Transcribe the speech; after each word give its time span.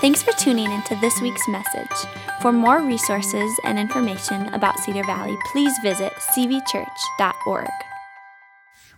Thanks 0.00 0.22
for 0.22 0.32
tuning 0.32 0.72
into 0.72 0.96
this 0.96 1.20
week's 1.20 1.46
message. 1.46 2.10
For 2.40 2.52
more 2.52 2.80
resources 2.80 3.52
and 3.64 3.78
information 3.78 4.46
about 4.54 4.78
Cedar 4.78 5.04
Valley, 5.04 5.36
please 5.52 5.74
visit 5.82 6.14
cvchurch.org. 6.14 7.68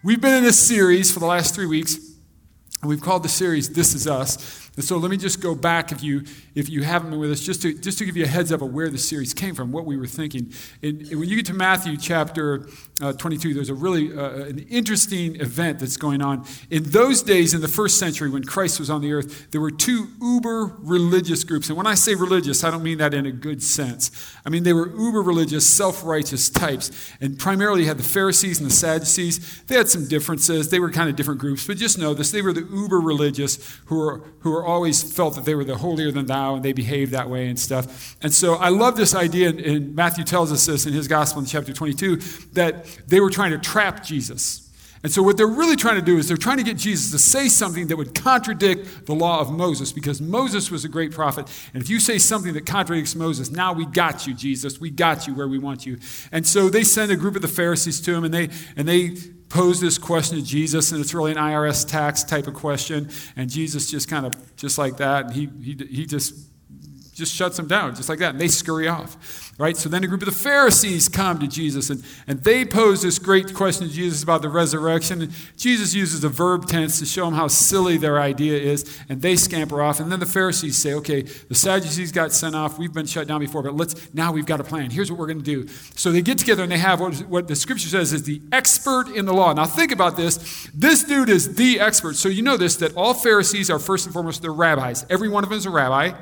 We've 0.04 0.20
been 0.20 0.34
in 0.34 0.44
this 0.44 0.60
series 0.60 1.12
for 1.12 1.18
the 1.18 1.26
last 1.26 1.56
three 1.56 1.66
weeks, 1.66 1.96
and 2.80 2.88
we've 2.88 3.00
called 3.00 3.24
the 3.24 3.28
series 3.28 3.70
This 3.70 3.96
Is 3.96 4.06
Us. 4.06 4.61
And 4.74 4.85
so 4.85 4.96
let 4.96 5.11
me 5.11 5.19
just 5.19 5.43
go 5.43 5.54
back 5.54 5.93
if 5.93 6.03
you 6.03 6.22
if 6.55 6.70
you 6.70 6.82
haven't 6.82 7.11
been 7.11 7.18
with 7.18 7.30
us, 7.30 7.41
just 7.41 7.61
to 7.62 7.75
just 7.75 7.98
to 7.98 8.07
give 8.07 8.16
you 8.16 8.25
a 8.25 8.29
heads 8.29 8.50
up 8.50 8.62
of 8.62 8.73
where 8.73 8.88
the 8.88 8.96
series 8.96 9.34
came 9.34 9.55
from, 9.55 9.70
what 9.70 9.84
we 9.84 9.98
were 9.98 10.06
thinking. 10.06 10.52
And, 10.82 11.02
when 11.12 11.29
you 11.29 11.37
get 11.37 11.46
to 11.46 11.55
Matthew 11.55 11.96
chapter 11.98 12.66
uh, 13.02 13.12
22, 13.12 13.52
there's 13.52 13.69
a 13.69 13.74
really 13.74 14.16
uh, 14.16 14.46
an 14.46 14.61
interesting 14.70 15.38
event 15.41 15.79
that's 15.79 15.98
going 15.98 16.23
on. 16.23 16.46
In 16.70 16.84
those 16.84 17.23
days, 17.23 17.52
in 17.52 17.61
the 17.61 17.69
first 17.69 17.98
century, 17.98 18.30
when 18.30 18.45
Christ 18.45 18.80
was 18.80 18.88
on 18.88 19.02
the 19.02 19.12
earth, 19.12 19.50
there 19.50 19.61
were 19.61 19.70
two 19.70 20.09
uber 20.23 20.75
religious 20.79 21.45
groups. 21.45 21.68
And 21.68 21.77
when 21.77 21.86
I 21.86 21.95
say 21.95 22.14
religious, 22.14 22.65
I 22.65 22.70
don't 22.70 22.82
mean 22.82 22.98
that 22.98 23.12
in 23.12 23.27
a 23.27 23.32
good 23.32 23.62
sense. 23.62 24.10
I 24.46 24.48
mean 24.48 24.62
they 24.62 24.73
were 24.73 24.88
uber 24.88 25.20
religious, 25.20 25.68
self 25.68 26.02
righteous 26.02 26.48
types, 26.48 26.91
and 27.20 27.38
primarily 27.38 27.84
had 27.84 27.98
the 27.98 28.04
Pharisees 28.04 28.59
and 28.59 28.70
the 28.70 28.74
Sadducees. 28.74 29.62
They 29.65 29.77
had 29.77 29.91
some 29.91 30.09
differences. 30.09 30.70
They 30.70 30.80
were 30.80 30.91
kind 30.91 31.10
of 31.10 31.16
different 31.16 31.41
groups, 31.41 31.66
but 31.66 31.77
just 31.77 31.98
know 31.98 32.15
this: 32.15 32.30
they 32.30 32.41
were 32.41 32.54
the 32.54 32.66
uber 32.73 33.01
religious 33.01 33.79
who 33.87 33.96
were 33.96 34.24
who 34.41 34.51
were 34.51 34.62
always 34.65 35.02
felt 35.02 35.34
that 35.34 35.45
they 35.45 35.55
were 35.55 35.65
the 35.65 35.77
holier 35.77 36.11
than 36.11 36.27
thou 36.27 36.55
and 36.55 36.65
they 36.65 36.73
behaved 36.73 37.12
that 37.12 37.29
way 37.29 37.48
and 37.48 37.59
stuff. 37.59 38.16
And 38.23 38.33
so 38.33 38.55
I 38.55 38.69
love 38.69 38.97
this 38.97 39.15
idea, 39.15 39.51
and 39.51 39.95
Matthew 39.95 40.25
tells 40.25 40.52
us 40.52 40.66
this 40.66 40.87
in 40.87 40.93
his 40.93 41.09
gospel 41.09 41.41
in 41.41 41.47
chapter 41.47 41.73
22, 41.73 42.16
that 42.52 42.85
they 43.07 43.21
were 43.21 43.30
trying 43.30 43.52
to 43.52 43.59
trap 43.59 44.05
Jesus. 44.05 44.62
And 45.02 45.11
so, 45.11 45.23
what 45.23 45.37
they're 45.37 45.47
really 45.47 45.74
trying 45.74 45.97
to 45.97 46.02
do 46.02 46.16
is 46.16 46.29
they're 46.29 46.37
trying 46.37 46.59
to 46.59 46.62
get 46.62 46.77
Jesus 46.77 47.10
to 47.10 47.19
say 47.19 47.48
something 47.48 47.88
that 47.88 47.97
would 47.97 48.15
contradict 48.15 49.06
the 49.06 49.15
law 49.15 49.41
of 49.41 49.51
Moses, 49.51 49.93
because 49.93 50.20
Moses 50.20 50.70
was 50.70 50.84
a 50.84 50.88
great 50.88 51.10
prophet. 51.10 51.51
And 51.74 51.83
if 51.83 51.91
you 51.91 51.98
say 51.98 52.19
something 52.19 52.55
that 52.55 52.66
contradicts 52.66 53.16
Moses, 53.16 53.51
now 53.51 53.73
we 53.73 53.84
got 53.84 54.27
you, 54.27 54.34
Jesus. 54.34 54.80
We 54.80 54.91
got 54.91 55.26
you 55.26 55.35
where 55.35 55.49
we 55.49 55.59
want 55.59 55.87
you. 55.87 55.99
And 56.30 56.46
so 56.46 56.68
they 56.68 56.85
send 56.85 57.10
a 57.10 57.16
group 57.16 57.35
of 57.35 57.43
the 57.43 57.49
Pharisees 57.49 58.01
to 58.02 58.15
him, 58.15 58.24
and 58.24 58.32
they 58.32 58.49
and 58.76 58.87
they 58.87 59.16
pose 59.49 59.80
this 59.80 59.99
question 59.99 60.38
to 60.38 60.45
Jesus, 60.45 60.93
and 60.93 61.01
it's 61.01 61.13
really 61.13 61.32
an 61.32 61.37
IRS 61.37 61.87
tax 61.87 62.24
type 62.24 62.46
of 62.46 62.54
question. 62.54 63.10
And 63.37 63.51
Jesus 63.51 63.91
just 63.91 64.09
kind 64.09 64.25
of, 64.25 64.56
just 64.56 64.78
like 64.78 64.97
that, 64.97 65.26
and 65.26 65.34
he, 65.34 65.50
he, 65.62 65.87
he 65.91 66.06
just 66.06 66.34
just 67.15 67.34
shuts 67.34 67.59
them 67.59 67.66
down, 67.66 67.94
just 67.94 68.09
like 68.09 68.19
that. 68.21 68.31
And 68.31 68.41
they 68.41 68.49
scurry 68.49 68.88
off, 68.88 69.53
right? 69.59 69.77
So 69.77 69.91
then 69.91 70.03
a 70.03 70.06
group 70.06 70.22
of 70.22 70.27
the 70.27 70.34
Pharisees 70.34 71.10
come 71.10 71.38
to 71.41 71.47
Jesus 71.47 71.91
and, 71.91 72.03
and 72.27 72.43
they 72.43 72.65
pose 72.65 73.03
this 73.03 73.19
great 73.19 73.53
question 73.53 73.87
to 73.87 73.93
Jesus 73.93 74.22
about 74.22 74.41
the 74.41 74.49
resurrection. 74.49 75.21
And 75.21 75.32
Jesus 75.59 75.94
uses 75.94 76.25
a 76.25 76.31
verb 76.31 76.66
tense 76.66 76.99
to 77.00 77.06
show 77.06 77.27
them 77.27 77.34
how 77.34 77.49
silly 77.49 77.99
their 77.99 78.19
idea 78.19 78.59
is. 78.59 78.99
And 79.10 79.21
they 79.21 79.37
scamper 79.37 79.82
off. 79.82 80.00
And 80.00 80.10
then 80.10 80.21
the 80.21 80.27
Pharisees 80.27 80.78
say, 80.78 80.94
okay, 80.94 81.22
the 81.22 81.54
Sadducees 81.54 82.12
got 82.12 82.32
sent 82.32 82.54
off. 82.54 82.78
We've 82.78 82.93
been 82.93 83.06
shut 83.06 83.28
down 83.28 83.41
before, 83.41 83.62
but 83.62 83.76
let's, 83.76 84.15
now 84.15 84.32
we've 84.32 84.47
got 84.47 84.60
a 84.60 84.65
plan. 84.65 84.91
Here's 84.91 85.10
what 85.10 85.21
we're 85.21 85.26
going 85.26 85.43
to 85.43 85.44
do. 85.44 85.69
So 85.94 86.12
they 86.12 86.22
get 86.22 86.38
together 86.38 86.62
and 86.62 86.72
they 86.72 86.78
have 86.78 86.99
what, 87.00 87.15
what 87.28 87.47
the 87.47 87.56
scripture 87.56 87.88
says 87.88 88.15
is 88.15 88.22
the 88.22 88.41
expert 88.53 89.09
in 89.15 89.26
the 89.26 89.34
law. 89.34 89.53
Now 89.53 89.66
think 89.66 89.93
about 89.93 90.16
this. 90.16 90.71
This 90.75 91.04
dude 91.04 91.28
is 91.28 91.56
the 91.56 91.78
expert. 91.78 92.16
So 92.16 92.31
you 92.31 92.43
know 92.43 92.56
this, 92.56 92.76
that 92.76 92.97
all 92.97 93.12
Pharisees 93.12 93.69
are 93.69 93.78
first 93.78 94.06
and 94.06 94.15
foremost, 94.15 94.41
they're 94.41 94.50
rabbis. 94.50 95.04
Every 95.10 95.28
one 95.28 95.44
of 95.44 95.50
them 95.50 95.59
is 95.59 95.66
a 95.66 95.71
rabbi 95.71 96.12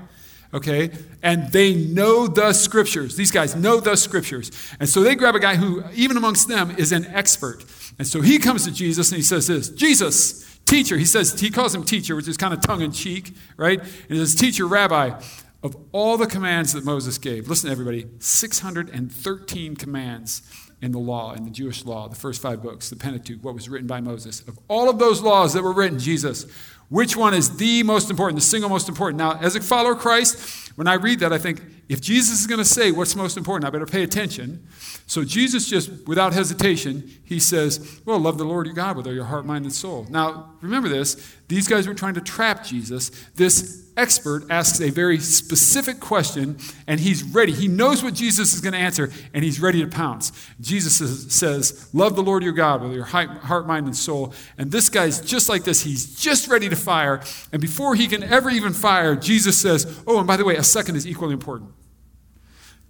okay? 0.52 0.90
And 1.22 1.50
they 1.52 1.74
know 1.74 2.26
the 2.26 2.52
scriptures. 2.52 3.16
These 3.16 3.30
guys 3.30 3.54
know 3.54 3.80
the 3.80 3.96
scriptures. 3.96 4.50
And 4.78 4.88
so 4.88 5.02
they 5.02 5.14
grab 5.14 5.34
a 5.34 5.40
guy 5.40 5.56
who, 5.56 5.84
even 5.92 6.16
amongst 6.16 6.48
them, 6.48 6.70
is 6.72 6.92
an 6.92 7.06
expert. 7.06 7.64
And 7.98 8.06
so 8.06 8.20
he 8.20 8.38
comes 8.38 8.64
to 8.64 8.72
Jesus 8.72 9.10
and 9.10 9.16
he 9.16 9.22
says 9.22 9.46
this 9.46 9.68
Jesus, 9.70 10.58
teacher. 10.66 10.96
He 10.96 11.04
says, 11.04 11.38
he 11.38 11.50
calls 11.50 11.74
him 11.74 11.84
teacher, 11.84 12.16
which 12.16 12.28
is 12.28 12.36
kind 12.36 12.54
of 12.54 12.60
tongue 12.60 12.80
in 12.80 12.92
cheek, 12.92 13.34
right? 13.56 13.78
And 13.78 14.08
he 14.08 14.16
says, 14.16 14.34
teacher, 14.34 14.66
rabbi, 14.66 15.20
of 15.62 15.76
all 15.92 16.16
the 16.16 16.26
commands 16.26 16.72
that 16.72 16.84
Moses 16.84 17.18
gave, 17.18 17.48
listen 17.48 17.70
everybody, 17.70 18.06
613 18.18 19.76
commands 19.76 20.42
in 20.80 20.92
the 20.92 20.98
law, 20.98 21.34
in 21.34 21.44
the 21.44 21.50
Jewish 21.50 21.84
law, 21.84 22.08
the 22.08 22.16
first 22.16 22.40
five 22.40 22.62
books, 22.62 22.88
the 22.88 22.96
Pentateuch, 22.96 23.44
what 23.44 23.54
was 23.54 23.68
written 23.68 23.86
by 23.86 24.00
Moses. 24.00 24.40
Of 24.48 24.58
all 24.68 24.88
of 24.88 24.98
those 24.98 25.20
laws 25.20 25.52
that 25.52 25.62
were 25.62 25.72
written, 25.72 25.98
Jesus, 25.98 26.46
which 26.90 27.16
one 27.16 27.34
is 27.34 27.56
the 27.56 27.84
most 27.84 28.10
important, 28.10 28.36
the 28.36 28.44
single 28.44 28.68
most 28.68 28.88
important? 28.88 29.16
Now, 29.16 29.38
as 29.40 29.54
a 29.54 29.60
follower 29.60 29.92
of 29.92 30.00
Christ, 30.00 30.72
when 30.76 30.88
I 30.88 30.94
read 30.94 31.20
that, 31.20 31.32
I 31.32 31.38
think 31.38 31.62
if 31.88 32.00
Jesus 32.00 32.40
is 32.40 32.46
going 32.48 32.58
to 32.58 32.64
say 32.64 32.90
what's 32.90 33.14
most 33.14 33.36
important, 33.36 33.64
I 33.64 33.70
better 33.70 33.86
pay 33.86 34.02
attention. 34.02 34.66
So 35.06 35.24
Jesus 35.24 35.68
just, 35.68 36.06
without 36.08 36.32
hesitation, 36.32 37.08
he 37.24 37.38
says, 37.38 38.00
Well, 38.04 38.18
love 38.18 38.38
the 38.38 38.44
Lord 38.44 38.66
your 38.66 38.74
God 38.74 38.96
with 38.96 39.06
all 39.06 39.14
your 39.14 39.24
heart, 39.24 39.46
mind, 39.46 39.64
and 39.64 39.72
soul. 39.72 40.06
Now, 40.10 40.54
remember 40.60 40.88
this. 40.88 41.34
These 41.46 41.68
guys 41.68 41.86
were 41.86 41.94
trying 41.94 42.14
to 42.14 42.20
trap 42.20 42.64
Jesus. 42.64 43.10
This 43.34 43.89
expert 44.00 44.50
asks 44.50 44.80
a 44.80 44.90
very 44.90 45.18
specific 45.18 46.00
question, 46.00 46.56
and 46.86 46.98
he's 46.98 47.22
ready. 47.22 47.52
He 47.52 47.68
knows 47.68 48.02
what 48.02 48.14
Jesus 48.14 48.54
is 48.54 48.60
going 48.60 48.72
to 48.72 48.78
answer, 48.78 49.12
and 49.34 49.44
he's 49.44 49.60
ready 49.60 49.80
to 49.82 49.86
pounce. 49.86 50.32
Jesus 50.60 50.96
says, 51.32 51.88
Love 51.92 52.16
the 52.16 52.22
Lord 52.22 52.42
your 52.42 52.52
God 52.52 52.82
with 52.82 52.92
your 52.92 53.04
heart, 53.04 53.66
mind, 53.66 53.86
and 53.86 53.96
soul. 53.96 54.32
And 54.56 54.72
this 54.72 54.88
guy's 54.88 55.20
just 55.20 55.48
like 55.48 55.64
this. 55.64 55.82
He's 55.82 56.18
just 56.18 56.48
ready 56.48 56.68
to 56.68 56.76
fire. 56.76 57.22
And 57.52 57.60
before 57.60 57.94
he 57.94 58.06
can 58.06 58.22
ever 58.22 58.48
even 58.50 58.72
fire, 58.72 59.14
Jesus 59.14 59.58
says, 59.58 60.02
Oh, 60.06 60.18
and 60.18 60.26
by 60.26 60.36
the 60.36 60.44
way, 60.44 60.56
a 60.56 60.64
second 60.64 60.96
is 60.96 61.06
equally 61.06 61.34
important. 61.34 61.70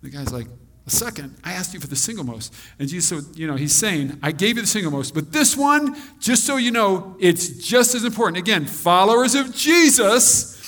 The 0.02 0.10
guy's 0.10 0.32
like, 0.32 0.46
a 0.86 0.90
second, 0.90 1.36
I 1.44 1.52
asked 1.52 1.74
you 1.74 1.80
for 1.80 1.86
the 1.86 1.96
single 1.96 2.24
most. 2.24 2.54
And 2.78 2.88
Jesus, 2.88 3.08
said, 3.08 3.36
you 3.38 3.46
know, 3.46 3.54
he's 3.54 3.74
saying, 3.74 4.18
I 4.22 4.32
gave 4.32 4.56
you 4.56 4.62
the 4.62 4.68
single 4.68 4.90
most, 4.90 5.14
but 5.14 5.30
this 5.30 5.56
one, 5.56 5.96
just 6.18 6.44
so 6.44 6.56
you 6.56 6.70
know, 6.70 7.16
it's 7.20 7.48
just 7.48 7.94
as 7.94 8.04
important. 8.04 8.38
Again, 8.38 8.64
followers 8.64 9.34
of 9.34 9.54
Jesus, 9.54 10.59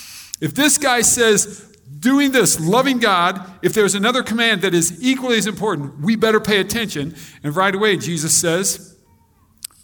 if 0.42 0.54
this 0.54 0.76
guy 0.76 1.02
says, 1.02 1.72
doing 2.00 2.32
this, 2.32 2.58
loving 2.58 2.98
God, 2.98 3.40
if 3.62 3.74
there's 3.74 3.94
another 3.94 4.24
command 4.24 4.62
that 4.62 4.74
is 4.74 5.00
equally 5.00 5.38
as 5.38 5.46
important, 5.46 6.00
we 6.00 6.16
better 6.16 6.40
pay 6.40 6.58
attention. 6.58 7.14
And 7.44 7.54
right 7.54 7.72
away, 7.72 7.96
Jesus 7.96 8.34
says, 8.34 8.88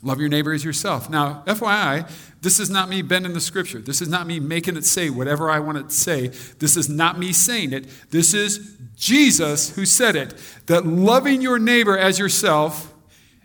Love 0.03 0.21
your 0.21 0.29
neighbor 0.29 0.53
as 0.53 0.65
yourself. 0.65 1.11
Now, 1.11 1.43
FYI, 1.47 2.09
this 2.41 2.61
is 2.61 2.71
not 2.71 2.89
me 2.89 3.03
bending 3.03 3.33
the 3.33 3.41
scripture. 3.41 3.81
This 3.81 4.01
is 4.01 4.09
not 4.09 4.29
me 4.29 4.39
making 4.39 4.77
it 4.77 4.85
say 4.85 5.11
whatever 5.11 5.51
I 5.51 5.59
want 5.59 5.79
it 5.79 5.89
to 5.89 5.95
say. 5.95 6.29
This 6.59 6.77
is 6.77 6.89
not 6.89 7.19
me 7.19 7.33
saying 7.33 7.73
it. 7.73 7.89
This 8.11 8.33
is 8.33 8.77
Jesus 8.95 9.71
who 9.71 9.85
said 9.85 10.15
it 10.15 10.35
that 10.67 10.87
loving 10.87 11.41
your 11.41 11.59
neighbor 11.59 11.99
as 11.99 12.19
yourself 12.19 12.95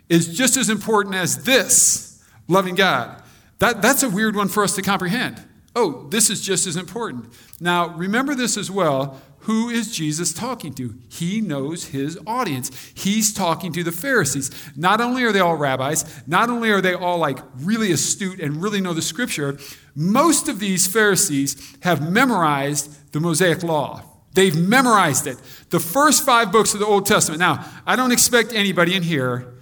is 0.08 0.36
just 0.36 0.56
as 0.56 0.70
important 0.70 1.16
as 1.16 1.44
this 1.44 2.22
loving 2.46 2.76
God. 2.76 3.20
That, 3.58 3.82
that's 3.82 4.04
a 4.04 4.10
weird 4.10 4.36
one 4.36 4.48
for 4.48 4.62
us 4.62 4.76
to 4.76 4.82
comprehend. 4.82 5.42
Oh, 5.76 6.06
this 6.10 6.30
is 6.30 6.40
just 6.40 6.66
as 6.66 6.76
important. 6.76 7.32
Now, 7.60 7.88
remember 7.96 8.34
this 8.34 8.56
as 8.56 8.70
well. 8.70 9.20
Who 9.40 9.68
is 9.68 9.94
Jesus 9.94 10.32
talking 10.32 10.72
to? 10.74 10.94
He 11.08 11.42
knows 11.42 11.86
his 11.86 12.18
audience. 12.26 12.70
He's 12.94 13.34
talking 13.34 13.72
to 13.74 13.82
the 13.82 13.92
Pharisees. 13.92 14.50
Not 14.74 15.02
only 15.02 15.22
are 15.24 15.32
they 15.32 15.40
all 15.40 15.56
rabbis, 15.56 16.22
not 16.26 16.48
only 16.48 16.70
are 16.70 16.80
they 16.80 16.94
all 16.94 17.18
like 17.18 17.40
really 17.56 17.92
astute 17.92 18.40
and 18.40 18.62
really 18.62 18.80
know 18.80 18.94
the 18.94 19.02
scripture, 19.02 19.58
most 19.94 20.48
of 20.48 20.60
these 20.60 20.86
Pharisees 20.86 21.76
have 21.80 22.10
memorized 22.10 23.12
the 23.12 23.20
Mosaic 23.20 23.62
law. 23.62 24.02
They've 24.32 24.56
memorized 24.56 25.26
it. 25.26 25.38
The 25.70 25.80
first 25.80 26.24
five 26.24 26.50
books 26.50 26.72
of 26.72 26.80
the 26.80 26.86
Old 26.86 27.04
Testament. 27.04 27.38
Now, 27.38 27.66
I 27.86 27.96
don't 27.96 28.12
expect 28.12 28.52
anybody 28.52 28.94
in 28.94 29.02
here 29.02 29.54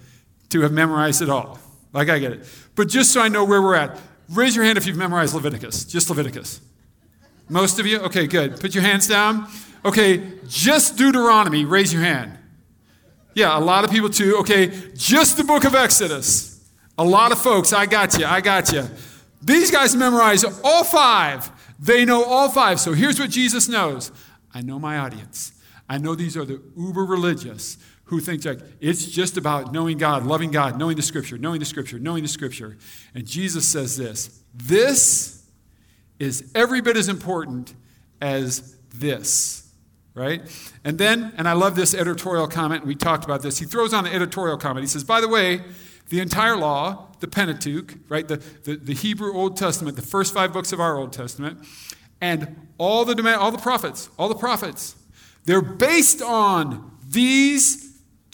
to 0.49 0.61
have 0.61 0.71
memorized 0.71 1.21
it 1.21 1.29
all. 1.29 1.59
Like 1.91 2.09
I 2.09 2.19
get 2.19 2.31
it. 2.31 2.47
But 2.75 2.87
just 2.87 3.11
so 3.11 3.21
I 3.21 3.27
know 3.27 3.43
where 3.43 3.61
we're 3.61 3.75
at, 3.75 3.99
Raise 4.29 4.55
your 4.55 4.65
hand 4.65 4.77
if 4.77 4.85
you've 4.85 4.97
memorized 4.97 5.33
Leviticus, 5.33 5.85
just 5.85 6.09
Leviticus. 6.09 6.61
Most 7.49 7.79
of 7.79 7.85
you? 7.85 7.99
Okay, 7.99 8.25
good. 8.27 8.59
Put 8.59 8.73
your 8.73 8.83
hands 8.83 9.07
down. 9.07 9.47
Okay, 9.85 10.23
just 10.47 10.97
Deuteronomy, 10.97 11.65
raise 11.65 11.91
your 11.91 12.01
hand. 12.01 12.37
Yeah, 13.35 13.57
a 13.57 13.59
lot 13.59 13.83
of 13.83 13.91
people 13.91 14.09
too. 14.09 14.37
Okay, 14.37 14.71
just 14.95 15.37
the 15.37 15.43
book 15.43 15.65
of 15.65 15.75
Exodus. 15.75 16.63
A 16.97 17.03
lot 17.03 17.31
of 17.31 17.39
folks, 17.39 17.73
I 17.73 17.85
got 17.85 18.17
you, 18.17 18.25
I 18.25 18.39
got 18.39 18.71
you. 18.71 18.87
These 19.41 19.71
guys 19.71 19.95
memorize 19.95 20.45
all 20.63 20.83
five. 20.83 21.51
They 21.79 22.05
know 22.05 22.23
all 22.23 22.49
five. 22.49 22.79
So 22.79 22.93
here's 22.93 23.19
what 23.19 23.29
Jesus 23.29 23.67
knows 23.67 24.11
I 24.53 24.61
know 24.61 24.79
my 24.79 24.97
audience. 24.99 25.51
I 25.89 25.97
know 25.97 26.15
these 26.15 26.37
are 26.37 26.45
the 26.45 26.61
uber 26.77 27.03
religious 27.03 27.77
who 28.13 28.21
thinks 28.21 28.45
like 28.45 28.59
it's 28.79 29.05
just 29.05 29.37
about 29.37 29.73
knowing 29.73 29.97
God, 29.97 30.25
loving 30.25 30.51
God, 30.51 30.77
knowing 30.77 30.95
the 30.95 31.01
scripture, 31.01 31.37
knowing 31.37 31.59
the 31.59 31.65
scripture, 31.65 31.97
knowing 31.97 32.21
the 32.21 32.29
scripture. 32.29 32.77
And 33.15 33.25
Jesus 33.25 33.67
says 33.67 33.97
this 33.97 34.43
this 34.53 35.43
is 36.19 36.51
every 36.53 36.79
bit 36.79 36.95
as 36.95 37.09
important 37.09 37.73
as 38.21 38.77
this, 38.93 39.73
right? 40.13 40.41
And 40.83 40.97
then, 40.97 41.33
and 41.37 41.49
I 41.49 41.53
love 41.53 41.75
this 41.75 41.95
editorial 41.95 42.47
comment, 42.47 42.85
we 42.85 42.95
talked 42.95 43.25
about 43.25 43.41
this. 43.41 43.57
He 43.57 43.65
throws 43.65 43.93
on 43.93 44.05
an 44.05 44.13
editorial 44.13 44.57
comment. 44.57 44.83
He 44.83 44.87
says, 44.87 45.03
by 45.03 45.19
the 45.19 45.27
way, 45.27 45.61
the 46.09 46.19
entire 46.19 46.55
law, 46.55 47.07
the 47.19 47.27
Pentateuch, 47.27 47.95
right, 48.09 48.27
the, 48.27 48.37
the, 48.37 48.75
the 48.75 48.93
Hebrew 48.93 49.33
Old 49.33 49.57
Testament, 49.57 49.95
the 49.95 50.03
first 50.03 50.33
five 50.33 50.53
books 50.53 50.71
of 50.71 50.79
our 50.79 50.97
Old 50.97 51.13
Testament, 51.13 51.65
and 52.21 52.69
all 52.77 53.05
the, 53.05 53.37
all 53.37 53.51
the 53.51 53.57
prophets, 53.57 54.09
all 54.19 54.29
the 54.29 54.35
prophets, 54.35 54.95
they're 55.45 55.61
based 55.61 56.21
on 56.21 56.91
these 57.05 57.82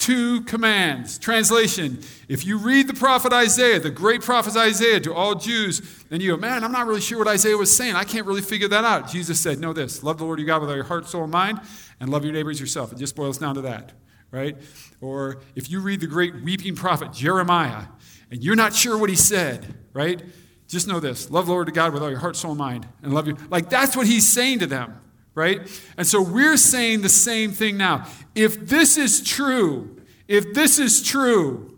two 0.00 0.40
commands. 0.40 1.18
Translation 1.18 2.00
If 2.28 2.44
you 2.44 2.58
read 2.58 2.88
the 2.88 2.94
prophet 2.94 3.32
Isaiah, 3.32 3.78
the 3.78 3.90
great 3.90 4.22
prophet 4.22 4.56
Isaiah 4.56 4.98
to 5.00 5.14
all 5.14 5.36
Jews, 5.36 6.04
and 6.10 6.20
you 6.20 6.32
go, 6.32 6.36
man, 6.38 6.64
I'm 6.64 6.72
not 6.72 6.86
really 6.86 7.02
sure 7.02 7.18
what 7.18 7.28
Isaiah 7.28 7.56
was 7.56 7.74
saying. 7.74 7.94
I 7.94 8.04
can't 8.04 8.26
really 8.26 8.40
figure 8.40 8.66
that 8.68 8.84
out. 8.84 9.08
Jesus 9.10 9.38
said, 9.38 9.60
Know 9.60 9.72
this 9.72 10.02
love 10.02 10.18
the 10.18 10.24
Lord 10.24 10.40
your 10.40 10.46
God 10.46 10.62
with 10.62 10.70
all 10.70 10.76
your 10.76 10.84
heart, 10.84 11.06
soul, 11.06 11.22
and 11.22 11.32
mind, 11.32 11.60
and 12.00 12.10
love 12.10 12.24
your 12.24 12.32
neighbors 12.32 12.58
yourself. 12.58 12.92
It 12.92 12.98
just 12.98 13.14
boils 13.14 13.38
down 13.38 13.54
to 13.56 13.60
that, 13.62 13.92
right? 14.30 14.56
Or 15.00 15.42
if 15.54 15.70
you 15.70 15.80
read 15.80 16.00
the 16.00 16.06
great 16.06 16.34
weeping 16.42 16.74
prophet 16.74 17.12
Jeremiah, 17.12 17.84
and 18.30 18.42
you're 18.42 18.56
not 18.56 18.74
sure 18.74 18.96
what 18.96 19.10
he 19.10 19.16
said, 19.16 19.74
right? 19.92 20.22
Just 20.66 20.88
know 20.88 20.98
this 20.98 21.30
love 21.30 21.46
the 21.46 21.52
Lord 21.52 21.68
your 21.68 21.74
God 21.74 21.92
with 21.92 22.02
all 22.02 22.10
your 22.10 22.20
heart, 22.20 22.36
soul, 22.36 22.52
and 22.52 22.58
mind, 22.58 22.88
and 23.02 23.12
love 23.12 23.28
you. 23.28 23.36
Like 23.50 23.68
that's 23.68 23.96
what 23.96 24.06
he's 24.06 24.26
saying 24.26 24.60
to 24.60 24.66
them 24.66 24.98
right? 25.34 25.60
And 25.96 26.06
so 26.06 26.22
we're 26.22 26.56
saying 26.56 27.02
the 27.02 27.08
same 27.08 27.52
thing 27.52 27.76
now. 27.76 28.06
If 28.34 28.68
this 28.68 28.96
is 28.96 29.22
true, 29.22 29.96
if 30.28 30.54
this 30.54 30.78
is 30.78 31.02
true, 31.02 31.76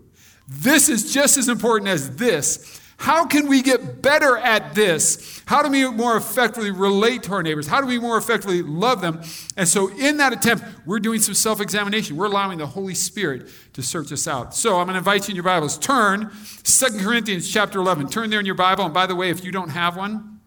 this 0.49 0.89
is 0.89 1.13
just 1.13 1.39
as 1.39 1.49
important 1.49 1.89
as 1.89 2.17
this. 2.17 2.81
How 3.03 3.27
can 3.27 3.49
we 3.49 3.63
get 3.63 4.01
better 4.01 4.37
at 4.37 4.77
this? 4.77 5.43
How 5.47 5.61
do 5.63 5.71
we 5.71 5.91
more 5.91 6.17
effectively 6.17 6.71
relate 6.71 7.25
to 7.25 7.33
our 7.33 7.43
neighbors? 7.43 7.67
How 7.67 7.81
do 7.81 7.87
we 7.89 7.99
more 7.99 8.17
effectively 8.17 8.63
love 8.63 9.01
them? 9.01 9.23
And 9.57 9.67
so, 9.67 9.89
in 9.99 10.19
that 10.19 10.33
attempt, 10.33 10.65
we're 10.87 11.01
doing 11.01 11.21
some 11.21 11.35
self 11.35 11.61
examination. 11.61 12.17
We're 12.17 12.27
allowing 12.27 12.59
the 12.59 12.67
Holy 12.67 12.95
Spirit 12.95 13.49
to 13.73 13.83
search 13.83 14.13
us 14.13 14.29
out. 14.29 14.55
So, 14.55 14.79
I'm 14.79 14.87
going 14.87 14.95
to 14.95 14.99
invite 14.99 15.27
you 15.27 15.33
in 15.33 15.37
your 15.37 15.43
Bibles. 15.43 15.79
Turn, 15.79 16.31
2 16.63 16.87
Corinthians 17.01 17.51
chapter 17.51 17.81
11. 17.81 18.09
Turn 18.09 18.31
there 18.31 18.39
in 18.39 18.47
your 18.47 18.55
Bible. 18.55 18.85
And 18.85 18.95
by 18.95 19.07
the 19.07 19.17
way, 19.17 19.31
if 19.31 19.45
you 19.45 19.51
don't 19.51 19.71
have 19.71 19.97
one, 19.97 20.39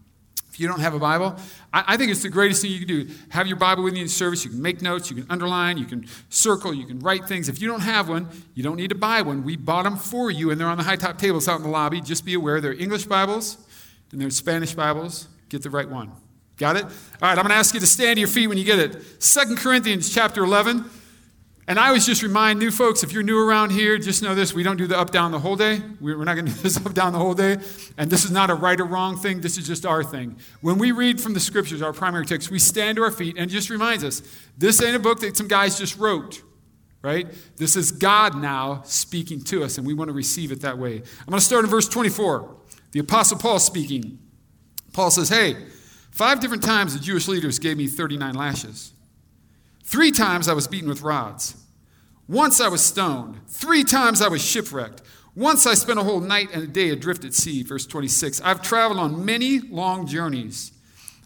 you 0.60 0.68
don't 0.68 0.80
have 0.80 0.94
a 0.94 0.98
Bible, 0.98 1.36
I, 1.72 1.84
I, 1.88 1.96
think 1.96 2.10
it's 2.10 2.22
the 2.22 2.28
greatest 2.28 2.62
thing 2.62 2.70
you 2.70 2.78
can 2.78 2.88
do. 2.88 3.08
Have 3.30 3.46
your 3.46 3.56
Bible 3.56 3.82
with 3.82 3.94
you 3.94 4.02
in 4.02 4.08
service. 4.08 4.44
You 4.44 4.50
can 4.50 4.62
make 4.62 4.82
notes, 4.82 5.10
you 5.10 5.16
can 5.16 5.26
underline, 5.30 5.78
you 5.78 5.84
can 5.84 6.06
circle, 6.28 6.72
you 6.72 6.86
can 6.86 6.98
write 7.00 7.26
things. 7.26 7.48
If 7.48 7.60
you 7.60 7.68
don't 7.68 7.80
have 7.80 8.08
one, 8.08 8.28
you 8.54 8.62
don't 8.62 8.76
need 8.76 8.88
to 8.88 8.94
buy 8.94 9.22
one. 9.22 9.44
We 9.44 9.56
bought 9.56 9.84
them 9.84 9.96
for 9.96 10.30
you, 10.30 10.50
and 10.50 10.60
they're 10.60 10.68
on 10.68 10.78
the 10.78 10.84
high 10.84 10.96
top 10.96 11.18
tables 11.18 11.48
out 11.48 11.56
in 11.56 11.62
the 11.62 11.68
lobby. 11.68 12.00
Just 12.00 12.24
be 12.24 12.34
aware 12.34 12.60
they're 12.60 12.72
English 12.72 13.04
Bibles 13.04 13.58
and 14.12 14.20
they're 14.20 14.30
Spanish 14.30 14.74
Bibles. 14.74 15.28
Get 15.48 15.62
the 15.62 15.70
right 15.70 15.88
one. 15.88 16.12
Got 16.56 16.76
it? 16.76 16.84
All 16.84 16.90
right, 17.22 17.30
I'm 17.30 17.36
going 17.36 17.48
to 17.48 17.54
ask 17.54 17.74
you 17.74 17.80
to 17.80 17.86
stand 17.86 18.16
to 18.16 18.20
your 18.20 18.28
feet 18.28 18.46
when 18.46 18.56
you 18.56 18.64
get 18.64 18.78
it. 18.78 19.22
Second 19.22 19.58
Corinthians 19.58 20.12
chapter 20.12 20.42
11. 20.42 20.84
And 21.68 21.80
I 21.80 21.88
always 21.88 22.06
just 22.06 22.22
remind 22.22 22.60
new 22.60 22.70
folks 22.70 23.02
if 23.02 23.12
you're 23.12 23.24
new 23.24 23.44
around 23.44 23.70
here, 23.70 23.98
just 23.98 24.22
know 24.22 24.36
this 24.36 24.54
we 24.54 24.62
don't 24.62 24.76
do 24.76 24.86
the 24.86 24.96
up 24.96 25.10
down 25.10 25.32
the 25.32 25.40
whole 25.40 25.56
day. 25.56 25.82
We're 26.00 26.22
not 26.22 26.34
going 26.34 26.46
to 26.46 26.52
do 26.52 26.60
this 26.60 26.76
up 26.76 26.94
down 26.94 27.12
the 27.12 27.18
whole 27.18 27.34
day. 27.34 27.56
And 27.98 28.08
this 28.08 28.24
is 28.24 28.30
not 28.30 28.50
a 28.50 28.54
right 28.54 28.80
or 28.80 28.84
wrong 28.84 29.16
thing, 29.16 29.40
this 29.40 29.58
is 29.58 29.66
just 29.66 29.84
our 29.84 30.04
thing. 30.04 30.36
When 30.60 30.78
we 30.78 30.92
read 30.92 31.20
from 31.20 31.34
the 31.34 31.40
scriptures, 31.40 31.82
our 31.82 31.92
primary 31.92 32.24
text, 32.24 32.50
we 32.50 32.60
stand 32.60 32.96
to 32.96 33.02
our 33.02 33.10
feet 33.10 33.36
and 33.36 33.50
just 33.50 33.68
reminds 33.68 34.04
us 34.04 34.22
this 34.56 34.80
ain't 34.80 34.94
a 34.94 35.00
book 35.00 35.20
that 35.20 35.36
some 35.36 35.48
guys 35.48 35.76
just 35.76 35.98
wrote, 35.98 36.40
right? 37.02 37.26
This 37.56 37.74
is 37.74 37.90
God 37.90 38.36
now 38.36 38.82
speaking 38.84 39.42
to 39.44 39.64
us, 39.64 39.76
and 39.76 39.86
we 39.86 39.92
want 39.92 40.08
to 40.08 40.14
receive 40.14 40.52
it 40.52 40.60
that 40.60 40.78
way. 40.78 40.96
I'm 40.96 41.26
going 41.26 41.38
to 41.38 41.44
start 41.44 41.64
in 41.64 41.70
verse 41.70 41.88
24. 41.88 42.56
The 42.92 43.00
Apostle 43.00 43.38
Paul 43.38 43.58
speaking. 43.58 44.18
Paul 44.92 45.10
says, 45.10 45.28
Hey, 45.28 45.56
five 46.12 46.40
different 46.40 46.62
times 46.62 46.94
the 46.94 47.00
Jewish 47.00 47.26
leaders 47.26 47.58
gave 47.58 47.76
me 47.76 47.88
39 47.88 48.34
lashes. 48.34 48.92
Three 49.86 50.10
times 50.10 50.48
I 50.48 50.52
was 50.52 50.66
beaten 50.66 50.88
with 50.88 51.02
rods. 51.02 51.54
Once 52.26 52.60
I 52.60 52.66
was 52.66 52.84
stoned. 52.84 53.40
Three 53.46 53.84
times 53.84 54.20
I 54.20 54.26
was 54.26 54.44
shipwrecked. 54.44 55.00
Once 55.36 55.64
I 55.64 55.74
spent 55.74 56.00
a 56.00 56.02
whole 56.02 56.18
night 56.18 56.48
and 56.52 56.64
a 56.64 56.66
day 56.66 56.90
adrift 56.90 57.24
at 57.24 57.34
sea. 57.34 57.62
Verse 57.62 57.86
26. 57.86 58.40
I've 58.40 58.62
traveled 58.62 58.98
on 58.98 59.24
many 59.24 59.60
long 59.60 60.08
journeys. 60.08 60.72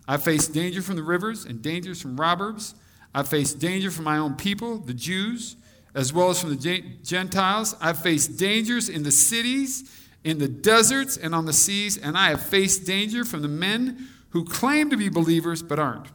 I've 0.07 0.23
faced 0.23 0.53
danger 0.53 0.83
from 0.83 0.97
the 0.97 1.03
rivers 1.03 1.47
and 1.47 1.63
dangers 1.63 2.03
from 2.03 2.21
robbers. 2.21 2.75
I've 3.15 3.29
faced 3.29 3.61
danger 3.61 3.91
from 3.91 4.05
my 4.05 4.19
own 4.19 4.35
people, 4.35 4.77
the 4.77 4.93
Jews, 4.93 5.57
as 5.95 6.13
well 6.13 6.29
as 6.29 6.39
from 6.39 6.55
the 6.55 6.83
Gentiles. 7.03 7.75
I've 7.81 8.03
faced 8.03 8.39
dangers 8.39 8.91
in 8.91 9.05
the 9.05 9.11
cities, 9.11 9.91
in 10.23 10.37
the 10.37 10.49
deserts, 10.49 11.17
and 11.17 11.35
on 11.35 11.47
the 11.47 11.55
seas. 11.55 11.97
And 11.97 12.15
I 12.15 12.29
have 12.29 12.43
faced 12.43 12.85
danger 12.85 13.25
from 13.25 13.41
the 13.41 13.49
men 13.49 14.07
who 14.31 14.45
claim 14.45 14.91
to 14.91 14.99
be 14.99 15.09
believers 15.09 15.63
but 15.63 15.79
aren't. 15.79 16.09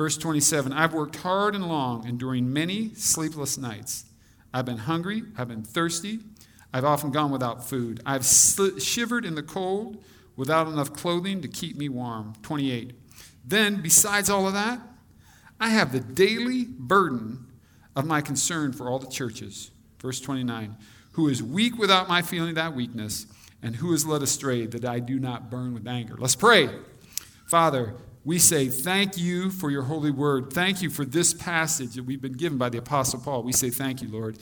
Verse 0.00 0.16
27 0.16 0.72
I've 0.72 0.94
worked 0.94 1.16
hard 1.16 1.54
and 1.54 1.68
long, 1.68 2.08
enduring 2.08 2.50
many 2.50 2.94
sleepless 2.94 3.58
nights. 3.58 4.06
I've 4.50 4.64
been 4.64 4.78
hungry, 4.78 5.24
I've 5.36 5.48
been 5.48 5.62
thirsty, 5.62 6.20
I've 6.72 6.86
often 6.86 7.10
gone 7.10 7.30
without 7.30 7.68
food. 7.68 8.00
I've 8.06 8.24
shivered 8.24 9.26
in 9.26 9.34
the 9.34 9.42
cold 9.42 10.02
without 10.36 10.68
enough 10.68 10.94
clothing 10.94 11.42
to 11.42 11.48
keep 11.48 11.76
me 11.76 11.90
warm. 11.90 12.32
28. 12.40 12.94
Then, 13.44 13.82
besides 13.82 14.30
all 14.30 14.46
of 14.46 14.54
that, 14.54 14.80
I 15.60 15.68
have 15.68 15.92
the 15.92 16.00
daily 16.00 16.64
burden 16.64 17.48
of 17.94 18.06
my 18.06 18.22
concern 18.22 18.72
for 18.72 18.88
all 18.88 19.00
the 19.00 19.06
churches. 19.06 19.70
Verse 20.00 20.18
29 20.18 20.78
Who 21.12 21.28
is 21.28 21.42
weak 21.42 21.76
without 21.76 22.08
my 22.08 22.22
feeling 22.22 22.54
that 22.54 22.74
weakness, 22.74 23.26
and 23.62 23.76
who 23.76 23.92
is 23.92 24.06
led 24.06 24.22
astray 24.22 24.64
that 24.64 24.86
I 24.86 24.98
do 24.98 25.18
not 25.18 25.50
burn 25.50 25.74
with 25.74 25.86
anger. 25.86 26.14
Let's 26.18 26.36
pray. 26.36 26.70
Father, 27.46 27.96
we 28.24 28.38
say 28.38 28.68
thank 28.68 29.16
you 29.16 29.50
for 29.50 29.70
your 29.70 29.82
holy 29.82 30.10
word. 30.10 30.52
Thank 30.52 30.82
you 30.82 30.90
for 30.90 31.04
this 31.04 31.32
passage 31.32 31.94
that 31.94 32.04
we've 32.04 32.20
been 32.20 32.34
given 32.34 32.58
by 32.58 32.68
the 32.68 32.78
Apostle 32.78 33.20
Paul. 33.20 33.42
We 33.42 33.52
say 33.52 33.70
thank 33.70 34.02
you, 34.02 34.08
Lord. 34.08 34.38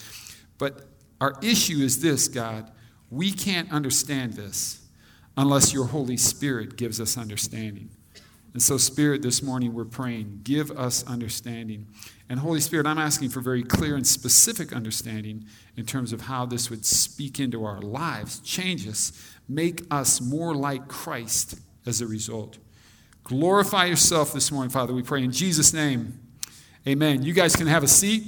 But 0.58 0.88
our 1.20 1.34
issue 1.42 1.78
is 1.78 2.00
this, 2.00 2.26
God. 2.28 2.70
We 3.10 3.30
can't 3.30 3.72
understand 3.72 4.34
this 4.34 4.84
unless 5.36 5.72
your 5.72 5.86
Holy 5.86 6.16
Spirit 6.16 6.76
gives 6.76 7.00
us 7.00 7.16
understanding. 7.16 7.90
And 8.52 8.62
so, 8.62 8.76
Spirit, 8.76 9.22
this 9.22 9.42
morning 9.42 9.72
we're 9.72 9.84
praying, 9.84 10.40
give 10.42 10.70
us 10.72 11.06
understanding. 11.06 11.86
And 12.28 12.40
Holy 12.40 12.60
Spirit, 12.60 12.86
I'm 12.86 12.98
asking 12.98 13.28
for 13.28 13.40
very 13.40 13.62
clear 13.62 13.94
and 13.94 14.06
specific 14.06 14.72
understanding 14.72 15.44
in 15.76 15.86
terms 15.86 16.12
of 16.12 16.22
how 16.22 16.44
this 16.44 16.69
would 16.69 16.84
speak 16.84 17.38
into 17.38 17.64
our 17.64 17.80
lives, 17.80 18.40
change 18.40 18.88
us, 18.88 19.12
make 19.48 19.82
us 19.90 20.20
more 20.20 20.54
like 20.54 20.88
Christ 20.88 21.60
as 21.86 22.00
a 22.00 22.06
result. 22.06 22.58
Glorify 23.28 23.84
yourself 23.84 24.32
this 24.32 24.50
morning, 24.50 24.70
Father. 24.70 24.94
We 24.94 25.02
pray 25.02 25.22
in 25.22 25.32
Jesus' 25.32 25.75
name. 25.75 26.19
Amen. 26.86 27.22
You 27.22 27.34
guys 27.34 27.54
can 27.54 27.66
have 27.66 27.82
a 27.82 27.88
seat. 27.88 28.25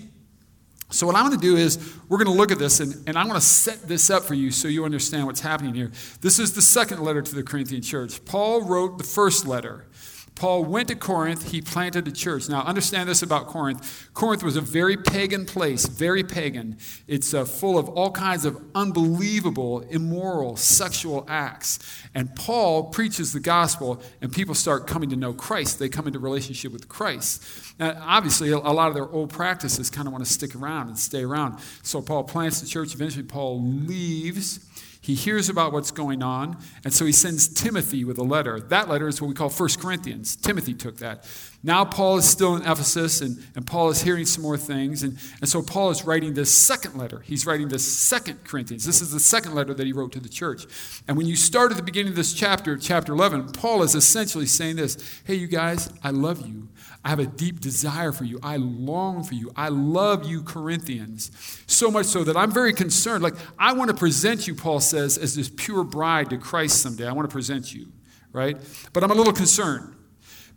So, 0.90 1.06
what 1.06 1.16
I'm 1.16 1.26
going 1.26 1.40
to 1.40 1.42
do 1.42 1.56
is, 1.56 1.78
we're 2.10 2.18
going 2.18 2.30
to 2.30 2.36
look 2.36 2.52
at 2.52 2.58
this, 2.58 2.80
and, 2.80 3.08
and 3.08 3.16
I'm 3.16 3.26
going 3.26 3.40
to 3.40 3.46
set 3.46 3.88
this 3.88 4.10
up 4.10 4.24
for 4.24 4.34
you 4.34 4.50
so 4.50 4.68
you 4.68 4.84
understand 4.84 5.24
what's 5.24 5.40
happening 5.40 5.72
here. 5.72 5.90
This 6.20 6.38
is 6.38 6.52
the 6.52 6.60
second 6.60 7.02
letter 7.02 7.22
to 7.22 7.34
the 7.34 7.42
Corinthian 7.42 7.80
church. 7.80 8.22
Paul 8.26 8.64
wrote 8.64 8.98
the 8.98 9.04
first 9.04 9.46
letter. 9.46 9.86
Paul 10.34 10.64
went 10.64 10.88
to 10.88 10.94
Corinth, 10.94 11.50
he 11.50 11.60
planted 11.60 12.08
a 12.08 12.12
church. 12.12 12.48
Now, 12.48 12.62
understand 12.62 13.08
this 13.08 13.22
about 13.22 13.46
Corinth. 13.46 14.08
Corinth 14.14 14.42
was 14.42 14.56
a 14.56 14.62
very 14.62 14.96
pagan 14.96 15.44
place, 15.44 15.86
very 15.86 16.24
pagan. 16.24 16.78
It's 17.06 17.34
uh, 17.34 17.44
full 17.44 17.78
of 17.78 17.88
all 17.90 18.10
kinds 18.10 18.46
of 18.46 18.58
unbelievable, 18.74 19.80
immoral, 19.80 20.56
sexual 20.56 21.26
acts. 21.28 21.78
And 22.14 22.34
Paul 22.36 22.84
preaches 22.84 23.32
the 23.34 23.40
gospel, 23.40 24.02
and 24.22 24.32
people 24.32 24.54
start 24.54 24.86
coming 24.86 25.10
to 25.10 25.16
know 25.16 25.34
Christ. 25.34 25.78
They 25.78 25.90
come 25.90 26.06
into 26.06 26.18
relationship 26.18 26.72
with 26.72 26.88
Christ. 26.88 27.44
Now, 27.78 28.00
obviously, 28.00 28.50
a 28.50 28.58
lot 28.58 28.88
of 28.88 28.94
their 28.94 29.08
old 29.08 29.30
practices 29.30 29.90
kind 29.90 30.06
of 30.06 30.12
want 30.12 30.24
to 30.24 30.32
stick 30.32 30.54
around 30.54 30.88
and 30.88 30.98
stay 30.98 31.22
around. 31.22 31.58
So 31.82 32.00
Paul 32.00 32.24
plants 32.24 32.60
the 32.60 32.66
church. 32.66 32.94
Eventually, 32.94 33.24
Paul 33.24 33.62
leaves 33.62 34.69
he 35.00 35.14
hears 35.14 35.48
about 35.48 35.72
what's 35.72 35.90
going 35.90 36.22
on, 36.22 36.58
and 36.84 36.92
so 36.92 37.06
he 37.06 37.12
sends 37.12 37.48
Timothy 37.48 38.04
with 38.04 38.18
a 38.18 38.22
letter. 38.22 38.60
That 38.60 38.88
letter 38.88 39.08
is 39.08 39.20
what 39.20 39.28
we 39.28 39.34
call 39.34 39.48
1 39.48 39.68
Corinthians. 39.78 40.36
Timothy 40.36 40.74
took 40.74 40.98
that. 40.98 41.24
Now 41.62 41.84
Paul 41.84 42.16
is 42.16 42.28
still 42.28 42.56
in 42.56 42.62
Ephesus, 42.62 43.20
and, 43.20 43.36
and 43.54 43.66
Paul 43.66 43.90
is 43.90 44.00
hearing 44.00 44.24
some 44.24 44.42
more 44.42 44.56
things. 44.56 45.02
And, 45.02 45.18
and 45.40 45.48
so 45.48 45.60
Paul 45.60 45.90
is 45.90 46.04
writing 46.04 46.32
this 46.32 46.56
second 46.56 46.96
letter. 46.96 47.20
He's 47.20 47.44
writing 47.44 47.68
this 47.68 47.86
second 47.86 48.44
Corinthians. 48.44 48.86
This 48.86 49.02
is 49.02 49.12
the 49.12 49.20
second 49.20 49.54
letter 49.54 49.74
that 49.74 49.86
he 49.86 49.92
wrote 49.92 50.12
to 50.12 50.20
the 50.20 50.28
church. 50.28 50.64
And 51.06 51.18
when 51.18 51.26
you 51.26 51.36
start 51.36 51.70
at 51.70 51.76
the 51.76 51.82
beginning 51.82 52.10
of 52.10 52.16
this 52.16 52.32
chapter, 52.32 52.78
chapter 52.78 53.12
11, 53.12 53.52
Paul 53.52 53.82
is 53.82 53.94
essentially 53.94 54.46
saying 54.46 54.76
this 54.76 55.20
Hey, 55.24 55.34
you 55.34 55.46
guys, 55.46 55.92
I 56.02 56.10
love 56.10 56.46
you. 56.46 56.68
I 57.04 57.10
have 57.10 57.18
a 57.18 57.26
deep 57.26 57.60
desire 57.60 58.12
for 58.12 58.24
you. 58.24 58.40
I 58.42 58.56
long 58.56 59.22
for 59.22 59.34
you. 59.34 59.50
I 59.54 59.68
love 59.68 60.26
you, 60.26 60.42
Corinthians. 60.42 61.30
So 61.66 61.90
much 61.90 62.06
so 62.06 62.24
that 62.24 62.38
I'm 62.38 62.52
very 62.52 62.72
concerned. 62.72 63.22
Like, 63.22 63.34
I 63.58 63.72
want 63.74 63.90
to 63.90 63.96
present 63.96 64.46
you, 64.46 64.54
Paul 64.54 64.80
says, 64.80 65.18
as 65.18 65.34
this 65.34 65.50
pure 65.54 65.84
bride 65.84 66.30
to 66.30 66.38
Christ 66.38 66.80
someday. 66.80 67.06
I 67.06 67.12
want 67.12 67.28
to 67.28 67.32
present 67.32 67.74
you, 67.74 67.88
right? 68.32 68.56
But 68.92 69.04
I'm 69.04 69.10
a 69.10 69.14
little 69.14 69.32
concerned 69.32 69.94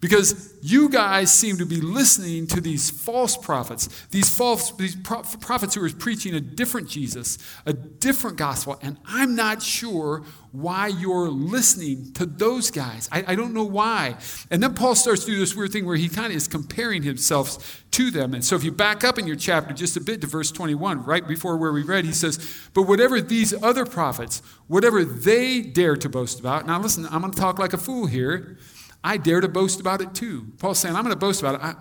because 0.03 0.53
you 0.61 0.89
guys 0.89 1.33
seem 1.33 1.55
to 1.55 1.65
be 1.65 1.79
listening 1.79 2.45
to 2.45 2.59
these 2.59 2.89
false 2.89 3.37
prophets, 3.37 3.87
these 4.07 4.27
false 4.27 4.73
these 4.73 4.97
prophets 4.97 5.75
who 5.75 5.85
are 5.85 5.89
preaching 5.91 6.35
a 6.35 6.41
different 6.41 6.89
Jesus, 6.89 7.37
a 7.65 7.71
different 7.71 8.35
gospel, 8.35 8.77
and 8.81 8.97
I'm 9.05 9.33
not 9.33 9.63
sure 9.63 10.25
why 10.51 10.87
you're 10.87 11.29
listening 11.29 12.11
to 12.15 12.25
those 12.25 12.69
guys. 12.69 13.07
I, 13.13 13.23
I 13.29 13.35
don't 13.35 13.53
know 13.53 13.63
why. 13.63 14.17
And 14.51 14.61
then 14.61 14.73
Paul 14.73 14.93
starts 14.93 15.23
to 15.23 15.31
do 15.31 15.39
this 15.39 15.55
weird 15.55 15.71
thing 15.71 15.85
where 15.85 15.95
he 15.95 16.09
kind 16.09 16.31
of 16.31 16.35
is 16.35 16.49
comparing 16.49 17.03
himself 17.03 17.85
to 17.91 18.11
them. 18.11 18.33
And 18.33 18.43
so 18.43 18.57
if 18.57 18.63
you 18.65 18.73
back 18.73 19.05
up 19.05 19.17
in 19.17 19.25
your 19.25 19.37
chapter 19.37 19.73
just 19.73 19.95
a 19.95 20.01
bit 20.01 20.19
to 20.19 20.27
verse 20.27 20.51
21, 20.51 21.05
right 21.05 21.25
before 21.25 21.55
where 21.55 21.71
we 21.71 21.81
read, 21.81 22.03
he 22.03 22.11
says, 22.11 22.69
But 22.73 22.83
whatever 22.83 23.21
these 23.21 23.53
other 23.63 23.85
prophets, 23.85 24.41
whatever 24.67 25.05
they 25.05 25.61
dare 25.61 25.95
to 25.95 26.09
boast 26.09 26.41
about, 26.41 26.67
now 26.67 26.77
listen, 26.79 27.05
I'm 27.09 27.21
going 27.21 27.33
to 27.33 27.39
talk 27.39 27.57
like 27.57 27.71
a 27.71 27.77
fool 27.77 28.05
here. 28.05 28.57
I 29.03 29.17
dare 29.17 29.41
to 29.41 29.47
boast 29.47 29.79
about 29.79 30.01
it 30.01 30.13
too. 30.13 30.47
Paul's 30.59 30.79
saying, 30.79 30.95
I'm 30.95 31.03
going 31.03 31.13
to 31.13 31.19
boast 31.19 31.41
about 31.41 31.55
it. 31.55 31.61
I, 31.61 31.75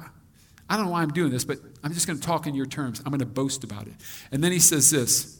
I 0.68 0.76
don't 0.76 0.86
know 0.86 0.92
why 0.92 1.02
I'm 1.02 1.12
doing 1.12 1.30
this, 1.30 1.44
but 1.44 1.58
I'm 1.84 1.92
just 1.92 2.06
going 2.06 2.18
to 2.18 2.26
talk 2.26 2.46
in 2.46 2.54
your 2.54 2.66
terms. 2.66 3.00
I'm 3.00 3.10
going 3.10 3.20
to 3.20 3.26
boast 3.26 3.62
about 3.62 3.86
it. 3.86 3.94
And 4.30 4.42
then 4.42 4.52
he 4.52 4.58
says 4.58 4.90
this 4.90 5.38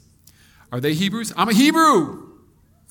Are 0.71 0.81
they 0.81 0.95
Hebrews? 0.95 1.33
I'm 1.37 1.49
a 1.49 1.55
Hebrew. 1.55 2.29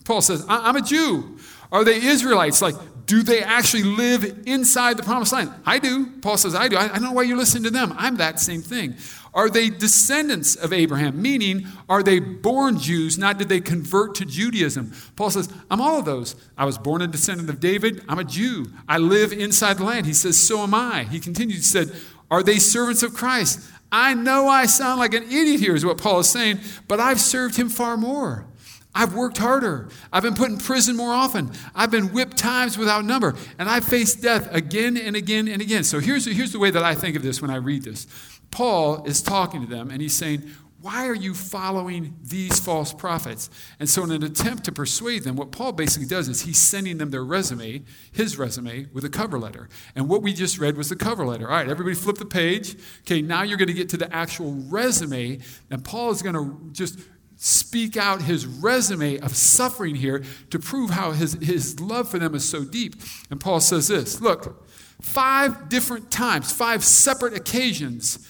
Paul 0.03 0.21
says, 0.21 0.43
I'm 0.49 0.75
a 0.75 0.81
Jew. 0.81 1.37
Are 1.71 1.85
they 1.85 1.95
Israelites? 1.95 2.61
Like, 2.61 2.75
do 3.11 3.23
they 3.23 3.41
actually 3.41 3.83
live 3.83 4.43
inside 4.45 4.95
the 4.95 5.03
promised 5.03 5.33
land? 5.33 5.51
I 5.65 5.79
do. 5.79 6.05
Paul 6.21 6.37
says, 6.37 6.55
I 6.55 6.69
do. 6.69 6.77
I, 6.77 6.87
don't 6.87 7.03
know 7.03 7.11
why 7.11 7.23
you're 7.23 7.35
listening 7.35 7.63
to 7.63 7.69
them. 7.69 7.93
I'm 7.97 8.15
that 8.15 8.39
same 8.39 8.61
thing. 8.61 8.95
Are 9.33 9.49
they 9.49 9.69
descendants 9.69 10.55
of 10.55 10.71
Abraham? 10.71 11.21
Meaning, 11.21 11.67
are 11.89 12.03
they 12.03 12.21
born 12.21 12.79
Jews? 12.79 13.17
Not 13.17 13.37
did 13.37 13.49
they 13.49 13.59
convert 13.59 14.15
to 14.15 14.25
Judaism? 14.25 14.93
Paul 15.17 15.29
says, 15.29 15.53
I'm 15.69 15.81
all 15.81 15.99
of 15.99 16.05
those. 16.05 16.37
I 16.57 16.63
was 16.63 16.77
born 16.77 17.01
a 17.01 17.07
descendant 17.07 17.49
of 17.49 17.59
David. 17.59 18.01
I'm 18.07 18.17
a 18.17 18.23
Jew. 18.23 18.67
I 18.87 18.97
live 18.97 19.33
inside 19.33 19.79
the 19.79 19.83
land. 19.83 20.05
He 20.05 20.13
says, 20.13 20.37
So 20.37 20.59
am 20.59 20.73
I. 20.73 21.03
He 21.03 21.19
continued, 21.19 21.57
he 21.57 21.61
said, 21.63 21.91
Are 22.29 22.41
they 22.41 22.59
servants 22.59 23.03
of 23.03 23.13
Christ? 23.13 23.59
I 23.91 24.13
know 24.13 24.47
I 24.47 24.67
sound 24.67 25.01
like 25.01 25.13
an 25.13 25.23
idiot 25.23 25.59
here, 25.59 25.75
is 25.75 25.83
what 25.83 25.97
Paul 25.97 26.21
is 26.21 26.29
saying, 26.29 26.61
but 26.87 27.01
I've 27.01 27.19
served 27.19 27.57
him 27.57 27.67
far 27.67 27.97
more. 27.97 28.47
I've 28.93 29.13
worked 29.13 29.37
harder. 29.37 29.89
I've 30.11 30.23
been 30.23 30.35
put 30.35 30.49
in 30.49 30.57
prison 30.57 30.97
more 30.97 31.13
often. 31.13 31.51
I've 31.73 31.91
been 31.91 32.11
whipped 32.11 32.37
times 32.37 32.77
without 32.77 33.05
number. 33.05 33.35
And 33.57 33.69
I've 33.69 33.85
faced 33.85 34.21
death 34.21 34.53
again 34.53 34.97
and 34.97 35.15
again 35.15 35.47
and 35.47 35.61
again. 35.61 35.83
So 35.83 35.99
here's, 35.99 36.25
here's 36.25 36.51
the 36.51 36.59
way 36.59 36.71
that 36.71 36.83
I 36.83 36.93
think 36.93 37.15
of 37.15 37.23
this 37.23 37.41
when 37.41 37.51
I 37.51 37.55
read 37.55 37.83
this. 37.83 38.07
Paul 38.51 39.05
is 39.05 39.21
talking 39.21 39.61
to 39.61 39.67
them 39.67 39.89
and 39.91 40.01
he's 40.01 40.15
saying, 40.15 40.43
Why 40.81 41.07
are 41.07 41.15
you 41.15 41.33
following 41.33 42.17
these 42.21 42.59
false 42.59 42.91
prophets? 42.91 43.49
And 43.79 43.89
so, 43.89 44.03
in 44.03 44.11
an 44.11 44.23
attempt 44.23 44.65
to 44.65 44.73
persuade 44.73 45.23
them, 45.23 45.37
what 45.37 45.53
Paul 45.53 45.71
basically 45.71 46.07
does 46.07 46.27
is 46.27 46.41
he's 46.41 46.59
sending 46.59 46.97
them 46.97 47.11
their 47.11 47.23
resume, 47.23 47.83
his 48.11 48.37
resume, 48.37 48.87
with 48.91 49.05
a 49.05 49.09
cover 49.09 49.39
letter. 49.39 49.69
And 49.95 50.09
what 50.09 50.21
we 50.21 50.33
just 50.33 50.59
read 50.59 50.75
was 50.75 50.89
the 50.89 50.97
cover 50.97 51.25
letter. 51.25 51.49
All 51.49 51.55
right, 51.55 51.69
everybody 51.69 51.95
flip 51.95 52.17
the 52.17 52.25
page. 52.25 52.75
Okay, 53.01 53.21
now 53.21 53.43
you're 53.43 53.57
going 53.57 53.69
to 53.69 53.73
get 53.73 53.87
to 53.89 53.97
the 53.97 54.13
actual 54.13 54.53
resume. 54.67 55.39
And 55.69 55.85
Paul 55.85 56.11
is 56.11 56.21
going 56.21 56.35
to 56.35 56.59
just 56.73 56.99
speak 57.43 57.97
out 57.97 58.21
his 58.21 58.45
resume 58.45 59.17
of 59.17 59.35
suffering 59.35 59.95
here 59.95 60.23
to 60.51 60.59
prove 60.59 60.91
how 60.91 61.11
his, 61.11 61.33
his 61.41 61.79
love 61.79 62.07
for 62.07 62.19
them 62.19 62.35
is 62.35 62.47
so 62.47 62.63
deep. 62.63 62.95
And 63.31 63.41
Paul 63.41 63.59
says 63.59 63.87
this 63.87 64.21
Look, 64.21 64.63
five 65.01 65.67
different 65.67 66.11
times, 66.11 66.51
five 66.51 66.83
separate 66.83 67.35
occasions, 67.35 68.27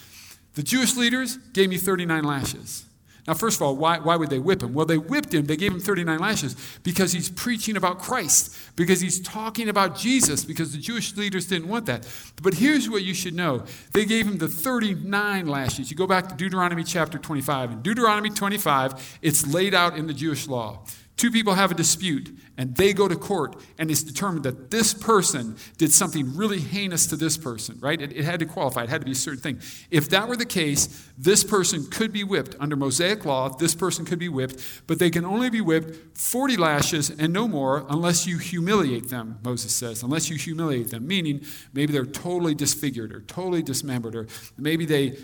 the 0.53 0.63
Jewish 0.63 0.95
leaders 0.95 1.35
gave 1.51 1.69
me 1.69 1.77
39 1.77 2.23
lashes. 2.23 2.85
Now, 3.27 3.35
first 3.35 3.57
of 3.57 3.61
all, 3.61 3.75
why, 3.75 3.99
why 3.99 4.15
would 4.15 4.29
they 4.29 4.39
whip 4.39 4.63
him? 4.63 4.73
Well, 4.73 4.85
they 4.85 4.97
whipped 4.97 5.33
him, 5.33 5.45
they 5.45 5.55
gave 5.55 5.71
him 5.71 5.79
39 5.79 6.19
lashes 6.19 6.55
because 6.83 7.11
he's 7.11 7.29
preaching 7.29 7.77
about 7.77 7.99
Christ, 7.99 8.55
because 8.75 8.99
he's 8.99 9.21
talking 9.21 9.69
about 9.69 9.95
Jesus, 9.95 10.43
because 10.43 10.71
the 10.71 10.79
Jewish 10.79 11.15
leaders 11.15 11.45
didn't 11.45 11.67
want 11.67 11.85
that. 11.85 12.07
But 12.41 12.55
here's 12.55 12.89
what 12.89 13.03
you 13.03 13.13
should 13.13 13.35
know 13.35 13.63
they 13.93 14.05
gave 14.05 14.25
him 14.25 14.37
the 14.37 14.47
39 14.47 15.47
lashes. 15.47 15.91
You 15.91 15.97
go 15.97 16.07
back 16.07 16.29
to 16.29 16.35
Deuteronomy 16.35 16.83
chapter 16.83 17.19
25. 17.19 17.71
In 17.71 17.81
Deuteronomy 17.81 18.31
25, 18.31 19.19
it's 19.21 19.45
laid 19.53 19.75
out 19.75 19.97
in 19.97 20.07
the 20.07 20.13
Jewish 20.13 20.47
law. 20.47 20.83
Two 21.21 21.29
people 21.29 21.53
have 21.53 21.69
a 21.69 21.75
dispute 21.75 22.35
and 22.57 22.75
they 22.75 22.93
go 22.93 23.07
to 23.07 23.15
court 23.15 23.55
and 23.77 23.91
it's 23.91 24.01
determined 24.01 24.43
that 24.43 24.71
this 24.71 24.91
person 24.91 25.55
did 25.77 25.93
something 25.93 26.35
really 26.35 26.59
heinous 26.59 27.05
to 27.05 27.15
this 27.15 27.37
person, 27.37 27.77
right? 27.79 28.01
It, 28.01 28.11
it, 28.11 28.25
had 28.25 28.39
to 28.39 28.47
qualify, 28.47 28.85
it 28.85 28.89
had 28.89 29.01
to 29.01 29.05
be 29.05 29.11
a 29.11 29.13
certain 29.13 29.39
thing. 29.39 29.61
If 29.91 30.09
that 30.09 30.27
were 30.27 30.35
the 30.35 30.47
case, 30.47 31.11
this 31.19 31.43
person 31.43 31.85
could 31.91 32.11
be 32.11 32.23
whipped. 32.23 32.55
Under 32.59 32.75
Mosaic 32.75 33.23
law, 33.23 33.49
this 33.49 33.75
person 33.75 34.03
could 34.03 34.17
be 34.17 34.29
whipped, 34.29 34.63
but 34.87 34.97
they 34.97 35.11
can 35.11 35.23
only 35.23 35.51
be 35.51 35.61
whipped 35.61 36.17
40 36.17 36.57
lashes 36.57 37.11
and 37.11 37.31
no 37.31 37.47
more 37.47 37.85
unless 37.87 38.25
you 38.25 38.39
humiliate 38.39 39.09
them, 39.09 39.37
Moses 39.43 39.75
says, 39.75 40.01
unless 40.01 40.27
you 40.27 40.37
humiliate 40.37 40.89
them, 40.89 41.05
meaning 41.05 41.45
maybe 41.71 41.93
they're 41.93 42.03
totally 42.03 42.55
disfigured 42.55 43.13
or 43.13 43.21
totally 43.21 43.61
dismembered, 43.61 44.15
or 44.15 44.25
maybe 44.57 44.87
they 44.87 45.19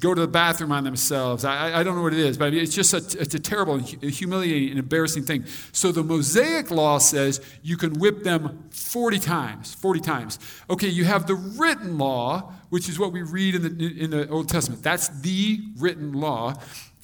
go 0.00 0.14
to 0.14 0.20
the 0.20 0.28
bathroom 0.28 0.72
on 0.72 0.84
themselves. 0.84 1.44
I, 1.44 1.80
I 1.80 1.82
don't 1.82 1.96
know 1.96 2.02
what 2.02 2.12
it 2.12 2.18
is, 2.18 2.36
but 2.36 2.52
it's 2.54 2.74
just 2.74 2.92
a, 2.94 3.20
it's 3.20 3.34
a 3.34 3.38
terrible, 3.38 3.78
humiliating, 3.78 4.70
and 4.70 4.78
embarrassing 4.78 5.24
thing. 5.24 5.44
So 5.72 5.92
the 5.92 6.02
Mosaic 6.02 6.70
law 6.70 6.98
says 6.98 7.40
you 7.62 7.76
can 7.76 7.98
whip 7.98 8.24
them 8.24 8.68
40 8.70 9.18
times. 9.18 9.74
40 9.74 10.00
times. 10.00 10.38
Okay, 10.68 10.88
you 10.88 11.04
have 11.04 11.26
the 11.26 11.34
written 11.34 11.98
law, 11.98 12.52
which 12.70 12.88
is 12.88 12.98
what 12.98 13.12
we 13.12 13.22
read 13.22 13.54
in 13.54 13.62
the, 13.62 14.02
in 14.04 14.10
the 14.10 14.28
Old 14.28 14.48
Testament. 14.48 14.82
That's 14.82 15.08
the 15.20 15.60
written 15.76 16.12
law. 16.12 16.54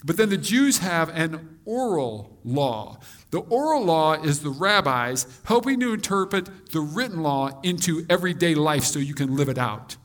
But 0.04 0.16
then 0.16 0.28
the 0.28 0.36
Jews 0.36 0.78
have 0.78 1.08
an 1.10 1.58
oral 1.64 2.38
law. 2.44 2.98
The 3.30 3.40
oral 3.40 3.84
law 3.84 4.14
is 4.14 4.40
the 4.40 4.50
rabbis 4.50 5.26
helping 5.44 5.80
to 5.80 5.94
interpret 5.94 6.70
the 6.72 6.80
written 6.80 7.22
law 7.22 7.60
into 7.62 8.04
everyday 8.10 8.54
life 8.54 8.84
so 8.84 8.98
you 8.98 9.14
can 9.14 9.34
live 9.34 9.48
it 9.48 9.58
out. 9.58 9.96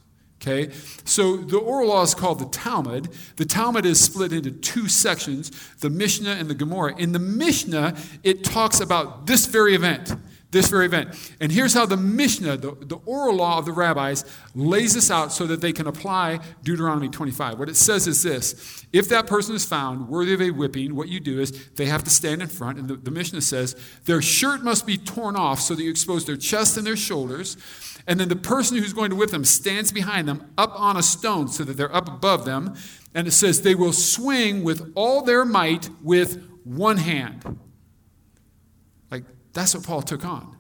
Okay? 0.42 0.72
So 1.04 1.38
the 1.38 1.58
oral 1.58 1.90
law 1.90 2.02
is 2.02 2.16
called 2.16 2.40
the 2.40 2.46
Talmud. 2.46 3.10
The 3.36 3.46
Talmud 3.46 3.86
is 3.86 4.00
split 4.00 4.32
into 4.32 4.52
two 4.52 4.88
sections, 4.88 5.52
the 5.80 5.90
Mishnah 5.90 6.32
and 6.32 6.50
the 6.50 6.56
Gemara. 6.56 6.96
In 6.98 7.12
the 7.12 7.20
Mishnah, 7.20 7.98
it 8.24 8.44
talks 8.44 8.80
about 8.80 9.28
this 9.28 9.46
very 9.46 9.76
event. 9.76 10.14
This 10.52 10.70
very 10.70 10.88
event. 10.88 11.10
And 11.40 11.52
here's 11.52 11.76
how 11.76 11.86
the 11.86 11.98
Mishnah, 11.98 12.58
the, 12.58 12.72
the 12.72 12.98
oral 13.06 13.36
law 13.36 13.60
of 13.60 13.66
the 13.66 13.72
rabbis, 13.72 14.26
lays 14.56 14.96
this 14.96 15.12
out 15.12 15.32
so 15.32 15.46
that 15.46 15.62
they 15.62 15.72
can 15.72 15.86
apply 15.86 16.40
Deuteronomy 16.64 17.08
25. 17.08 17.60
What 17.60 17.70
it 17.70 17.76
says 17.76 18.08
is 18.08 18.24
this 18.24 18.84
If 18.92 19.10
that 19.10 19.28
person 19.28 19.54
is 19.54 19.64
found 19.64 20.08
worthy 20.08 20.34
of 20.34 20.42
a 20.42 20.50
whipping, 20.50 20.96
what 20.96 21.08
you 21.08 21.20
do 21.20 21.40
is 21.40 21.70
they 21.76 21.86
have 21.86 22.04
to 22.06 22.10
stand 22.10 22.42
in 22.42 22.48
front, 22.48 22.80
and 22.80 22.88
the, 22.88 22.96
the 22.96 23.12
Mishnah 23.12 23.42
says 23.42 23.76
their 24.06 24.24
shirt 24.24 24.64
must 24.64 24.88
be 24.88 24.98
torn 24.98 25.36
off 25.36 25.60
so 25.60 25.76
that 25.76 25.84
you 25.84 25.92
expose 25.92 26.26
their 26.26 26.38
chest 26.38 26.78
and 26.78 26.88
their 26.88 26.98
shoulders. 26.98 27.56
And 28.08 28.20
then 28.20 28.30
the 28.30 28.36
person 28.36 28.78
who's 28.78 28.94
going 28.94 29.10
to 29.10 29.16
whip 29.16 29.30
them 29.30 29.46
stands 29.46 29.92
behind 29.92 30.28
them 30.28 30.52
up 30.58 30.72
on 30.80 30.98
a 30.98 31.04
stone 31.04 31.48
so 31.48 31.64
that 31.64 31.78
they're 31.78 31.94
up 31.96 32.08
above 32.08 32.46
them. 32.46 32.76
And 33.14 33.28
it 33.28 33.32
says, 33.32 33.62
they 33.62 33.76
will 33.76 33.94
swing 33.94 34.64
with 34.64 34.92
all 34.96 35.22
their 35.22 35.46
might 35.46 35.90
with 36.02 36.44
one 36.64 36.98
hand. 36.98 37.60
Like, 39.12 39.24
that's 39.54 39.74
what 39.76 39.84
Paul 39.84 40.02
took 40.02 40.26
on. 40.26 40.56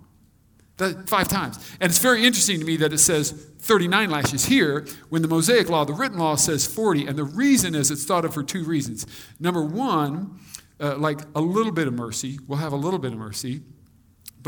That, 0.78 1.10
five 1.10 1.28
times. 1.28 1.58
And 1.80 1.90
it's 1.90 2.00
very 2.00 2.26
interesting 2.26 2.60
to 2.60 2.66
me 2.66 2.78
that 2.78 2.94
it 2.94 3.00
says 3.00 3.32
39 3.60 4.10
lashes 4.10 4.46
here 4.46 4.88
when 5.10 5.22
the 5.22 5.28
Mosaic 5.28 5.70
law, 5.70 5.84
the 5.84 5.94
written 5.94 6.18
law, 6.18 6.36
says 6.36 6.66
40. 6.66 7.06
And 7.06 7.18
the 7.18 7.26
reason 7.26 7.76
is 7.76 7.92
it's 7.92 8.06
thought 8.06 8.24
of 8.24 8.34
for 8.34 8.44
two 8.44 8.64
reasons. 8.64 9.06
Number 9.40 9.62
one, 9.62 10.40
uh, 10.80 10.96
like 10.96 11.20
a 11.36 11.42
little 11.42 11.74
bit 11.74 11.88
of 11.88 11.94
mercy. 11.94 12.40
We'll 12.48 12.60
have 12.60 12.72
a 12.72 12.78
little 12.78 13.00
bit 13.00 13.12
of 13.12 13.20
mercy. 13.20 13.62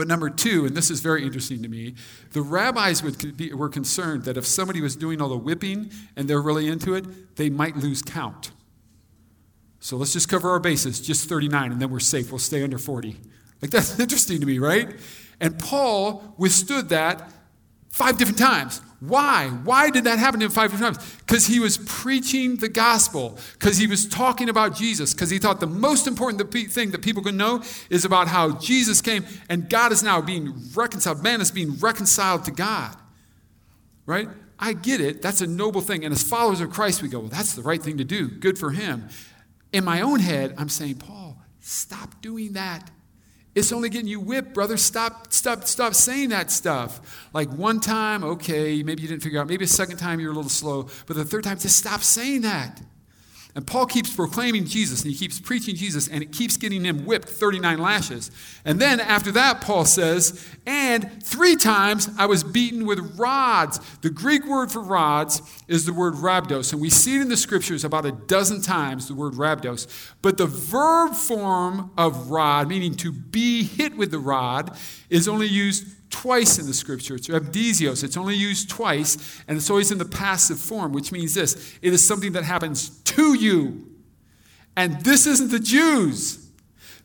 But 0.01 0.07
number 0.07 0.31
two, 0.31 0.65
and 0.65 0.75
this 0.75 0.89
is 0.89 0.99
very 0.99 1.23
interesting 1.23 1.61
to 1.61 1.69
me, 1.69 1.93
the 2.31 2.41
rabbis 2.41 3.01
be, 3.01 3.53
were 3.53 3.69
concerned 3.69 4.23
that 4.23 4.35
if 4.35 4.47
somebody 4.47 4.81
was 4.81 4.95
doing 4.95 5.21
all 5.21 5.29
the 5.29 5.37
whipping 5.37 5.91
and 6.15 6.27
they're 6.27 6.41
really 6.41 6.67
into 6.67 6.95
it, 6.95 7.35
they 7.35 7.51
might 7.51 7.77
lose 7.77 8.01
count. 8.01 8.49
So 9.79 9.97
let's 9.97 10.11
just 10.11 10.27
cover 10.27 10.49
our 10.49 10.59
bases, 10.59 10.99
just 11.01 11.29
39, 11.29 11.73
and 11.73 11.79
then 11.79 11.91
we're 11.91 11.99
safe. 11.99 12.31
We'll 12.31 12.39
stay 12.39 12.63
under 12.63 12.79
40. 12.79 13.15
Like, 13.61 13.69
that's 13.69 13.99
interesting 13.99 14.39
to 14.39 14.47
me, 14.47 14.57
right? 14.57 14.89
And 15.39 15.59
Paul 15.59 16.33
withstood 16.35 16.89
that 16.89 17.31
five 17.89 18.17
different 18.17 18.39
times. 18.39 18.81
Why? 19.01 19.47
Why 19.47 19.89
did 19.89 20.03
that 20.03 20.19
happen 20.19 20.39
to 20.41 20.45
him 20.45 20.51
five 20.51 20.71
times? 20.79 20.99
Because 21.25 21.47
he 21.47 21.59
was 21.59 21.79
preaching 21.79 22.57
the 22.57 22.69
gospel, 22.69 23.39
because 23.53 23.79
he 23.79 23.87
was 23.87 24.07
talking 24.07 24.47
about 24.47 24.75
Jesus, 24.75 25.11
because 25.11 25.31
he 25.31 25.39
thought 25.39 25.59
the 25.59 25.65
most 25.65 26.05
important 26.05 26.51
thing 26.71 26.91
that 26.91 27.01
people 27.01 27.23
can 27.23 27.35
know 27.35 27.63
is 27.89 28.05
about 28.05 28.27
how 28.27 28.51
Jesus 28.59 29.01
came 29.01 29.25
and 29.49 29.67
God 29.67 29.91
is 29.91 30.03
now 30.03 30.21
being 30.21 30.53
reconciled. 30.75 31.23
Man 31.23 31.41
is 31.41 31.49
being 31.49 31.79
reconciled 31.79 32.45
to 32.45 32.51
God. 32.51 32.95
Right? 34.05 34.29
I 34.59 34.73
get 34.73 35.01
it. 35.01 35.23
That's 35.23 35.41
a 35.41 35.47
noble 35.47 35.81
thing. 35.81 36.05
And 36.05 36.13
as 36.13 36.21
followers 36.21 36.61
of 36.61 36.69
Christ, 36.69 37.01
we 37.01 37.09
go, 37.09 37.21
well, 37.21 37.29
that's 37.29 37.55
the 37.55 37.63
right 37.63 37.81
thing 37.81 37.97
to 37.97 38.03
do. 38.03 38.27
Good 38.27 38.59
for 38.59 38.69
him. 38.69 39.09
In 39.73 39.83
my 39.83 40.01
own 40.01 40.19
head, 40.19 40.53
I'm 40.59 40.69
saying, 40.69 40.95
Paul, 40.95 41.41
stop 41.59 42.21
doing 42.21 42.53
that. 42.53 42.91
It's 43.53 43.71
only 43.73 43.89
getting 43.89 44.07
you 44.07 44.19
whipped, 44.19 44.53
brother. 44.53 44.77
Stop, 44.77 45.33
stop, 45.33 45.65
stop 45.65 45.93
saying 45.93 46.29
that 46.29 46.51
stuff. 46.51 47.27
Like 47.33 47.49
one 47.49 47.79
time, 47.81 48.23
okay, 48.23 48.81
maybe 48.81 49.01
you 49.01 49.09
didn't 49.09 49.23
figure 49.23 49.41
out. 49.41 49.47
Maybe 49.47 49.65
a 49.65 49.67
second 49.67 49.97
time 49.97 50.19
you're 50.19 50.31
a 50.31 50.35
little 50.35 50.49
slow. 50.49 50.87
But 51.05 51.17
the 51.17 51.25
third 51.25 51.43
time, 51.43 51.59
just 51.59 51.77
stop 51.77 52.01
saying 52.01 52.41
that. 52.41 52.81
And 53.53 53.67
Paul 53.67 53.85
keeps 53.85 54.15
proclaiming 54.15 54.65
Jesus 54.65 55.01
and 55.01 55.11
he 55.11 55.17
keeps 55.17 55.39
preaching 55.39 55.75
Jesus 55.75 56.07
and 56.07 56.23
it 56.23 56.31
keeps 56.31 56.55
getting 56.55 56.85
him 56.85 57.05
whipped 57.05 57.27
39 57.27 57.79
lashes. 57.79 58.31
And 58.63 58.79
then 58.79 58.99
after 58.99 59.31
that, 59.33 59.59
Paul 59.59 59.83
says, 59.83 60.47
and 60.65 61.21
three 61.21 61.57
times 61.57 62.09
I 62.17 62.27
was 62.27 62.43
beaten 62.43 62.85
with 62.85 63.19
rods. 63.19 63.79
The 64.01 64.09
Greek 64.09 64.45
word 64.45 64.71
for 64.71 64.81
rods 64.81 65.41
is 65.67 65.85
the 65.85 65.93
word 65.93 66.13
rhabdos. 66.13 66.71
And 66.71 66.81
we 66.81 66.89
see 66.89 67.17
it 67.17 67.21
in 67.21 67.29
the 67.29 67.37
scriptures 67.37 67.83
about 67.83 68.05
a 68.05 68.13
dozen 68.13 68.61
times, 68.61 69.09
the 69.09 69.15
word 69.15 69.33
rhabdos. 69.33 69.87
But 70.21 70.37
the 70.37 70.47
verb 70.47 71.13
form 71.13 71.91
of 71.97 72.31
rod, 72.31 72.69
meaning 72.69 72.95
to 72.95 73.11
be 73.11 73.63
hit 73.63 73.97
with 73.97 74.11
the 74.11 74.19
rod, 74.19 74.77
is 75.09 75.27
only 75.27 75.47
used 75.47 75.87
twice 76.11 76.59
in 76.59 76.67
the 76.67 76.73
scripture. 76.73 77.15
It's 77.15 77.27
rhabdesios. 77.27 78.03
It's 78.03 78.17
only 78.17 78.35
used 78.35 78.69
twice, 78.69 79.41
and 79.47 79.57
it's 79.57 79.69
always 79.69 79.91
in 79.91 79.97
the 79.97 80.05
passive 80.05 80.59
form, 80.59 80.93
which 80.93 81.11
means 81.11 81.33
this 81.33 81.77
it 81.81 81.93
is 81.93 82.05
something 82.05 82.33
that 82.33 82.43
happens 82.43 82.89
to 83.03 83.33
you. 83.33 83.87
And 84.75 85.01
this 85.01 85.25
isn't 85.25 85.51
the 85.51 85.59
Jews. 85.59 86.37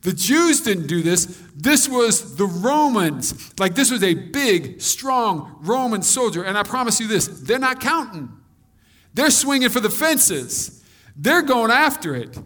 The 0.03 0.13
Jews 0.13 0.61
didn't 0.61 0.87
do 0.87 1.03
this. 1.03 1.43
This 1.57 1.89
was 1.89 2.37
the 2.37 2.47
Romans. 2.47 3.53
Like 3.59 3.75
this 3.75 3.91
was 3.91 4.03
a 4.03 4.15
big, 4.15 4.81
strong 4.81 5.59
Roman 5.63 6.03
soldier. 6.03 6.45
And 6.45 6.57
I 6.57 6.63
promise 6.63 7.01
you 7.01 7.09
this 7.09 7.27
they're 7.27 7.59
not 7.59 7.81
counting. 7.81 8.29
They're 9.15 9.31
swinging 9.31 9.71
for 9.71 9.81
the 9.81 9.91
fences, 9.91 10.85
they're 11.17 11.43
going 11.43 11.71
after 11.71 12.15
it. 12.15 12.39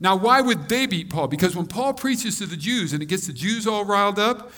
Now, 0.00 0.14
why 0.14 0.40
would 0.40 0.68
they 0.68 0.86
beat 0.86 1.10
Paul? 1.10 1.26
Because 1.26 1.56
when 1.56 1.66
Paul 1.66 1.92
preaches 1.94 2.38
to 2.38 2.46
the 2.46 2.56
Jews 2.56 2.92
and 2.92 3.02
it 3.02 3.06
gets 3.06 3.26
the 3.26 3.32
Jews 3.32 3.66
all 3.66 3.84
riled 3.84 4.18
up, 4.18 4.52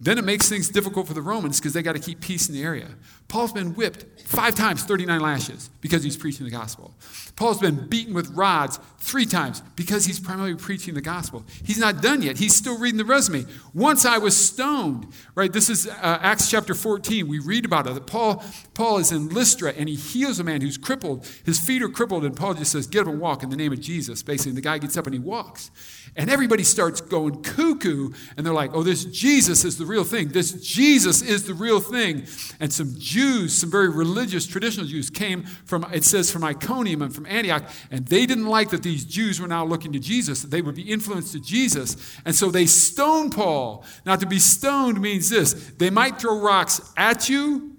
then 0.00 0.16
it 0.16 0.24
makes 0.24 0.48
things 0.48 0.68
difficult 0.68 1.06
for 1.06 1.14
the 1.14 1.22
Romans 1.22 1.60
because 1.60 1.74
they 1.74 1.82
got 1.82 1.92
to 1.92 2.00
keep 2.00 2.20
peace 2.20 2.48
in 2.48 2.54
the 2.54 2.62
area. 2.62 2.88
Paul's 3.30 3.52
been 3.52 3.74
whipped 3.74 4.04
five 4.26 4.56
times, 4.56 4.82
39 4.82 5.20
lashes, 5.20 5.70
because 5.80 6.02
he's 6.02 6.16
preaching 6.16 6.44
the 6.44 6.50
gospel. 6.50 6.94
Paul's 7.36 7.58
been 7.58 7.88
beaten 7.88 8.12
with 8.12 8.28
rods 8.30 8.78
three 8.98 9.24
times 9.24 9.62
because 9.74 10.04
he's 10.04 10.20
primarily 10.20 10.54
preaching 10.54 10.92
the 10.92 11.00
gospel. 11.00 11.44
He's 11.64 11.78
not 11.78 12.02
done 12.02 12.20
yet. 12.20 12.38
He's 12.38 12.54
still 12.54 12.78
reading 12.78 12.98
the 12.98 13.04
resume. 13.04 13.46
Once 13.72 14.04
I 14.04 14.18
was 14.18 14.36
stoned, 14.36 15.06
right? 15.34 15.50
This 15.52 15.70
is 15.70 15.86
uh, 15.86 16.18
Acts 16.20 16.50
chapter 16.50 16.74
14. 16.74 17.26
We 17.26 17.38
read 17.38 17.64
about 17.64 17.86
it. 17.86 17.94
That 17.94 18.06
Paul, 18.06 18.44
Paul 18.74 18.98
is 18.98 19.10
in 19.10 19.30
Lystra 19.30 19.72
and 19.72 19.88
he 19.88 19.94
heals 19.94 20.38
a 20.38 20.44
man 20.44 20.60
who's 20.60 20.76
crippled. 20.76 21.26
His 21.46 21.58
feet 21.58 21.82
are 21.82 21.88
crippled, 21.88 22.24
and 22.24 22.36
Paul 22.36 22.54
just 22.54 22.72
says, 22.72 22.86
Get 22.86 23.02
up 23.02 23.06
and 23.08 23.20
walk 23.20 23.42
in 23.42 23.48
the 23.48 23.56
name 23.56 23.72
of 23.72 23.80
Jesus. 23.80 24.22
Basically, 24.22 24.52
the 24.52 24.60
guy 24.60 24.76
gets 24.78 24.96
up 24.98 25.06
and 25.06 25.14
he 25.14 25.20
walks. 25.20 25.70
And 26.16 26.28
everybody 26.28 26.64
starts 26.64 27.00
going 27.00 27.42
cuckoo, 27.42 28.10
and 28.36 28.44
they're 28.44 28.52
like, 28.52 28.74
Oh, 28.74 28.82
this 28.82 29.04
Jesus 29.06 29.64
is 29.64 29.78
the 29.78 29.86
real 29.86 30.04
thing. 30.04 30.28
This 30.28 30.52
Jesus 30.52 31.22
is 31.22 31.46
the 31.46 31.54
real 31.54 31.80
thing. 31.80 32.26
And 32.58 32.70
some 32.70 32.94
Jews, 32.98 33.19
some 33.48 33.70
very 33.70 33.88
religious, 33.88 34.46
traditional 34.46 34.86
Jews, 34.86 35.10
came 35.10 35.44
from, 35.44 35.86
it 35.92 36.04
says, 36.04 36.30
from 36.30 36.44
Iconium 36.44 37.02
and 37.02 37.14
from 37.14 37.26
Antioch, 37.26 37.68
and 37.90 38.06
they 38.06 38.26
didn't 38.26 38.46
like 38.46 38.70
that 38.70 38.82
these 38.82 39.04
Jews 39.04 39.40
were 39.40 39.48
now 39.48 39.64
looking 39.64 39.92
to 39.92 39.98
Jesus, 39.98 40.42
that 40.42 40.50
they 40.50 40.62
would 40.62 40.74
be 40.74 40.90
influenced 40.90 41.32
to 41.32 41.40
Jesus. 41.40 41.96
And 42.24 42.34
so 42.34 42.50
they 42.50 42.66
stoned 42.66 43.32
Paul. 43.32 43.84
Now, 44.04 44.16
to 44.16 44.26
be 44.26 44.38
stoned 44.38 45.00
means 45.00 45.30
this 45.30 45.52
they 45.78 45.90
might 45.90 46.20
throw 46.20 46.40
rocks 46.40 46.80
at 46.96 47.28
you, 47.28 47.76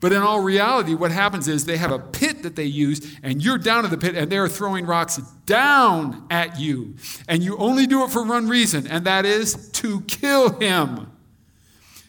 but 0.00 0.12
in 0.12 0.20
all 0.20 0.40
reality, 0.40 0.94
what 0.94 1.10
happens 1.10 1.48
is 1.48 1.64
they 1.64 1.78
have 1.78 1.90
a 1.90 1.98
pit 1.98 2.42
that 2.42 2.56
they 2.56 2.66
use, 2.66 3.16
and 3.22 3.42
you're 3.42 3.56
down 3.56 3.86
in 3.86 3.90
the 3.90 3.96
pit, 3.96 4.14
and 4.14 4.30
they're 4.30 4.48
throwing 4.48 4.84
rocks 4.84 5.16
down 5.46 6.26
at 6.30 6.60
you. 6.60 6.96
And 7.26 7.42
you 7.42 7.56
only 7.56 7.86
do 7.86 8.04
it 8.04 8.10
for 8.10 8.22
one 8.22 8.48
reason, 8.48 8.86
and 8.86 9.06
that 9.06 9.24
is 9.24 9.70
to 9.70 10.02
kill 10.02 10.60
him. 10.60 11.10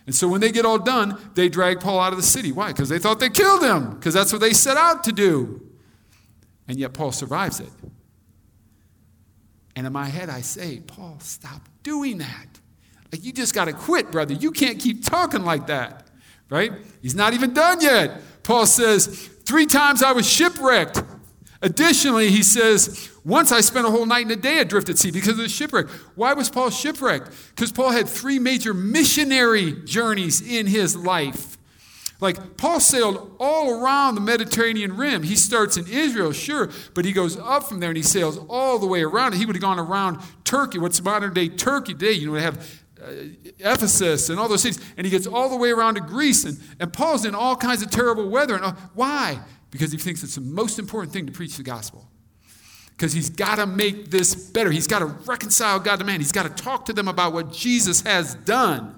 And 0.05 0.13
so 0.13 0.27
when 0.27 0.39
they 0.39 0.51
get 0.51 0.65
all 0.65 0.77
done, 0.77 1.17
they 1.33 1.49
drag 1.49 1.79
Paul 1.79 1.99
out 1.99 2.13
of 2.13 2.17
the 2.17 2.23
city. 2.23 2.51
Why? 2.51 2.67
Because 2.67 2.89
they 2.89 2.99
thought 2.99 3.19
they 3.19 3.29
killed 3.29 3.63
him, 3.63 3.95
because 3.95 4.13
that's 4.13 4.31
what 4.31 4.41
they 4.41 4.53
set 4.53 4.77
out 4.77 5.03
to 5.05 5.11
do. 5.11 5.61
And 6.67 6.77
yet 6.77 6.93
Paul 6.93 7.11
survives 7.11 7.59
it. 7.59 7.71
And 9.75 9.85
in 9.85 9.93
my 9.93 10.05
head, 10.05 10.29
I 10.29 10.41
say, 10.41 10.81
Paul, 10.85 11.17
stop 11.19 11.67
doing 11.83 12.19
that. 12.19 12.47
Like, 13.11 13.23
you 13.23 13.31
just 13.33 13.53
got 13.53 13.65
to 13.65 13.73
quit, 13.73 14.11
brother. 14.11 14.33
You 14.33 14.51
can't 14.51 14.79
keep 14.79 15.05
talking 15.05 15.43
like 15.43 15.67
that, 15.67 16.07
right? 16.49 16.71
He's 17.01 17.15
not 17.15 17.33
even 17.33 17.53
done 17.53 17.81
yet. 17.81 18.21
Paul 18.43 18.65
says, 18.65 19.29
Three 19.45 19.67
times 19.67 20.01
I 20.01 20.11
was 20.11 20.27
shipwrecked. 20.27 21.03
Additionally, 21.61 22.29
he 22.29 22.41
says, 22.41 23.11
Once 23.25 23.51
I 23.51 23.61
spent 23.61 23.87
a 23.87 23.89
whole 23.89 24.05
night 24.05 24.21
and 24.21 24.31
a 24.31 24.35
day 24.35 24.59
adrift 24.59 24.87
at 24.87 24.99
sea 24.99 25.09
because 25.09 25.31
of 25.31 25.37
the 25.37 25.49
shipwreck. 25.49 25.89
Why 26.13 26.33
was 26.33 26.47
Paul 26.47 26.69
shipwrecked? 26.69 27.31
Because 27.55 27.71
Paul 27.71 27.89
had 27.89 28.07
three 28.07 28.37
major 28.37 28.71
missionary 28.71 29.73
journeys 29.83 30.47
in 30.47 30.67
his 30.67 30.95
life. 30.95 31.57
Like 32.21 32.55
Paul 32.55 32.79
sailed 32.79 33.35
all 33.39 33.81
around 33.81 34.13
the 34.13 34.21
Mediterranean 34.21 34.95
rim. 34.95 35.23
He 35.23 35.35
starts 35.35 35.75
in 35.75 35.87
Israel, 35.87 36.31
sure, 36.33 36.69
but 36.93 37.03
he 37.03 37.11
goes 37.11 37.35
up 37.35 37.63
from 37.63 37.79
there 37.79 37.89
and 37.89 37.97
he 37.97 38.03
sails 38.03 38.37
all 38.47 38.77
the 38.77 38.85
way 38.85 39.01
around. 39.01 39.33
He 39.33 39.45
would 39.45 39.55
have 39.55 39.61
gone 39.61 39.79
around 39.79 40.19
Turkey, 40.43 40.77
what's 40.77 41.01
modern 41.01 41.33
day 41.33 41.49
Turkey 41.49 41.93
today. 41.93 42.13
You 42.13 42.27
know, 42.27 42.33
they 42.35 42.41
have 42.41 42.83
uh, 43.03 43.11
Ephesus 43.59 44.29
and 44.29 44.39
all 44.39 44.47
those 44.47 44.61
cities, 44.61 44.79
and 44.97 45.05
he 45.05 45.11
gets 45.11 45.25
all 45.25 45.49
the 45.49 45.57
way 45.57 45.71
around 45.71 45.95
to 45.95 46.01
Greece. 46.01 46.45
And, 46.45 46.59
and 46.79 46.93
Paul's 46.93 47.25
in 47.25 47.33
all 47.33 47.55
kinds 47.55 47.81
of 47.81 47.89
terrible 47.89 48.29
weather. 48.29 48.55
And 48.55 48.65
uh, 48.65 48.73
why? 48.93 49.39
Because 49.71 49.91
he 49.91 49.97
thinks 49.97 50.23
it's 50.23 50.35
the 50.35 50.41
most 50.41 50.77
important 50.77 51.11
thing 51.11 51.25
to 51.25 51.31
preach 51.31 51.57
the 51.57 51.63
gospel. 51.63 52.07
Because 52.95 53.11
he's 53.11 53.29
got 53.29 53.55
to 53.55 53.65
make 53.65 54.09
this 54.09 54.33
better. 54.33 54.71
He's 54.71 54.87
got 54.87 54.99
to 54.99 55.05
reconcile 55.05 55.79
God 55.79 55.99
to 55.99 56.05
man. 56.05 56.19
He's 56.19 56.31
got 56.31 56.43
to 56.43 56.63
talk 56.63 56.85
to 56.85 56.93
them 56.93 57.07
about 57.07 57.33
what 57.33 57.51
Jesus 57.51 58.01
has 58.01 58.35
done. 58.35 58.95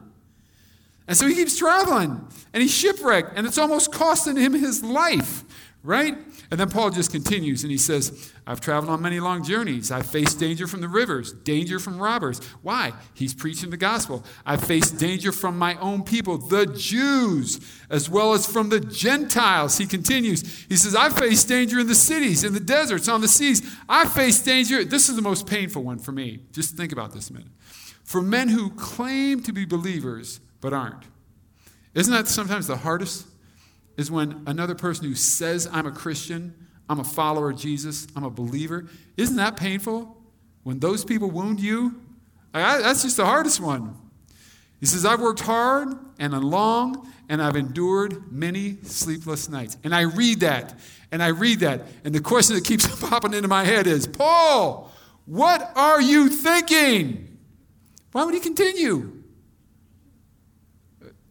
And 1.08 1.16
so 1.16 1.26
he 1.26 1.36
keeps 1.36 1.58
traveling 1.58 2.28
and 2.54 2.62
he's 2.62 2.74
shipwrecked 2.74 3.32
and 3.36 3.48
it's 3.48 3.58
almost 3.58 3.92
costing 3.94 4.36
him 4.36 4.54
his 4.54 4.84
life, 4.84 5.44
right? 5.88 6.18
And 6.52 6.60
then 6.60 6.70
Paul 6.70 6.90
just 6.90 7.12
continues 7.12 7.64
and 7.64 7.72
he 7.72 7.78
says, 7.78 8.34
I've 8.46 8.60
traveled 8.60 8.92
on 8.92 9.02
many 9.02 9.22
long 9.22 9.42
journeys. 9.42 9.90
I've 9.90 10.06
faced 10.06 10.38
danger 10.38 10.68
from 10.68 10.82
the 10.82 10.90
rivers, 10.90 11.32
danger 11.32 11.80
from 11.80 11.98
robbers. 11.98 12.40
Why? 12.62 12.92
He's 13.14 13.34
preaching 13.34 13.70
the 13.70 13.78
gospel. 13.78 14.26
I've 14.46 14.64
faced 14.64 15.00
danger 15.00 15.32
from 15.32 15.58
my 15.58 15.80
own 15.80 16.04
people, 16.04 16.38
the 16.38 16.66
Jews, 16.66 17.62
as 17.90 18.10
well 18.10 18.34
as 18.34 18.46
from 18.46 18.68
the 18.68 18.82
Gentiles. 18.82 19.78
He 19.78 19.86
continues. 19.86 20.66
He 20.68 20.76
says, 20.76 20.94
I've 20.94 21.18
faced 21.18 21.48
danger 21.48 21.80
in 21.80 21.88
the 21.88 21.96
cities, 21.96 22.44
in 22.44 22.54
the 22.54 22.60
deserts, 22.60 23.08
on 23.08 23.22
the 23.22 23.30
seas. 23.30 23.62
I've 23.88 24.12
faced 24.12 24.44
danger. 24.44 24.84
This 24.84 25.08
is 25.08 25.16
the 25.16 25.22
most 25.22 25.48
painful 25.48 25.84
one 25.84 26.00
for 26.00 26.12
me. 26.12 26.42
Just 26.52 26.76
think 26.76 26.92
about 26.92 27.14
this 27.14 27.30
a 27.30 27.34
minute. 27.34 27.52
For 28.04 28.22
men 28.22 28.50
who 28.50 28.72
claim 28.72 29.42
to 29.44 29.54
be 29.54 29.64
believers, 29.64 30.42
but 30.60 30.74
aren't. 30.74 31.06
Isn't 31.94 32.14
that 32.14 32.28
sometimes 32.28 32.68
the 32.68 32.78
hardest? 32.78 33.26
Is 33.98 34.12
when 34.12 34.44
another 34.46 34.76
person 34.76 35.06
who 35.06 35.16
says, 35.16 35.68
I'm 35.72 35.88
a 35.88 35.92
Christian, 35.92 36.54
I'm 36.88 37.00
a 37.00 37.04
follower 37.04 37.50
of 37.52 37.58
Jesus, 37.58 38.08
I'm 38.16 38.24
a 38.24 38.30
believer, 38.30 38.86
isn't 39.18 39.36
that 39.36 39.58
painful? 39.58 40.16
When 40.64 40.80
those 40.80 41.04
people 41.04 41.32
wound 41.32 41.60
you, 41.60 42.00
I, 42.54 42.82
that's 42.82 43.04
just 43.04 43.18
the 43.18 43.26
hardest 43.26 43.60
one. 43.60 43.96
He 44.80 44.86
says, 44.86 45.06
I've 45.06 45.22
worked 45.22 45.40
hard 45.40 45.90
and 46.20 46.34
long, 46.44 47.12
and 47.30 47.42
I've 47.42 47.56
endured 47.56 48.32
many 48.32 48.78
sleepless 48.84 49.50
nights. 49.50 49.78
And 49.84 49.94
I 49.94 50.02
read 50.02 50.42
that, 50.42 50.78
and 51.12 51.24
I 51.24 51.28
read 51.28 51.62
that, 51.62 51.82
and 52.04 52.14
the 52.14 52.22
question 52.22 52.56
that 52.56 52.64
keeps 52.64 52.88
popping 53.10 53.34
into 53.34 53.48
my 53.48 53.64
head 53.64 53.88
is, 53.88 54.08
Paul, 54.08 54.92
what 55.26 55.72
are 55.76 56.02
you 56.02 56.30
thinking? 56.30 57.38
Why 58.12 58.24
would 58.24 58.34
he 58.34 58.40
continue? 58.40 59.24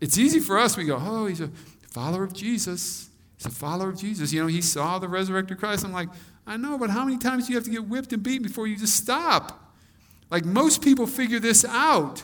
It's 0.00 0.18
easy 0.18 0.40
for 0.40 0.58
us. 0.58 0.76
We 0.76 0.84
go, 0.84 1.00
oh, 1.00 1.26
he's 1.26 1.40
a 1.40 1.50
follower 1.96 2.24
of 2.24 2.34
Jesus. 2.34 3.08
He's 3.38 3.46
a 3.46 3.50
follower 3.50 3.88
of 3.88 3.98
Jesus. 3.98 4.30
You 4.30 4.42
know, 4.42 4.48
he 4.48 4.60
saw 4.60 4.98
the 4.98 5.08
resurrected 5.08 5.56
Christ. 5.56 5.82
I'm 5.82 5.92
like, 5.92 6.10
I 6.46 6.58
know, 6.58 6.76
but 6.76 6.90
how 6.90 7.06
many 7.06 7.16
times 7.16 7.46
do 7.46 7.52
you 7.52 7.56
have 7.56 7.64
to 7.64 7.70
get 7.70 7.88
whipped 7.88 8.12
and 8.12 8.22
beaten 8.22 8.42
before 8.42 8.66
you 8.66 8.76
just 8.76 8.94
stop? 8.94 9.72
Like 10.30 10.44
most 10.44 10.82
people 10.82 11.06
figure 11.06 11.40
this 11.40 11.64
out. 11.64 12.22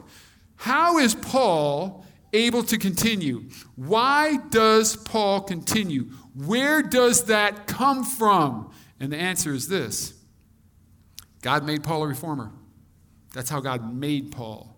How 0.56 0.98
is 0.98 1.14
Paul 1.14 2.04
able 2.34 2.62
to 2.64 2.76
continue? 2.76 3.48
Why 3.74 4.36
does 4.50 4.94
Paul 4.94 5.40
continue? 5.40 6.10
Where 6.34 6.82
does 6.82 7.24
that 7.24 7.66
come 7.66 8.04
from? 8.04 8.74
And 9.00 9.10
the 9.10 9.16
answer 9.16 9.54
is 9.54 9.68
this 9.68 10.12
God 11.40 11.64
made 11.64 11.82
Paul 11.82 12.02
a 12.02 12.08
reformer. 12.08 12.52
That's 13.32 13.48
how 13.48 13.60
God 13.60 13.94
made 13.94 14.32
Paul. 14.32 14.71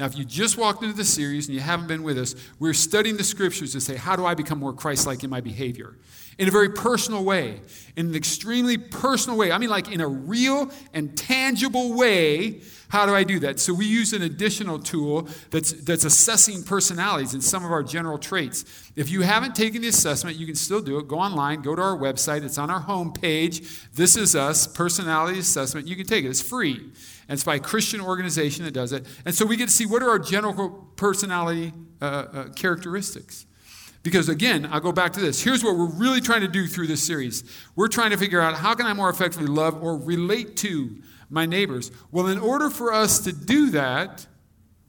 Now, 0.00 0.06
if 0.06 0.16
you 0.16 0.24
just 0.24 0.56
walked 0.56 0.82
into 0.82 0.96
the 0.96 1.04
series 1.04 1.46
and 1.46 1.54
you 1.54 1.60
haven't 1.60 1.86
been 1.86 2.02
with 2.02 2.16
us, 2.16 2.34
we're 2.58 2.72
studying 2.72 3.18
the 3.18 3.22
scriptures 3.22 3.72
to 3.72 3.82
say, 3.82 3.96
how 3.96 4.16
do 4.16 4.24
I 4.24 4.32
become 4.32 4.58
more 4.58 4.72
Christ 4.72 5.06
like 5.06 5.24
in 5.24 5.28
my 5.28 5.42
behavior? 5.42 5.94
In 6.38 6.48
a 6.48 6.50
very 6.50 6.70
personal 6.70 7.22
way, 7.22 7.60
in 7.96 8.06
an 8.06 8.14
extremely 8.14 8.78
personal 8.78 9.36
way. 9.36 9.52
I 9.52 9.58
mean, 9.58 9.68
like 9.68 9.92
in 9.92 10.00
a 10.00 10.08
real 10.08 10.70
and 10.94 11.14
tangible 11.18 11.92
way. 11.98 12.62
How 12.88 13.04
do 13.04 13.14
I 13.14 13.24
do 13.24 13.40
that? 13.40 13.60
So, 13.60 13.74
we 13.74 13.84
use 13.84 14.14
an 14.14 14.22
additional 14.22 14.78
tool 14.78 15.28
that's, 15.50 15.72
that's 15.72 16.06
assessing 16.06 16.62
personalities 16.62 17.34
and 17.34 17.44
some 17.44 17.62
of 17.62 17.70
our 17.70 17.82
general 17.82 18.16
traits. 18.16 18.64
If 18.96 19.10
you 19.10 19.20
haven't 19.20 19.54
taken 19.54 19.82
the 19.82 19.88
assessment, 19.88 20.38
you 20.38 20.46
can 20.46 20.56
still 20.56 20.80
do 20.80 20.98
it. 20.98 21.08
Go 21.08 21.18
online, 21.18 21.60
go 21.60 21.76
to 21.76 21.82
our 21.82 21.96
website. 21.96 22.42
It's 22.42 22.56
on 22.56 22.70
our 22.70 22.82
homepage. 22.82 23.86
This 23.92 24.16
is 24.16 24.34
us, 24.34 24.66
personality 24.66 25.38
assessment. 25.38 25.86
You 25.86 25.94
can 25.94 26.06
take 26.06 26.24
it, 26.24 26.28
it's 26.28 26.40
free. 26.40 26.90
And 27.30 27.36
it's 27.36 27.44
by 27.44 27.54
a 27.54 27.60
Christian 27.60 28.00
organization 28.00 28.64
that 28.64 28.72
does 28.72 28.92
it. 28.92 29.06
And 29.24 29.32
so 29.32 29.46
we 29.46 29.56
get 29.56 29.68
to 29.68 29.72
see 29.72 29.86
what 29.86 30.02
are 30.02 30.10
our 30.10 30.18
general 30.18 30.68
personality 30.96 31.72
uh, 32.02 32.04
uh, 32.04 32.48
characteristics. 32.54 33.46
Because 34.02 34.28
again, 34.28 34.68
I'll 34.68 34.80
go 34.80 34.90
back 34.90 35.12
to 35.12 35.20
this. 35.20 35.40
Here's 35.40 35.62
what 35.62 35.76
we're 35.76 35.92
really 35.92 36.20
trying 36.20 36.40
to 36.40 36.48
do 36.48 36.66
through 36.66 36.88
this 36.88 37.04
series. 37.04 37.44
We're 37.76 37.86
trying 37.86 38.10
to 38.10 38.16
figure 38.16 38.40
out 38.40 38.56
how 38.56 38.74
can 38.74 38.84
I 38.84 38.94
more 38.94 39.08
effectively 39.08 39.46
love 39.46 39.80
or 39.80 39.96
relate 39.96 40.56
to 40.56 40.96
my 41.28 41.46
neighbors. 41.46 41.92
Well, 42.10 42.26
in 42.26 42.40
order 42.40 42.68
for 42.68 42.92
us 42.92 43.20
to 43.20 43.32
do 43.32 43.70
that, 43.70 44.26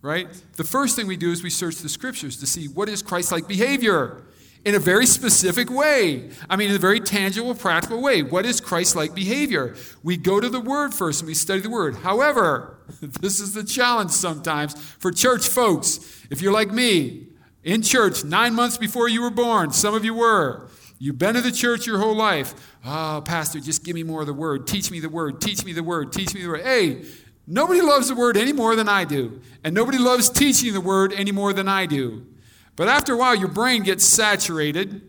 right, 0.02 0.28
the 0.58 0.64
first 0.64 0.96
thing 0.96 1.06
we 1.06 1.18
do 1.18 1.32
is 1.32 1.44
we 1.44 1.52
search 1.52 1.76
the 1.76 1.90
scriptures 1.90 2.38
to 2.38 2.48
see 2.48 2.66
what 2.66 2.90
is 2.90 3.04
Christ-like 3.04 3.48
behavior 3.48 4.24
in 4.64 4.76
a 4.76 4.80
very 4.80 5.06
specific 5.06 5.70
way. 5.70 6.30
I 6.50 6.56
mean, 6.56 6.70
in 6.70 6.76
a 6.76 6.80
very 6.80 7.00
tangible, 7.00 7.56
practical 7.56 8.02
way. 8.02 8.22
What 8.22 8.46
is 8.46 8.62
Christ 8.62 8.96
like 8.96 9.16
behavior? 9.16 9.76
We 10.04 10.18
go 10.18 10.40
to 10.40 10.50
the 10.50 10.60
Word 10.60 10.94
first 10.94 11.22
and 11.22 11.28
we 11.28 11.34
study 11.34 11.62
the 11.62 11.70
Word. 11.70 11.96
However, 11.98 12.78
this 13.02 13.40
is 13.40 13.54
the 13.54 13.64
challenge 13.64 14.12
sometimes 14.12 14.80
for 14.80 15.12
church 15.12 15.48
folks. 15.48 16.26
If 16.30 16.42
you're 16.42 16.54
like 16.54 16.72
me, 16.72 17.28
in 17.64 17.82
church 17.82 18.24
nine 18.24 18.54
months 18.54 18.78
before 18.78 19.10
you 19.10 19.22
were 19.22 19.32
born, 19.32 19.72
some 19.72 19.94
of 19.94 20.06
you 20.06 20.14
were. 20.14 20.70
You've 21.00 21.18
been 21.18 21.34
to 21.34 21.42
the 21.42 21.52
church 21.52 21.88
your 21.88 21.98
whole 21.98 22.16
life. 22.16 22.54
Oh, 22.86 23.24
Pastor, 23.26 23.60
just 23.60 23.84
give 23.84 23.96
me 23.96 24.04
more 24.04 24.22
of 24.22 24.28
the 24.28 24.34
Word. 24.34 24.68
Teach 24.68 24.92
me 24.92 25.00
the 25.00 25.10
Word. 25.10 25.42
Teach 25.42 25.66
me 25.66 25.74
the 25.74 25.84
Word. 25.84 26.14
Teach 26.14 26.36
me 26.36 26.44
the 26.44 26.48
Word. 26.48 26.62
Hey, 26.62 27.06
nobody 27.48 27.82
loves 27.82 28.10
the 28.10 28.16
Word 28.16 28.38
any 28.38 28.54
more 28.54 28.76
than 28.76 28.88
I 28.88 29.06
do. 29.06 29.42
And 29.64 29.74
nobody 29.74 29.98
loves 29.98 30.30
teaching 30.30 30.74
the 30.74 30.82
Word 30.82 31.12
any 31.14 31.32
more 31.32 31.54
than 31.54 31.68
I 31.68 31.88
do. 31.88 32.28
But 32.76 32.88
after 32.88 33.14
a 33.14 33.18
while, 33.18 33.36
your 33.36 33.50
brain 33.50 33.84
gets 33.84 34.04
saturated, 34.04 35.02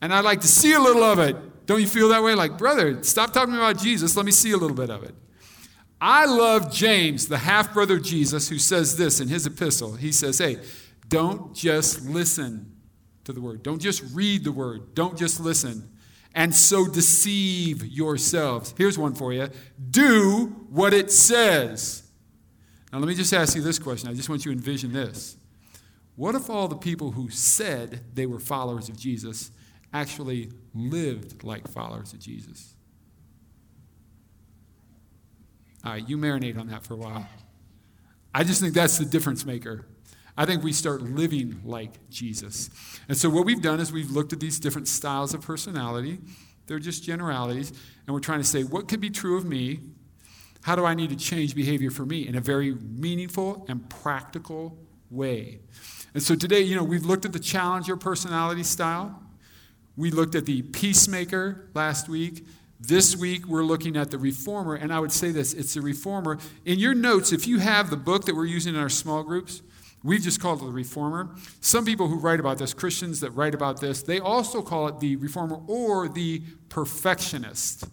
and 0.00 0.14
I'd 0.14 0.24
like 0.24 0.40
to 0.42 0.48
see 0.48 0.72
a 0.72 0.80
little 0.80 1.02
of 1.02 1.18
it. 1.18 1.66
Don't 1.66 1.80
you 1.80 1.86
feel 1.86 2.10
that 2.10 2.22
way? 2.22 2.34
Like, 2.34 2.58
brother, 2.58 3.02
stop 3.02 3.32
talking 3.32 3.54
about 3.54 3.78
Jesus. 3.78 4.16
Let 4.16 4.26
me 4.26 4.32
see 4.32 4.52
a 4.52 4.56
little 4.56 4.76
bit 4.76 4.90
of 4.90 5.02
it. 5.02 5.14
I 6.00 6.26
love 6.26 6.72
James, 6.72 7.28
the 7.28 7.38
half 7.38 7.72
brother 7.72 7.96
of 7.96 8.02
Jesus, 8.02 8.48
who 8.48 8.58
says 8.58 8.96
this 8.96 9.20
in 9.20 9.28
his 9.28 9.46
epistle. 9.46 9.94
He 9.94 10.12
says, 10.12 10.38
Hey, 10.38 10.58
don't 11.08 11.54
just 11.54 12.02
listen 12.02 12.72
to 13.24 13.32
the 13.32 13.40
word, 13.40 13.62
don't 13.62 13.80
just 13.80 14.02
read 14.12 14.44
the 14.44 14.52
word, 14.52 14.94
don't 14.94 15.16
just 15.16 15.40
listen, 15.40 15.90
and 16.34 16.54
so 16.54 16.86
deceive 16.86 17.86
yourselves. 17.86 18.74
Here's 18.76 18.98
one 18.98 19.14
for 19.14 19.32
you 19.32 19.48
do 19.90 20.46
what 20.68 20.92
it 20.92 21.10
says. 21.10 22.02
Now, 22.92 22.98
let 22.98 23.08
me 23.08 23.14
just 23.14 23.32
ask 23.32 23.56
you 23.56 23.62
this 23.62 23.78
question. 23.78 24.08
I 24.08 24.14
just 24.14 24.28
want 24.28 24.44
you 24.44 24.52
to 24.52 24.58
envision 24.58 24.92
this. 24.92 25.36
What 26.16 26.34
if 26.34 26.48
all 26.48 26.68
the 26.68 26.76
people 26.76 27.12
who 27.12 27.28
said 27.30 28.02
they 28.14 28.26
were 28.26 28.38
followers 28.38 28.88
of 28.88 28.96
Jesus 28.96 29.50
actually 29.92 30.50
lived 30.74 31.42
like 31.42 31.68
followers 31.68 32.12
of 32.12 32.20
Jesus? 32.20 32.74
All 35.84 35.92
right, 35.92 36.08
you 36.08 36.16
marinate 36.16 36.58
on 36.58 36.68
that 36.68 36.84
for 36.84 36.94
a 36.94 36.96
while. 36.96 37.26
I 38.34 38.44
just 38.44 38.60
think 38.60 38.74
that's 38.74 38.98
the 38.98 39.04
difference 39.04 39.44
maker. 39.44 39.86
I 40.36 40.46
think 40.46 40.64
we 40.64 40.72
start 40.72 41.02
living 41.02 41.60
like 41.64 42.08
Jesus. 42.10 42.70
And 43.08 43.16
so, 43.16 43.30
what 43.30 43.44
we've 43.44 43.62
done 43.62 43.78
is 43.80 43.92
we've 43.92 44.10
looked 44.10 44.32
at 44.32 44.40
these 44.40 44.58
different 44.58 44.88
styles 44.88 45.34
of 45.34 45.42
personality. 45.42 46.18
They're 46.66 46.78
just 46.78 47.04
generalities. 47.04 47.72
And 48.06 48.14
we're 48.14 48.20
trying 48.20 48.40
to 48.40 48.46
say, 48.46 48.64
what 48.64 48.88
could 48.88 49.00
be 49.00 49.10
true 49.10 49.36
of 49.36 49.44
me? 49.44 49.80
How 50.62 50.74
do 50.74 50.84
I 50.84 50.94
need 50.94 51.10
to 51.10 51.16
change 51.16 51.54
behavior 51.54 51.90
for 51.90 52.06
me 52.06 52.26
in 52.26 52.34
a 52.34 52.40
very 52.40 52.74
meaningful 52.74 53.66
and 53.68 53.88
practical 53.88 54.78
way? 55.10 55.60
And 56.14 56.22
so, 56.22 56.36
today, 56.36 56.60
you 56.60 56.76
know, 56.76 56.84
we've 56.84 57.04
looked 57.04 57.24
at 57.24 57.32
the 57.32 57.40
challenger 57.40 57.96
personality 57.96 58.62
style. 58.62 59.20
We 59.96 60.12
looked 60.12 60.36
at 60.36 60.46
the 60.46 60.62
peacemaker 60.62 61.68
last 61.74 62.08
week. 62.08 62.46
This 62.80 63.16
week, 63.16 63.46
we're 63.46 63.64
looking 63.64 63.96
at 63.96 64.10
the 64.10 64.18
reformer, 64.18 64.74
and 64.74 64.92
I 64.92 65.00
would 65.00 65.12
say 65.12 65.30
this 65.32 65.54
it's 65.54 65.74
the 65.74 65.80
reformer. 65.80 66.38
In 66.64 66.78
your 66.78 66.94
notes, 66.94 67.32
if 67.32 67.48
you 67.48 67.58
have 67.58 67.90
the 67.90 67.96
book 67.96 68.26
that 68.26 68.34
we're 68.36 68.44
using 68.46 68.74
in 68.74 68.80
our 68.80 68.88
small 68.88 69.22
groups, 69.24 69.62
we've 70.04 70.22
just 70.22 70.40
called 70.40 70.60
it 70.62 70.66
the 70.66 70.70
reformer. 70.70 71.34
Some 71.60 71.84
people 71.84 72.06
who 72.06 72.18
write 72.18 72.40
about 72.40 72.58
this, 72.58 72.74
Christians 72.74 73.20
that 73.20 73.30
write 73.30 73.54
about 73.54 73.80
this, 73.80 74.02
they 74.02 74.20
also 74.20 74.62
call 74.62 74.86
it 74.88 75.00
the 75.00 75.16
reformer 75.16 75.60
or 75.66 76.08
the 76.08 76.42
perfectionist. 76.68 77.86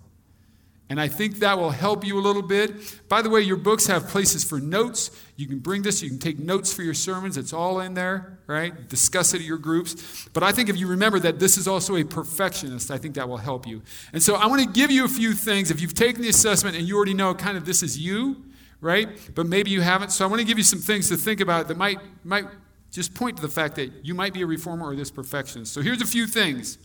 And 0.92 1.00
I 1.00 1.08
think 1.08 1.38
that 1.38 1.58
will 1.58 1.70
help 1.70 2.06
you 2.06 2.20
a 2.20 2.20
little 2.20 2.42
bit. 2.42 3.00
By 3.08 3.22
the 3.22 3.30
way, 3.30 3.40
your 3.40 3.56
books 3.56 3.88
have 3.88 4.10
places 4.10 4.44
for 4.44 4.60
notes. 4.60 5.10
You 5.38 5.48
can 5.48 5.60
bring 5.60 5.84
this, 5.84 6.04
you 6.04 6.10
can 6.10 6.20
take 6.20 6.38
notes 6.38 6.74
for 6.74 6.82
your 6.82 6.94
sermons. 6.94 7.38
It's 7.38 7.54
all 7.54 7.80
in 7.80 7.94
there, 7.94 8.40
right? 8.46 8.90
Discuss 8.90 9.34
it 9.34 9.38
at 9.38 9.48
your 9.48 9.58
groups. 9.58 10.28
But 10.34 10.44
I 10.44 10.52
think 10.52 10.68
if 10.68 10.76
you 10.76 10.88
remember 10.88 11.18
that 11.20 11.40
this 11.40 11.58
is 11.58 11.66
also 11.66 11.96
a 11.96 12.04
perfectionist, 12.04 12.92
I 12.92 12.98
think 12.98 13.16
that 13.16 13.30
will 13.30 13.38
help 13.38 13.66
you. 13.66 13.82
And 14.12 14.22
so 14.22 14.36
I 14.36 14.48
want 14.48 14.64
to 14.64 14.68
give 14.70 14.92
you 14.92 15.06
a 15.06 15.08
few 15.08 15.32
things. 15.32 15.72
If 15.72 15.80
you've 15.80 15.94
taken 15.94 16.24
the 16.24 16.28
assessment 16.28 16.76
and 16.76 16.86
you 16.86 16.98
already 16.98 17.14
know 17.14 17.34
kind 17.34 17.56
of 17.56 17.64
this 17.64 17.84
is 17.84 17.98
you, 17.98 18.44
right? 18.82 19.08
But 19.34 19.46
maybe 19.46 19.72
you 19.72 19.80
haven't. 19.80 20.12
So 20.12 20.26
I 20.26 20.28
want 20.28 20.42
to 20.42 20.46
give 20.46 20.58
you 20.58 20.66
some 20.66 20.80
things 20.80 21.08
to 21.08 21.16
think 21.16 21.40
about 21.40 21.70
that 21.70 21.78
might, 21.78 22.00
might 22.26 22.48
just 22.92 23.14
point 23.14 23.38
to 23.38 23.42
the 23.42 23.48
fact 23.48 23.76
that 23.76 24.04
you 24.04 24.14
might 24.14 24.34
be 24.34 24.42
a 24.42 24.46
reformer 24.46 24.88
or 24.88 24.96
this 24.98 25.10
perfectionist. 25.10 25.72
So 25.72 25.82
here's 25.82 26.02
a 26.02 26.06
few 26.06 26.28
things. 26.28 26.78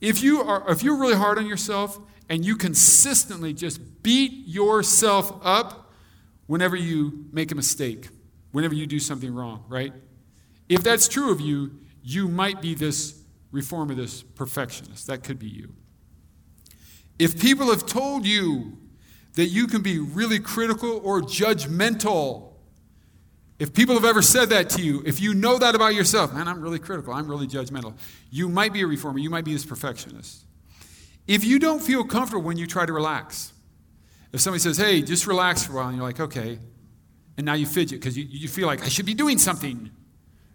If 0.00 0.22
you 0.22 0.40
are 0.40 0.70
if 0.70 0.82
you're 0.82 0.96
really 0.96 1.16
hard 1.16 1.38
on 1.38 1.46
yourself 1.46 1.98
and 2.28 2.44
you 2.44 2.56
consistently 2.56 3.52
just 3.52 4.02
beat 4.02 4.46
yourself 4.46 5.40
up 5.42 5.92
whenever 6.46 6.76
you 6.76 7.26
make 7.32 7.50
a 7.50 7.54
mistake, 7.54 8.08
whenever 8.52 8.74
you 8.74 8.86
do 8.86 8.98
something 8.98 9.34
wrong, 9.34 9.64
right? 9.68 9.92
If 10.68 10.82
that's 10.82 11.08
true 11.08 11.30
of 11.30 11.40
you, 11.40 11.80
you 12.02 12.28
might 12.28 12.60
be 12.60 12.74
this 12.74 13.22
reformer, 13.50 13.94
this 13.94 14.22
perfectionist. 14.22 15.06
That 15.06 15.24
could 15.24 15.38
be 15.38 15.48
you. 15.48 15.74
If 17.18 17.40
people 17.40 17.68
have 17.70 17.86
told 17.86 18.24
you 18.24 18.78
that 19.34 19.46
you 19.46 19.66
can 19.66 19.82
be 19.82 19.98
really 19.98 20.38
critical 20.38 21.00
or 21.02 21.20
judgmental, 21.22 22.47
if 23.58 23.74
people 23.74 23.94
have 23.94 24.04
ever 24.04 24.22
said 24.22 24.50
that 24.50 24.70
to 24.70 24.82
you, 24.82 25.02
if 25.04 25.20
you 25.20 25.34
know 25.34 25.58
that 25.58 25.74
about 25.74 25.94
yourself, 25.94 26.32
man, 26.32 26.46
I'm 26.46 26.60
really 26.60 26.78
critical, 26.78 27.12
I'm 27.12 27.28
really 27.28 27.48
judgmental, 27.48 27.94
you 28.30 28.48
might 28.48 28.72
be 28.72 28.82
a 28.82 28.86
reformer, 28.86 29.18
you 29.18 29.30
might 29.30 29.44
be 29.44 29.52
this 29.52 29.66
perfectionist. 29.66 30.44
If 31.26 31.44
you 31.44 31.58
don't 31.58 31.80
feel 31.80 32.04
comfortable 32.04 32.42
when 32.42 32.56
you 32.56 32.66
try 32.66 32.86
to 32.86 32.92
relax, 32.92 33.52
if 34.32 34.40
somebody 34.40 34.60
says, 34.60 34.78
hey, 34.78 35.02
just 35.02 35.26
relax 35.26 35.64
for 35.64 35.72
a 35.72 35.76
while, 35.76 35.88
and 35.88 35.96
you're 35.96 36.06
like, 36.06 36.20
okay, 36.20 36.58
and 37.36 37.44
now 37.44 37.54
you 37.54 37.66
fidget 37.66 38.00
because 38.00 38.16
you, 38.16 38.24
you 38.28 38.48
feel 38.48 38.66
like 38.66 38.82
I 38.82 38.88
should 38.88 39.06
be 39.06 39.14
doing 39.14 39.38
something, 39.38 39.90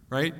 right? 0.10 0.34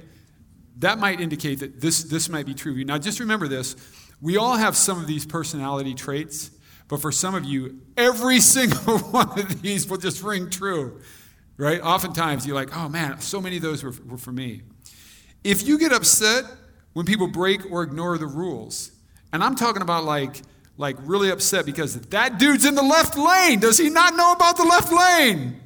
That 0.80 1.00
might 1.00 1.20
indicate 1.20 1.60
that 1.60 1.82
this, 1.82 2.04
this 2.04 2.30
might 2.30 2.46
be 2.46 2.54
true 2.54 2.72
of 2.72 2.78
you. 2.78 2.86
Now, 2.86 2.98
just 2.98 3.20
remember 3.20 3.48
this 3.48 3.76
we 4.22 4.38
all 4.38 4.56
have 4.56 4.78
some 4.78 5.00
of 5.02 5.08
these 5.08 5.26
personality 5.26 5.94
traits, 5.94 6.50
but 6.88 7.02
for 7.02 7.12
some 7.12 7.36
of 7.36 7.44
you, 7.44 7.82
every 7.98 8.40
single 8.40 9.00
one 9.00 9.38
of 9.38 9.62
these 9.62 9.90
will 9.90 9.98
just 9.98 10.24
ring 10.24 10.50
true, 10.50 11.02
right? 11.58 11.82
Oftentimes, 11.82 12.46
you're 12.46 12.56
like, 12.56 12.76
oh 12.76 12.90
man, 12.90 13.20
so 13.20 13.42
many 13.42 13.58
of 13.58 13.62
those 13.62 13.84
were, 13.84 13.94
were 14.08 14.18
for 14.18 14.32
me. 14.32 14.62
If 15.44 15.68
you 15.68 15.78
get 15.78 15.92
upset 15.92 16.46
when 16.94 17.06
people 17.06 17.28
break 17.28 17.70
or 17.72 17.84
ignore 17.84 18.18
the 18.18 18.28
rules, 18.28 18.92
and 19.32 19.44
I'm 19.44 19.56
talking 19.56 19.82
about 19.82 20.04
like, 20.04 20.42
like 20.78 20.96
really 21.02 21.30
upset 21.30 21.66
because 21.66 22.00
that 22.00 22.40
dude's 22.40 22.66
in 22.66 22.76
the 22.76 22.84
left 22.84 23.18
lane. 23.18 23.60
Does 23.60 23.78
he 23.78 23.90
not 23.90 24.16
know 24.16 24.32
about 24.32 24.58
the 24.58 24.64
left 24.64 24.92
lane? 24.92 25.60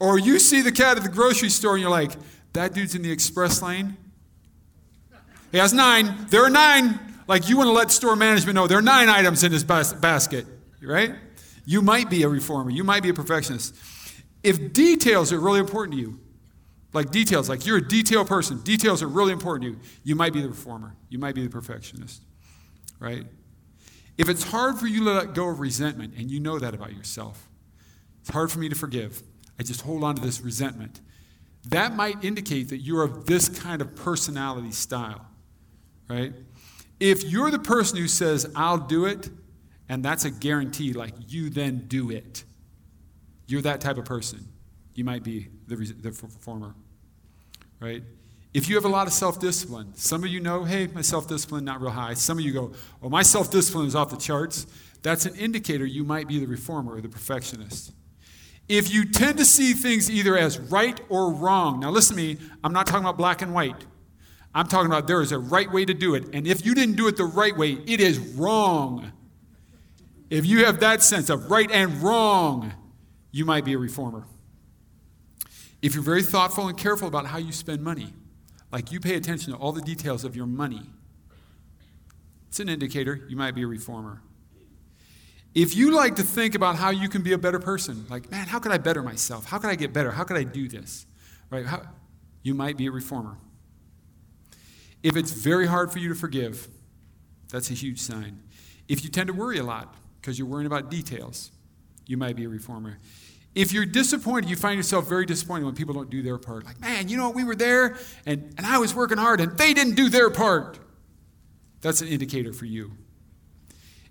Or 0.00 0.18
you 0.18 0.38
see 0.38 0.60
the 0.60 0.72
cat 0.72 0.96
at 0.96 1.02
the 1.02 1.08
grocery 1.08 1.48
store 1.48 1.74
and 1.74 1.82
you're 1.82 1.90
like, 1.90 2.12
that 2.52 2.74
dude's 2.74 2.94
in 2.94 3.02
the 3.02 3.10
express 3.10 3.62
lane. 3.62 3.96
He 5.52 5.58
has 5.58 5.72
nine. 5.72 6.26
There 6.30 6.42
are 6.44 6.50
nine. 6.50 6.98
Like 7.26 7.48
you 7.48 7.56
want 7.56 7.68
to 7.68 7.72
let 7.72 7.90
store 7.90 8.16
management 8.16 8.56
know 8.56 8.66
there 8.66 8.78
are 8.78 8.82
nine 8.82 9.08
items 9.08 9.44
in 9.44 9.52
his 9.52 9.64
bas- 9.64 9.92
basket, 9.92 10.46
right? 10.82 11.14
You 11.64 11.80
might 11.80 12.10
be 12.10 12.22
a 12.22 12.28
reformer. 12.28 12.70
You 12.70 12.84
might 12.84 13.02
be 13.02 13.08
a 13.08 13.14
perfectionist. 13.14 13.74
If 14.44 14.72
details 14.72 15.32
are 15.32 15.40
really 15.40 15.60
important 15.60 15.96
to 15.96 16.00
you, 16.00 16.20
like 16.92 17.10
details, 17.10 17.48
like 17.48 17.66
you're 17.66 17.78
a 17.78 17.88
detail 17.88 18.24
person, 18.24 18.62
details 18.62 19.02
are 19.02 19.08
really 19.08 19.32
important 19.32 19.64
to 19.64 19.70
you, 19.70 19.80
you 20.04 20.14
might 20.14 20.32
be 20.32 20.40
the 20.40 20.48
reformer. 20.48 20.94
You 21.08 21.18
might 21.18 21.34
be 21.34 21.42
the 21.42 21.50
perfectionist 21.50 22.22
right? 23.04 23.26
If 24.16 24.28
it's 24.28 24.44
hard 24.44 24.78
for 24.78 24.86
you 24.86 25.04
to 25.04 25.10
let 25.12 25.34
go 25.34 25.48
of 25.48 25.60
resentment, 25.60 26.14
and 26.16 26.30
you 26.30 26.40
know 26.40 26.58
that 26.58 26.74
about 26.74 26.94
yourself, 26.94 27.48
it's 28.20 28.30
hard 28.30 28.50
for 28.50 28.58
me 28.58 28.68
to 28.68 28.74
forgive. 28.74 29.22
I 29.58 29.62
just 29.62 29.82
hold 29.82 30.02
on 30.04 30.14
to 30.16 30.22
this 30.22 30.40
resentment. 30.40 31.00
That 31.68 31.94
might 31.94 32.24
indicate 32.24 32.70
that 32.70 32.78
you're 32.78 33.02
of 33.02 33.26
this 33.26 33.48
kind 33.48 33.82
of 33.82 33.94
personality 33.94 34.72
style, 34.72 35.26
right? 36.08 36.32
If 37.00 37.24
you're 37.24 37.50
the 37.50 37.58
person 37.58 37.98
who 37.98 38.08
says, 38.08 38.50
I'll 38.54 38.78
do 38.78 39.04
it, 39.04 39.28
and 39.88 40.04
that's 40.04 40.24
a 40.24 40.30
guarantee, 40.30 40.92
like 40.92 41.14
you 41.28 41.50
then 41.50 41.84
do 41.88 42.10
it, 42.10 42.44
you're 43.46 43.62
that 43.62 43.80
type 43.80 43.98
of 43.98 44.04
person. 44.04 44.48
You 44.94 45.04
might 45.04 45.22
be 45.22 45.48
the, 45.66 45.76
the 45.76 46.10
reformer, 46.10 46.74
right? 47.80 48.02
If 48.52 48.68
you 48.68 48.76
have 48.76 48.84
a 48.84 48.88
lot 48.88 49.08
of 49.08 49.12
self 49.12 49.40
discipline, 49.40 49.94
some 49.96 50.22
of 50.22 50.30
you 50.30 50.40
know, 50.40 50.62
hey, 50.62 50.86
my 50.86 51.02
self 51.02 51.26
discipline 51.26 51.64
not 51.64 51.80
real 51.80 51.90
high. 51.90 52.14
Some 52.14 52.38
of 52.38 52.44
you 52.44 52.52
go, 52.52 52.72
oh, 53.02 53.08
my 53.08 53.22
self 53.22 53.50
discipline 53.50 53.86
is 53.86 53.96
off 53.96 54.10
the 54.10 54.16
charts. 54.16 54.66
That's 55.02 55.26
an 55.26 55.34
indicator 55.34 55.84
you 55.84 56.04
might 56.04 56.28
be 56.28 56.38
the 56.38 56.46
reformer 56.46 56.94
or 56.94 57.00
the 57.00 57.08
perfectionist. 57.08 57.92
If 58.68 58.92
you 58.94 59.04
tend 59.04 59.36
to 59.38 59.44
see 59.44 59.74
things 59.74 60.10
either 60.10 60.38
as 60.38 60.58
right 60.58 60.98
or 61.10 61.32
wrong, 61.32 61.80
now 61.80 61.90
listen 61.90 62.16
to 62.16 62.22
me, 62.22 62.38
I'm 62.62 62.72
not 62.72 62.86
talking 62.86 63.02
about 63.02 63.18
black 63.18 63.42
and 63.42 63.52
white. 63.52 63.84
I'm 64.54 64.68
talking 64.68 64.86
about 64.86 65.06
there 65.06 65.20
is 65.20 65.32
a 65.32 65.38
right 65.38 65.70
way 65.70 65.84
to 65.84 65.92
do 65.92 66.14
it. 66.14 66.32
And 66.32 66.46
if 66.46 66.64
you 66.64 66.74
didn't 66.74 66.94
do 66.94 67.08
it 67.08 67.16
the 67.16 67.24
right 67.24 67.54
way, 67.54 67.72
it 67.72 68.00
is 68.00 68.18
wrong. 68.18 69.12
If 70.30 70.46
you 70.46 70.64
have 70.64 70.80
that 70.80 71.02
sense 71.02 71.28
of 71.28 71.50
right 71.50 71.70
and 71.70 71.92
wrong, 72.02 72.72
you 73.34 73.44
might 73.44 73.64
be 73.64 73.72
a 73.72 73.78
reformer. 73.78 74.24
If 75.82 75.92
you're 75.94 76.04
very 76.04 76.22
thoughtful 76.22 76.68
and 76.68 76.78
careful 76.78 77.08
about 77.08 77.26
how 77.26 77.38
you 77.38 77.50
spend 77.50 77.82
money, 77.82 78.14
like 78.70 78.92
you 78.92 79.00
pay 79.00 79.16
attention 79.16 79.52
to 79.52 79.58
all 79.58 79.72
the 79.72 79.80
details 79.80 80.22
of 80.22 80.36
your 80.36 80.46
money, 80.46 80.82
it's 82.46 82.60
an 82.60 82.68
indicator 82.68 83.26
you 83.28 83.36
might 83.36 83.56
be 83.56 83.62
a 83.62 83.66
reformer. 83.66 84.22
If 85.52 85.74
you 85.74 85.90
like 85.90 86.14
to 86.16 86.22
think 86.22 86.54
about 86.54 86.76
how 86.76 86.90
you 86.90 87.08
can 87.08 87.22
be 87.22 87.32
a 87.32 87.38
better 87.38 87.58
person, 87.58 88.06
like, 88.08 88.30
man, 88.30 88.46
how 88.46 88.60
could 88.60 88.70
I 88.70 88.78
better 88.78 89.02
myself? 89.02 89.46
How 89.46 89.58
could 89.58 89.70
I 89.70 89.74
get 89.74 89.92
better? 89.92 90.12
How 90.12 90.22
could 90.22 90.36
I 90.36 90.44
do 90.44 90.68
this? 90.68 91.04
Right? 91.50 91.66
How, 91.66 91.82
you 92.44 92.54
might 92.54 92.76
be 92.76 92.86
a 92.86 92.92
reformer. 92.92 93.36
If 95.02 95.16
it's 95.16 95.32
very 95.32 95.66
hard 95.66 95.90
for 95.90 95.98
you 95.98 96.08
to 96.10 96.14
forgive, 96.14 96.68
that's 97.50 97.68
a 97.68 97.74
huge 97.74 97.98
sign. 97.98 98.44
If 98.86 99.02
you 99.02 99.10
tend 99.10 99.26
to 99.26 99.32
worry 99.32 99.58
a 99.58 99.64
lot 99.64 99.92
because 100.20 100.38
you're 100.38 100.46
worrying 100.46 100.68
about 100.68 100.88
details, 100.88 101.50
you 102.06 102.16
might 102.16 102.36
be 102.36 102.44
a 102.44 102.48
reformer. 102.48 102.98
If 103.54 103.72
you're 103.72 103.86
disappointed, 103.86 104.50
you 104.50 104.56
find 104.56 104.76
yourself 104.76 105.08
very 105.08 105.26
disappointed 105.26 105.64
when 105.64 105.74
people 105.74 105.94
don't 105.94 106.10
do 106.10 106.22
their 106.22 106.38
part. 106.38 106.64
Like, 106.64 106.80
man, 106.80 107.08
you 107.08 107.16
know, 107.16 107.26
what, 107.26 107.36
we 107.36 107.44
were 107.44 107.54
there 107.54 107.96
and, 108.26 108.52
and 108.58 108.66
I 108.66 108.78
was 108.78 108.94
working 108.94 109.18
hard 109.18 109.40
and 109.40 109.56
they 109.56 109.72
didn't 109.72 109.94
do 109.94 110.08
their 110.08 110.30
part. 110.30 110.78
That's 111.80 112.00
an 112.00 112.08
indicator 112.08 112.52
for 112.52 112.64
you. 112.64 112.92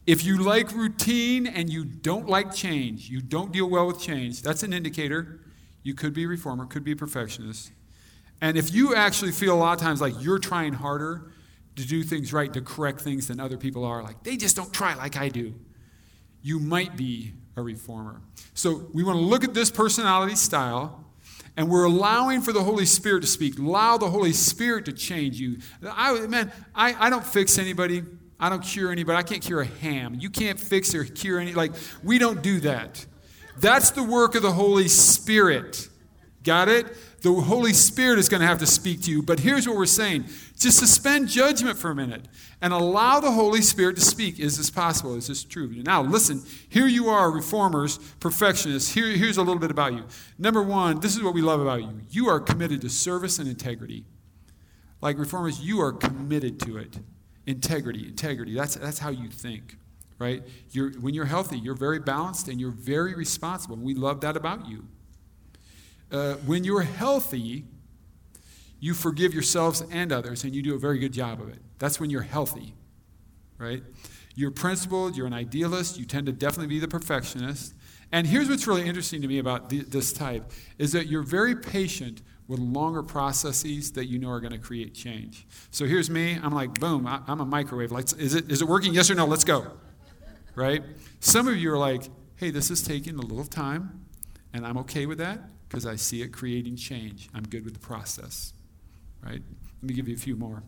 If 0.05 0.23
you 0.23 0.37
like 0.37 0.71
routine 0.71 1.47
and 1.47 1.69
you 1.69 1.83
don't 1.83 2.27
like 2.27 2.53
change, 2.53 3.09
you 3.09 3.21
don't 3.21 3.51
deal 3.51 3.69
well 3.69 3.87
with 3.87 3.99
change, 3.99 4.41
that's 4.41 4.63
an 4.63 4.73
indicator. 4.73 5.41
You 5.81 5.93
could 5.93 6.13
be 6.13 6.23
a 6.23 6.27
reformer, 6.27 6.65
could 6.65 6.83
be 6.83 6.91
a 6.91 6.95
perfectionist. 6.95 7.71
And 8.41 8.57
if 8.57 8.73
you 8.73 8.95
actually 8.95 9.31
feel 9.31 9.55
a 9.55 9.59
lot 9.59 9.73
of 9.73 9.79
times 9.79 10.01
like 10.01 10.13
you're 10.19 10.39
trying 10.39 10.73
harder 10.73 11.31
to 11.75 11.87
do 11.87 12.03
things 12.03 12.31
right, 12.33 12.53
to 12.53 12.61
correct 12.61 13.01
things 13.01 13.27
than 13.27 13.39
other 13.39 13.57
people 13.57 13.83
are. 13.83 14.03
Like, 14.03 14.23
they 14.23 14.37
just 14.37 14.55
don't 14.55 14.71
try 14.73 14.93
like 14.93 15.17
I 15.17 15.29
do. 15.29 15.55
You 16.41 16.59
might 16.59 16.95
be 16.95 17.33
a 17.55 17.61
reformer. 17.61 18.21
So 18.53 18.87
we 18.93 19.03
want 19.03 19.17
to 19.17 19.23
look 19.23 19.43
at 19.43 19.53
this 19.53 19.69
personality 19.69 20.35
style, 20.35 21.05
and 21.55 21.69
we're 21.69 21.85
allowing 21.85 22.41
for 22.41 22.51
the 22.51 22.63
Holy 22.63 22.85
Spirit 22.85 23.21
to 23.21 23.27
speak. 23.27 23.59
Allow 23.59 23.97
the 23.97 24.09
Holy 24.09 24.33
Spirit 24.33 24.85
to 24.85 24.93
change 24.93 25.39
you. 25.39 25.57
I, 25.83 26.27
man, 26.27 26.51
I, 26.73 27.07
I 27.07 27.09
don't 27.09 27.25
fix 27.25 27.57
anybody. 27.57 28.03
I 28.39 28.49
don't 28.49 28.63
cure 28.63 28.91
anybody. 28.91 29.17
I 29.17 29.23
can't 29.23 29.41
cure 29.41 29.61
a 29.61 29.65
ham. 29.65 30.17
You 30.19 30.29
can't 30.29 30.59
fix 30.59 30.93
or 30.95 31.05
cure 31.05 31.39
any. 31.39 31.53
Like, 31.53 31.73
we 32.03 32.17
don't 32.17 32.41
do 32.41 32.59
that. 32.61 33.05
That's 33.59 33.91
the 33.91 34.03
work 34.03 34.35
of 34.35 34.41
the 34.41 34.51
Holy 34.51 34.87
Spirit. 34.87 35.87
Got 36.43 36.69
it? 36.69 36.87
The 37.23 37.33
Holy 37.33 37.71
Spirit 37.71 38.19
is 38.19 38.27
going 38.27 38.41
to 38.41 38.47
have 38.47 38.59
to 38.59 38.67
speak 38.67 39.01
to 39.03 39.11
you. 39.11 39.21
But 39.21 39.39
here's 39.39 39.65
what 39.65 39.77
we're 39.77 39.85
saying 39.85 40.25
just 40.59 40.77
suspend 40.77 41.29
judgment 41.29 41.77
for 41.77 41.89
a 41.89 41.95
minute 41.95 42.25
and 42.61 42.73
allow 42.73 43.21
the 43.21 43.31
Holy 43.31 43.61
Spirit 43.61 43.95
to 43.95 44.01
speak. 44.01 44.39
Is 44.41 44.57
this 44.57 44.69
possible? 44.69 45.15
Is 45.15 45.27
this 45.27 45.43
true? 45.43 45.73
Now, 45.83 46.03
listen, 46.03 46.43
here 46.67 46.85
you 46.85 47.07
are, 47.07 47.31
reformers, 47.31 47.97
perfectionists. 48.19 48.93
Here, 48.93 49.07
here's 49.07 49.37
a 49.37 49.41
little 49.41 49.59
bit 49.59 49.71
about 49.71 49.93
you. 49.93 50.03
Number 50.37 50.61
one, 50.61 50.99
this 50.99 51.15
is 51.15 51.23
what 51.23 51.33
we 51.33 51.41
love 51.41 51.61
about 51.61 51.81
you 51.81 52.01
you 52.09 52.27
are 52.27 52.41
committed 52.41 52.81
to 52.81 52.89
service 52.89 53.39
and 53.39 53.47
integrity. 53.47 54.03
Like 54.99 55.17
reformers, 55.17 55.61
you 55.61 55.81
are 55.81 55.93
committed 55.93 56.59
to 56.61 56.77
it. 56.77 56.99
Integrity, 57.47 58.05
integrity. 58.05 58.53
That's, 58.53 58.75
that's 58.75 58.99
how 58.99 59.09
you 59.09 59.29
think, 59.29 59.77
right? 60.19 60.43
You're, 60.71 60.91
when 60.91 61.13
you're 61.13 61.25
healthy, 61.25 61.57
you're 61.57 61.75
very 61.75 61.99
balanced 61.99 62.49
and 62.49 62.59
you're 62.59 62.71
very 62.71 63.13
responsible. 63.13 63.77
We 63.77 63.93
love 63.93 64.19
that 64.21 64.35
about 64.35 64.67
you. 64.67 64.87
Uh, 66.13 66.35
when 66.45 66.63
you're 66.63 66.81
healthy, 66.81 67.65
you 68.79 68.93
forgive 68.93 69.33
yourselves 69.33 69.83
and 69.91 70.11
others, 70.11 70.43
and 70.43 70.53
you 70.53 70.61
do 70.61 70.75
a 70.75 70.77
very 70.77 70.99
good 70.99 71.11
job 71.11 71.41
of 71.41 71.49
it. 71.49 71.57
That's 71.79 71.99
when 71.99 72.11
you're 72.11 72.21
healthy, 72.21 72.75
right? 73.57 73.81
You're 74.35 74.51
principled, 74.51 75.17
you're 75.17 75.25
an 75.25 75.33
idealist, 75.33 75.97
you 75.97 76.05
tend 76.05 76.27
to 76.27 76.31
definitely 76.31 76.67
be 76.67 76.79
the 76.79 76.87
perfectionist. 76.87 77.73
And 78.11 78.27
here's 78.27 78.47
what's 78.47 78.67
really 78.67 78.85
interesting 78.85 79.23
to 79.23 79.27
me 79.27 79.39
about 79.39 79.71
th- 79.71 79.87
this 79.87 80.13
type 80.13 80.51
is 80.77 80.91
that 80.91 81.07
you're 81.07 81.23
very 81.23 81.55
patient 81.55 82.21
with 82.47 82.59
longer 82.59 83.01
processes 83.01 83.93
that 83.93 84.05
you 84.05 84.19
know 84.19 84.29
are 84.29 84.39
going 84.39 84.53
to 84.53 84.59
create 84.59 84.93
change. 84.93 85.47
So 85.71 85.85
here's 85.85 86.11
me. 86.11 86.37
I'm 86.43 86.53
like, 86.53 86.79
boom, 86.79 87.07
I, 87.07 87.21
am 87.27 87.41
a 87.41 87.45
microwave. 87.45 87.91
Like, 87.91 88.13
is 88.19 88.35
it, 88.35 88.51
is 88.51 88.61
it 88.61 88.67
working? 88.67 88.93
Yes 88.93 89.09
or 89.09 89.15
no? 89.15 89.25
Let's 89.25 89.45
go. 89.45 89.71
Right? 90.53 90.83
Some 91.21 91.47
of 91.47 91.57
you 91.57 91.71
are 91.73 91.77
like, 91.77 92.03
hey, 92.35 92.51
this 92.51 92.69
is 92.69 92.83
taking 92.83 93.15
a 93.15 93.21
little 93.21 93.45
time, 93.45 94.05
and 94.53 94.67
I'm 94.67 94.77
okay 94.77 95.07
with 95.07 95.17
that 95.17 95.39
because 95.73 95.87
I 95.87 95.95
see 95.95 96.21
it 96.21 96.31
creating 96.31 96.75
change. 96.75 97.29
I'm 97.33 97.41
good 97.41 97.65
with 97.65 97.73
the 97.73 97.79
process. 97.79 98.53
Right? 99.25 99.41
Let 99.81 99.89
me 99.89 99.95
give 99.95 100.07
you 100.07 100.13
a 100.13 100.19
few 100.19 100.35
more. 100.35 100.61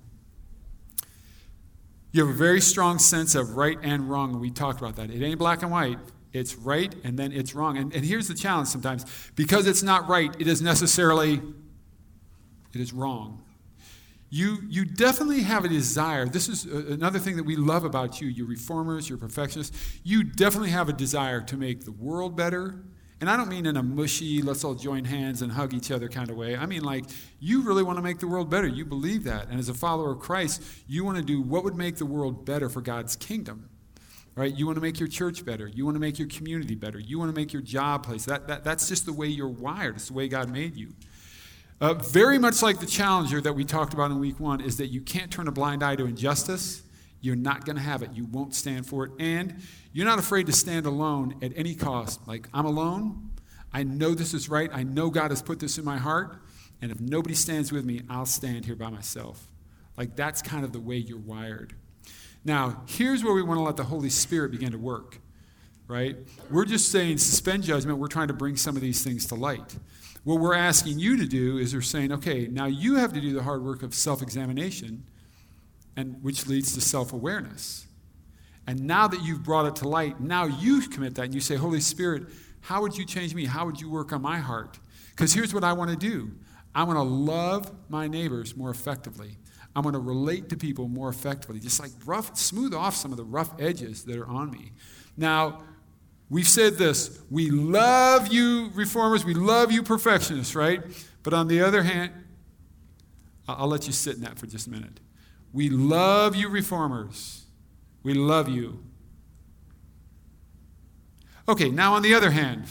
You 2.12 2.26
have 2.26 2.34
a 2.34 2.38
very 2.38 2.60
strong 2.60 2.98
sense 2.98 3.36
of 3.36 3.56
right 3.56 3.78
and 3.84 4.10
wrong, 4.10 4.40
we 4.40 4.50
talked 4.50 4.82
about 4.82 4.96
that. 4.96 5.12
It 5.12 5.24
ain't 5.24 5.38
black 5.38 5.62
and 5.62 5.70
white. 5.70 6.00
It's 6.34 6.56
right 6.56 6.94
and 7.04 7.20
then 7.20 7.32
it's 7.32 7.54
wrong. 7.54 7.78
And, 7.78 7.94
and 7.94 8.04
here's 8.04 8.28
the 8.28 8.34
challenge 8.34 8.70
sometimes 8.70 9.06
because 9.36 9.68
it's 9.68 9.84
not 9.84 10.10
right, 10.10 10.36
it 10.40 10.48
is 10.48 10.60
necessarily 10.64 11.40
it 12.74 12.82
is 12.82 12.92
wrong. 12.92 13.44
You, 14.32 14.58
you 14.68 14.86
definitely 14.86 15.44
have 15.44 15.66
a 15.66 15.70
desire. 15.70 16.26
This 16.26 16.50
is 16.50 16.66
uh, 16.66 16.94
another 16.94 17.20
thing 17.20 17.38
that 17.38 17.46
we 17.46 17.56
love 17.56 17.84
about 17.84 18.22
you, 18.22 18.28
you 18.28 18.46
reformers, 18.48 19.08
you 19.08 19.18
perfectionists. 19.18 19.78
You 20.04 20.24
definitely 20.24 20.72
have 20.72 20.90
a 20.90 20.94
desire 20.94 21.42
to 21.42 21.58
make 21.58 21.86
the 21.86 21.92
world 21.92 22.36
better. 22.36 22.82
And 23.22 23.30
I 23.30 23.38
don't 23.38 23.48
mean 23.48 23.66
in 23.66 23.78
a 23.78 23.84
mushy, 23.84 24.42
let's 24.42 24.64
all 24.64 24.76
join 24.76 25.06
hands 25.06 25.42
and 25.42 25.52
hug 25.52 25.74
each 25.74 25.90
other 25.90 26.10
kind 26.10 26.30
of 26.30 26.36
way. 26.36 26.58
I 26.58 26.66
mean, 26.66 26.84
like, 26.84 27.06
you 27.40 27.62
really 27.62 27.82
want 27.82 27.98
to 27.98 28.04
make 28.04 28.20
the 28.20 28.28
world 28.28 28.50
better. 28.50 28.68
You 28.68 28.86
believe 28.86 29.24
that. 29.24 29.48
And 29.48 29.58
as 29.58 29.70
a 29.70 29.74
follower 29.74 30.12
of 30.12 30.20
Christ, 30.20 30.62
you 30.88 31.06
want 31.06 31.18
to 31.18 31.24
do 31.24 31.42
what 31.42 31.64
would 31.64 31.76
make 31.76 31.96
the 31.96 32.06
world 32.06 32.46
better 32.46 32.70
for 32.70 32.82
God's 32.82 33.16
kingdom 33.16 33.70
right? 34.36 34.54
You 34.54 34.66
want 34.66 34.76
to 34.76 34.82
make 34.82 35.00
your 35.00 35.08
church 35.08 35.46
better. 35.46 35.68
You 35.68 35.86
want 35.86 35.96
to 35.96 36.00
make 36.00 36.20
your 36.20 36.28
community 36.28 36.76
better. 36.76 37.00
You 37.00 37.18
want 37.18 37.34
to 37.34 37.40
make 37.40 37.54
your 37.54 37.62
job 37.62 38.06
place. 38.06 38.26
That, 38.26 38.48
that, 38.48 38.64
that's 38.64 38.88
just 38.88 39.06
the 39.06 39.14
way 39.14 39.28
you're 39.28 39.48
wired. 39.48 39.96
It's 39.96 40.10
the 40.10 40.14
way 40.14 40.28
God 40.28 40.50
made 40.50 40.76
you. 40.76 40.94
Uh, 41.82 41.94
very 41.94 42.38
much 42.38 42.62
like 42.62 42.80
the 42.80 42.86
challenger 42.86 43.42
that 43.42 43.54
we 43.54 43.66
talked 43.66 43.94
about 43.94 44.12
in 44.12 44.20
week 44.20 44.40
one, 44.40 44.62
is 44.62 44.78
that 44.78 44.88
you 44.88 45.02
can't 45.02 45.32
turn 45.32 45.48
a 45.48 45.52
blind 45.52 45.84
eye 45.84 45.96
to 45.96 46.06
injustice. 46.06 46.84
You're 47.26 47.36
not 47.36 47.66
going 47.66 47.76
to 47.76 47.82
have 47.82 48.04
it. 48.04 48.12
You 48.14 48.26
won't 48.26 48.54
stand 48.54 48.86
for 48.86 49.06
it. 49.06 49.12
And 49.18 49.56
you're 49.94 50.06
not 50.06 50.20
afraid 50.20 50.46
to 50.46 50.52
stand 50.52 50.86
alone 50.86 51.34
at 51.42 51.54
any 51.56 51.74
cost. 51.74 52.28
Like, 52.28 52.48
I'm 52.54 52.66
alone. 52.66 53.32
I 53.74 53.82
know 53.82 54.14
this 54.14 54.36
is 54.36 54.48
right. 54.48 54.70
I 54.72 54.84
know 54.84 55.10
God 55.10 55.32
has 55.32 55.42
put 55.42 55.60
this 55.60 55.80
in 55.80 55.86
my 55.86 55.98
heart. 55.98 56.38
And 56.84 56.92
if 56.92 57.02
nobody 57.02 57.34
stands 57.34 57.72
with 57.72 57.84
me, 57.84 58.02
I'll 58.12 58.28
stand 58.28 58.66
here 58.66 58.76
by 58.76 58.92
myself. 58.92 59.48
Like, 59.98 60.16
that's 60.16 60.44
kind 60.44 60.64
of 60.64 60.72
the 60.72 60.80
way 60.80 60.98
you're 60.98 61.18
wired. 61.18 61.74
Now, 62.44 62.84
here's 62.86 63.24
where 63.24 63.34
we 63.34 63.42
want 63.42 63.58
to 63.58 63.64
let 63.64 63.76
the 63.76 63.86
Holy 63.86 64.12
Spirit 64.12 64.52
begin 64.52 64.72
to 64.74 64.78
work, 64.78 65.18
right? 65.88 66.16
We're 66.52 66.66
just 66.66 66.92
saying 66.92 67.18
suspend 67.18 67.64
judgment. 67.64 67.98
We're 67.98 68.08
trying 68.08 68.28
to 68.28 68.36
bring 68.36 68.56
some 68.56 68.76
of 68.76 68.84
these 68.84 69.04
things 69.04 69.26
to 69.28 69.36
light. 69.36 69.78
What 70.26 70.40
we're 70.40 70.54
asking 70.54 71.00
you 71.00 71.18
to 71.18 71.26
do 71.26 71.58
is 71.58 71.74
we're 71.74 71.82
saying, 71.82 72.12
okay, 72.12 72.46
now 72.46 72.68
you 72.68 72.98
have 72.98 73.14
to 73.14 73.22
do 73.22 73.34
the 73.34 73.42
hard 73.42 73.64
work 73.64 73.82
of 73.82 73.96
self 73.96 74.22
examination, 74.22 75.06
and 75.96 76.22
which 76.24 76.48
leads 76.48 76.74
to 76.74 76.82
self 76.82 77.14
awareness. 77.14 77.88
And 78.68 78.82
now 78.82 79.08
that 79.08 79.22
you've 79.24 79.44
brought 79.44 79.68
it 79.68 79.76
to 79.78 79.88
light, 79.88 80.20
now 80.20 80.46
you 80.46 80.82
commit 80.82 81.16
that 81.16 81.24
and 81.24 81.36
you 81.36 81.42
say, 81.42 81.56
Holy 81.56 81.80
Spirit, 81.80 82.24
how 82.62 82.82
would 82.82 82.98
you 82.98 83.06
change 83.06 83.36
me? 83.36 83.46
How 83.46 83.66
would 83.66 83.80
you 83.80 83.90
work 83.92 84.12
on 84.12 84.22
my 84.22 84.40
heart? 84.40 84.80
Because 85.12 85.34
here's 85.34 85.54
what 85.54 85.64
I 85.64 85.74
want 85.74 85.92
to 85.92 85.98
do 85.98 86.32
I 86.74 86.84
want 86.84 86.98
to 86.98 87.04
love 87.04 87.72
my 87.90 88.08
neighbors 88.08 88.56
more 88.56 88.72
effectively. 88.72 89.38
I'm 89.76 89.84
going 89.84 89.94
to 89.94 90.00
relate 90.00 90.50
to 90.50 90.58
people 90.58 90.88
more 90.88 91.10
effectively, 91.10 91.60
just 91.60 91.82
like 91.82 91.92
rough, 92.06 92.38
smooth 92.38 92.74
off 92.74 92.96
some 92.96 93.12
of 93.12 93.18
the 93.18 93.26
rough 93.26 93.54
edges 93.60 94.06
that 94.06 94.18
are 94.18 94.28
on 94.28 94.50
me. 94.50 94.72
Now, 95.18 95.64
We've 96.30 96.48
said 96.48 96.74
this 96.74 97.20
we 97.30 97.50
love 97.50 98.34
you, 98.34 98.72
reformers, 98.74 99.24
we 99.24 99.34
love 99.34 99.72
you, 99.72 99.84
perfectionists, 99.84 100.56
right? 100.56 100.82
But 101.24 101.34
on 101.34 101.48
the 101.48 101.62
other 101.62 101.84
hand, 101.84 102.12
I'll 103.48 103.68
let 103.68 103.86
you 103.86 103.94
sit 103.94 104.16
in 104.16 104.22
that 104.22 104.40
for 104.40 104.48
just 104.48 104.68
a 104.68 104.72
minute. 104.72 105.00
We 105.56 105.70
love 105.70 106.36
you, 106.36 106.50
reformers. 106.50 107.46
We 108.04 108.14
love 108.14 108.50
you. 108.50 108.84
Okay, 111.48 111.70
now 111.70 111.94
on 111.94 112.02
the 112.02 112.14
other 112.14 112.32
hand, 112.32 112.66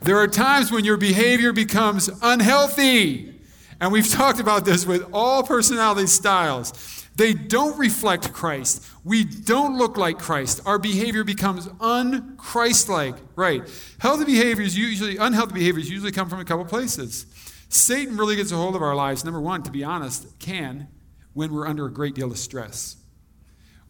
there 0.00 0.16
are 0.16 0.26
times 0.26 0.72
when 0.72 0.84
your 0.84 0.96
behavior 0.96 1.52
becomes 1.52 2.10
unhealthy. 2.20 3.40
And 3.80 3.92
we've 3.92 4.08
talked 4.10 4.40
about 4.40 4.64
this 4.64 4.84
with 4.84 5.08
all 5.12 5.44
personality 5.44 6.08
styles. 6.08 7.06
They 7.14 7.34
don't 7.34 7.78
reflect 7.78 8.32
Christ. 8.32 8.84
We 9.04 9.22
don't 9.22 9.78
look 9.78 9.96
like 9.96 10.18
Christ. 10.18 10.60
Our 10.66 10.80
behavior 10.80 11.22
becomes 11.22 11.68
unchristlike. 11.68 13.20
Right. 13.36 13.62
Healthy 14.00 14.24
behaviors 14.24 14.76
usually, 14.76 15.18
unhealthy 15.18 15.54
behaviors 15.54 15.88
usually 15.88 16.10
come 16.10 16.28
from 16.28 16.40
a 16.40 16.44
couple 16.44 16.64
places. 16.64 17.26
Satan 17.68 18.16
really 18.16 18.34
gets 18.34 18.50
a 18.50 18.56
hold 18.56 18.74
of 18.74 18.82
our 18.82 18.96
lives, 18.96 19.24
number 19.24 19.40
one, 19.40 19.62
to 19.62 19.70
be 19.70 19.84
honest, 19.84 20.36
can 20.40 20.88
when 21.34 21.52
we're 21.52 21.66
under 21.66 21.86
a 21.86 21.92
great 21.92 22.14
deal 22.14 22.30
of 22.30 22.38
stress. 22.38 22.96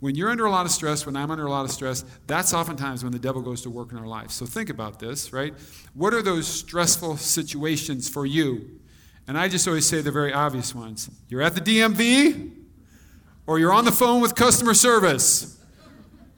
When 0.01 0.17
you're 0.17 0.31
under 0.31 0.47
a 0.47 0.51
lot 0.51 0.67
of 0.67 0.73
stress, 0.73 1.07
when 1.07 1.17
I'm 1.17 1.31
under 1.31 1.47
a 1.47 1.51
lot 1.51 1.65
of 1.65 1.71
stress, 1.71 2.05
that's 2.27 2.53
oftentimes 2.53 3.05
when 3.05 3.13
the 3.13 3.19
devil 3.19 3.41
goes 3.41 3.63
to 3.63 3.71
work 3.71 3.93
in 3.93 3.99
our 3.99 4.07
lives. 4.07 4.35
So 4.35 4.47
think 4.47 4.69
about 4.69 4.99
this, 4.99 5.33
right? 5.33 5.55
What 5.95 6.13
are 6.13 6.23
those 6.23 6.47
stressful 6.47 7.19
situations 7.19 8.09
for 8.09 8.27
you? 8.27 8.81
And 9.29 9.39
I 9.39 9.49
just 9.49 9.69
always 9.69 9.87
say 9.87 10.01
the 10.01 10.11
very 10.11 10.33
obvious 10.33 10.75
ones. 10.75 11.09
You're 11.29 11.43
at 11.43 11.55
the 11.55 11.61
DMV, 11.61 12.53
or 13.47 13.59
you're 13.59 13.73
on 13.73 13.85
the 13.85 13.93
phone 13.93 14.21
with 14.21 14.35
customer 14.35 14.75
service 14.75 15.59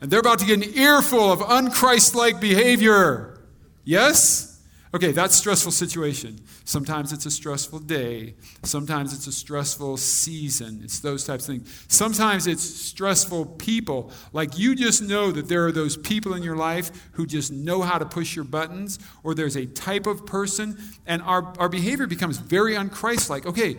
and 0.04 0.10
they're 0.10 0.20
about 0.20 0.38
to 0.40 0.44
get 0.44 0.62
an 0.62 0.78
earful 0.78 1.32
of 1.32 1.38
unchristlike 1.40 2.38
behavior. 2.38 3.40
Yes? 3.84 4.53
Okay, 4.94 5.10
that's 5.10 5.34
stressful 5.34 5.72
situation. 5.72 6.38
Sometimes 6.64 7.12
it's 7.12 7.26
a 7.26 7.30
stressful 7.30 7.80
day. 7.80 8.36
Sometimes 8.62 9.12
it's 9.12 9.26
a 9.26 9.32
stressful 9.32 9.96
season. 9.96 10.82
It's 10.84 11.00
those 11.00 11.24
types 11.24 11.48
of 11.48 11.56
things. 11.56 11.84
Sometimes 11.88 12.46
it's 12.46 12.62
stressful 12.62 13.46
people. 13.46 14.12
Like 14.32 14.56
you 14.56 14.76
just 14.76 15.02
know 15.02 15.32
that 15.32 15.48
there 15.48 15.66
are 15.66 15.72
those 15.72 15.96
people 15.96 16.34
in 16.34 16.44
your 16.44 16.54
life 16.54 16.92
who 17.14 17.26
just 17.26 17.50
know 17.50 17.82
how 17.82 17.98
to 17.98 18.06
push 18.06 18.36
your 18.36 18.44
buttons, 18.44 19.00
or 19.24 19.34
there's 19.34 19.56
a 19.56 19.66
type 19.66 20.06
of 20.06 20.26
person, 20.26 20.78
and 21.06 21.22
our, 21.22 21.52
our 21.58 21.68
behavior 21.68 22.06
becomes 22.06 22.38
very 22.38 22.74
unchristlike. 22.74 23.46
Okay, 23.46 23.78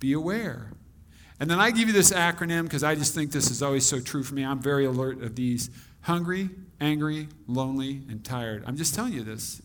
be 0.00 0.12
aware. 0.12 0.72
And 1.38 1.48
then 1.48 1.60
I 1.60 1.70
give 1.70 1.86
you 1.86 1.94
this 1.94 2.10
acronym 2.10 2.64
because 2.64 2.82
I 2.82 2.96
just 2.96 3.14
think 3.14 3.30
this 3.30 3.48
is 3.48 3.62
always 3.62 3.86
so 3.86 4.00
true 4.00 4.24
for 4.24 4.34
me. 4.34 4.44
I'm 4.44 4.60
very 4.60 4.86
alert 4.86 5.22
of 5.22 5.36
these 5.36 5.70
hungry, 6.00 6.50
angry, 6.80 7.28
lonely, 7.46 8.02
and 8.08 8.24
tired. 8.24 8.64
I'm 8.66 8.76
just 8.76 8.96
telling 8.96 9.12
you 9.12 9.22
this. 9.22 9.62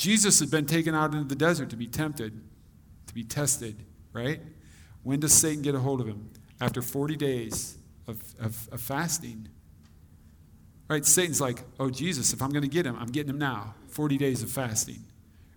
Jesus 0.00 0.40
had 0.40 0.50
been 0.50 0.64
taken 0.64 0.94
out 0.94 1.12
into 1.12 1.28
the 1.28 1.34
desert 1.34 1.68
to 1.68 1.76
be 1.76 1.86
tempted, 1.86 2.40
to 3.06 3.12
be 3.12 3.22
tested, 3.22 3.84
right? 4.14 4.40
When 5.02 5.20
does 5.20 5.34
Satan 5.34 5.60
get 5.60 5.74
a 5.74 5.78
hold 5.78 6.00
of 6.00 6.06
him? 6.06 6.30
After 6.58 6.80
40 6.80 7.16
days 7.16 7.76
of, 8.08 8.18
of, 8.40 8.66
of 8.72 8.80
fasting. 8.80 9.48
Right? 10.88 11.04
Satan's 11.04 11.38
like, 11.38 11.64
oh, 11.78 11.90
Jesus, 11.90 12.32
if 12.32 12.40
I'm 12.40 12.48
going 12.48 12.62
to 12.62 12.68
get 12.68 12.86
him, 12.86 12.96
I'm 12.98 13.08
getting 13.08 13.28
him 13.28 13.38
now. 13.38 13.74
40 13.88 14.16
days 14.16 14.42
of 14.42 14.50
fasting. 14.50 15.04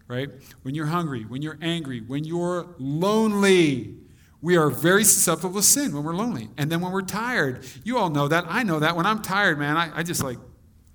Right? 0.09 0.29
When 0.63 0.75
you're 0.75 0.87
hungry, 0.87 1.23
when 1.23 1.41
you're 1.41 1.57
angry, 1.61 2.01
when 2.01 2.25
you're 2.25 2.67
lonely, 2.77 3.95
we 4.41 4.57
are 4.57 4.69
very 4.69 5.05
susceptible 5.05 5.55
to 5.55 5.63
sin 5.63 5.93
when 5.93 6.03
we're 6.03 6.15
lonely. 6.15 6.49
And 6.57 6.69
then 6.69 6.81
when 6.81 6.91
we're 6.91 7.01
tired, 7.01 7.65
you 7.85 7.97
all 7.97 8.09
know 8.09 8.27
that. 8.27 8.43
I 8.49 8.63
know 8.63 8.79
that. 8.79 8.97
When 8.97 9.05
I'm 9.05 9.21
tired, 9.21 9.57
man, 9.57 9.77
I, 9.77 9.99
I 9.99 10.03
just 10.03 10.21
like, 10.21 10.37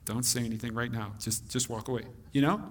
don't 0.04 0.24
say 0.24 0.44
anything 0.44 0.74
right 0.74 0.92
now. 0.92 1.14
Just, 1.18 1.48
just 1.48 1.70
walk 1.70 1.88
away, 1.88 2.02
you 2.32 2.42
know? 2.42 2.62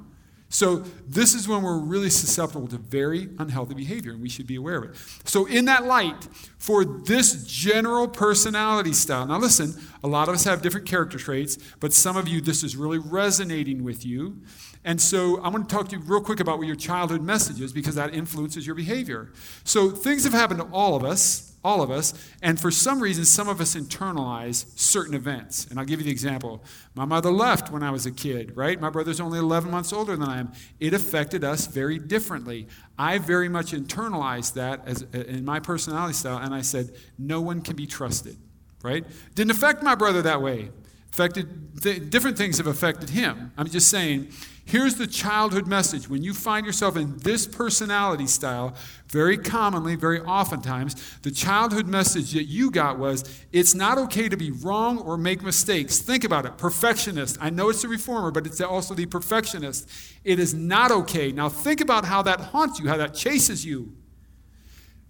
So, 0.49 0.77
this 1.05 1.33
is 1.33 1.47
when 1.47 1.61
we're 1.61 1.77
really 1.77 2.09
susceptible 2.09 2.67
to 2.69 2.77
very 2.77 3.29
unhealthy 3.37 3.73
behavior, 3.73 4.13
and 4.13 4.21
we 4.21 4.29
should 4.29 4.47
be 4.47 4.55
aware 4.55 4.77
of 4.77 4.83
it. 4.85 4.95
So, 5.25 5.45
in 5.45 5.65
that 5.65 5.85
light, 5.85 6.27
for 6.57 6.85
this 6.85 7.43
general 7.45 8.07
personality 8.07 8.93
style, 8.93 9.25
now 9.25 9.39
listen, 9.39 9.73
a 10.03 10.07
lot 10.07 10.29
of 10.29 10.35
us 10.35 10.45
have 10.45 10.61
different 10.61 10.87
character 10.87 11.17
traits, 11.17 11.57
but 11.81 11.91
some 11.91 12.15
of 12.15 12.29
you, 12.29 12.39
this 12.39 12.63
is 12.63 12.77
really 12.77 12.97
resonating 12.97 13.83
with 13.83 14.05
you. 14.05 14.41
And 14.85 15.01
so, 15.01 15.43
I'm 15.43 15.51
going 15.51 15.65
to 15.65 15.75
talk 15.75 15.89
to 15.89 15.97
you 15.97 16.01
real 16.03 16.21
quick 16.21 16.39
about 16.39 16.59
what 16.59 16.67
your 16.67 16.77
childhood 16.77 17.21
message 17.21 17.59
is 17.59 17.73
because 17.73 17.95
that 17.95 18.13
influences 18.13 18.65
your 18.65 18.75
behavior. 18.75 19.33
So, 19.65 19.89
things 19.89 20.23
have 20.23 20.33
happened 20.33 20.61
to 20.61 20.67
all 20.67 20.95
of 20.95 21.03
us 21.03 21.56
all 21.63 21.81
of 21.81 21.91
us. 21.91 22.13
And 22.41 22.59
for 22.59 22.71
some 22.71 23.01
reason, 23.01 23.25
some 23.25 23.47
of 23.47 23.59
us 23.59 23.75
internalize 23.75 24.65
certain 24.77 25.13
events. 25.13 25.65
And 25.65 25.79
I'll 25.79 25.85
give 25.85 25.99
you 25.99 26.05
the 26.05 26.11
example. 26.11 26.63
My 26.95 27.05
mother 27.05 27.31
left 27.31 27.71
when 27.71 27.83
I 27.83 27.91
was 27.91 28.05
a 28.05 28.11
kid, 28.11 28.55
right? 28.55 28.79
My 28.79 28.89
brother's 28.89 29.19
only 29.19 29.39
11 29.39 29.69
months 29.69 29.91
older 29.91 30.15
than 30.15 30.27
I 30.27 30.39
am. 30.39 30.51
It 30.79 30.93
affected 30.93 31.43
us 31.43 31.67
very 31.67 31.99
differently. 31.99 32.67
I 32.97 33.17
very 33.17 33.49
much 33.49 33.71
internalized 33.71 34.53
that 34.53 34.87
as, 34.87 35.01
in 35.13 35.45
my 35.45 35.59
personality 35.59 36.13
style, 36.13 36.37
and 36.37 36.53
I 36.53 36.61
said, 36.61 36.95
no 37.17 37.41
one 37.41 37.61
can 37.61 37.75
be 37.75 37.87
trusted, 37.87 38.37
right? 38.83 39.05
Didn't 39.35 39.51
affect 39.51 39.83
my 39.83 39.95
brother 39.95 40.21
that 40.21 40.41
way. 40.41 40.69
Affected, 41.11 41.81
th- 41.81 42.09
different 42.09 42.37
things 42.37 42.57
have 42.57 42.67
affected 42.67 43.09
him. 43.09 43.51
I'm 43.57 43.67
just 43.67 43.89
saying, 43.89 44.29
Here's 44.67 44.95
the 44.95 45.07
childhood 45.07 45.65
message. 45.65 46.09
When 46.09 46.23
you 46.23 46.33
find 46.33 46.65
yourself 46.65 46.97
in 46.97 47.17
this 47.19 47.47
personality 47.47 48.27
style, 48.27 48.75
very 49.07 49.37
commonly, 49.37 49.95
very 49.95 50.19
oftentimes, 50.19 51.17
the 51.21 51.31
childhood 51.31 51.87
message 51.87 52.33
that 52.33 52.43
you 52.43 52.69
got 52.69 52.99
was 52.99 53.23
it's 53.53 53.73
not 53.73 53.97
okay 53.97 54.27
to 54.27 54.35
be 54.35 54.51
wrong 54.51 54.99
or 54.99 55.15
make 55.15 55.41
mistakes. 55.41 55.99
Think 55.99 56.25
about 56.25 56.45
it. 56.45 56.57
Perfectionist. 56.57 57.37
I 57.39 57.49
know 57.49 57.69
it's 57.69 57.81
the 57.81 57.87
reformer, 57.87 58.29
but 58.29 58.45
it's 58.45 58.59
also 58.59 58.93
the 58.93 59.05
perfectionist. 59.05 59.89
It 60.25 60.37
is 60.37 60.53
not 60.53 60.91
okay. 60.91 61.31
Now, 61.31 61.47
think 61.47 61.79
about 61.79 62.03
how 62.03 62.21
that 62.23 62.41
haunts 62.41 62.77
you, 62.77 62.89
how 62.89 62.97
that 62.97 63.13
chases 63.13 63.65
you. 63.65 63.93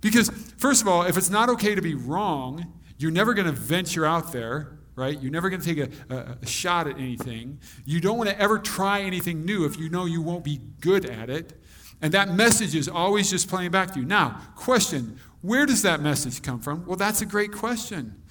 Because, 0.01 0.29
first 0.57 0.83
of 0.83 0.87
all, 0.87 1.01
if 1.01 1.17
it's 1.17 1.31
not 1.31 1.49
okay 1.49 1.73
to 1.73 1.81
be 1.81 1.95
wrong, 1.95 2.73
you're 2.99 3.09
never 3.09 3.33
going 3.33 3.47
to 3.47 3.51
venture 3.51 4.05
out 4.05 4.31
there 4.31 4.76
right? 4.97 5.21
You're 5.21 5.31
never 5.31 5.49
going 5.49 5.61
to 5.61 5.75
take 5.75 6.01
a, 6.09 6.37
a, 6.41 6.45
shot 6.45 6.87
at 6.87 6.97
anything. 6.97 7.59
You 7.85 8.01
don't 8.01 8.17
want 8.17 8.31
to 8.31 8.41
ever 8.41 8.57
try 8.57 9.01
anything 9.01 9.45
new 9.45 9.63
if 9.63 9.77
you 9.77 9.89
know 9.89 10.05
you 10.05 10.21
won't 10.23 10.43
be 10.43 10.59
good 10.81 11.05
at 11.05 11.29
it. 11.29 11.53
And 12.01 12.11
that 12.13 12.29
message 12.29 12.75
is 12.75 12.89
always 12.89 13.29
just 13.29 13.47
playing 13.47 13.71
back 13.71 13.93
to 13.93 13.99
you. 13.99 14.05
Now, 14.05 14.41
question 14.55 15.19
where 15.41 15.67
does 15.67 15.83
that 15.83 16.01
message 16.01 16.41
come 16.41 16.59
from? 16.59 16.85
Well, 16.85 16.97
that's 16.97 17.21
a 17.21 17.25
great 17.25 17.51
question. 17.51 18.21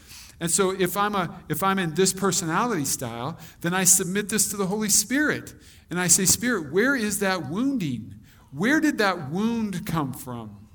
And 0.40 0.50
so 0.50 0.70
if 0.70 0.96
I'm, 0.96 1.14
a, 1.14 1.40
if 1.48 1.62
I'm 1.62 1.78
in 1.78 1.94
this 1.94 2.12
personality 2.12 2.84
style, 2.84 3.38
then 3.60 3.72
I 3.72 3.84
submit 3.84 4.28
this 4.28 4.50
to 4.50 4.56
the 4.56 4.66
Holy 4.66 4.90
Spirit. 4.90 5.54
And 5.88 6.00
I 6.00 6.08
say, 6.08 6.24
Spirit, 6.24 6.72
where 6.72 6.96
is 6.96 7.20
that 7.20 7.48
wounding? 7.48 8.16
Where 8.50 8.80
did 8.80 8.98
that 8.98 9.30
wound 9.30 9.86
come 9.86 10.12
from? 10.12 10.65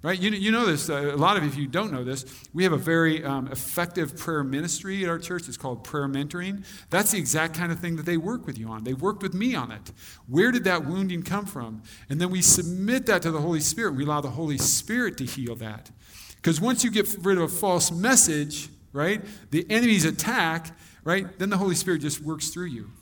Right? 0.00 0.18
You, 0.18 0.30
you 0.30 0.52
know 0.52 0.64
this. 0.64 0.88
Uh, 0.88 1.12
a 1.12 1.16
lot 1.16 1.36
of 1.36 1.42
you, 1.42 1.48
if 1.48 1.56
you 1.56 1.66
don't 1.66 1.92
know 1.92 2.04
this. 2.04 2.24
We 2.54 2.62
have 2.62 2.72
a 2.72 2.78
very 2.78 3.24
um, 3.24 3.48
effective 3.48 4.16
prayer 4.16 4.44
ministry 4.44 5.02
at 5.02 5.10
our 5.10 5.18
church. 5.18 5.48
It's 5.48 5.56
called 5.56 5.82
prayer 5.82 6.06
mentoring. 6.06 6.64
That's 6.88 7.10
the 7.10 7.18
exact 7.18 7.54
kind 7.54 7.72
of 7.72 7.80
thing 7.80 7.96
that 7.96 8.06
they 8.06 8.16
work 8.16 8.46
with 8.46 8.58
you 8.58 8.68
on. 8.68 8.84
They 8.84 8.94
worked 8.94 9.24
with 9.24 9.34
me 9.34 9.56
on 9.56 9.72
it. 9.72 9.90
Where 10.28 10.52
did 10.52 10.62
that 10.64 10.86
wounding 10.86 11.24
come 11.24 11.46
from? 11.46 11.82
And 12.08 12.20
then 12.20 12.30
we 12.30 12.42
submit 12.42 13.06
that 13.06 13.22
to 13.22 13.32
the 13.32 13.40
Holy 13.40 13.58
Spirit. 13.58 13.96
We 13.96 14.04
allow 14.04 14.20
the 14.20 14.30
Holy 14.30 14.58
Spirit 14.58 15.18
to 15.18 15.24
heal 15.24 15.56
that. 15.56 15.90
Because 16.36 16.60
once 16.60 16.84
you 16.84 16.92
get 16.92 17.12
rid 17.22 17.36
of 17.36 17.42
a 17.42 17.48
false 17.48 17.90
message, 17.90 18.68
right, 18.92 19.20
the 19.50 19.66
enemy's 19.68 20.04
attack, 20.04 20.78
right, 21.02 21.36
then 21.40 21.50
the 21.50 21.58
Holy 21.58 21.74
Spirit 21.74 22.02
just 22.02 22.20
works 22.20 22.50
through 22.50 22.66
you. 22.66 22.92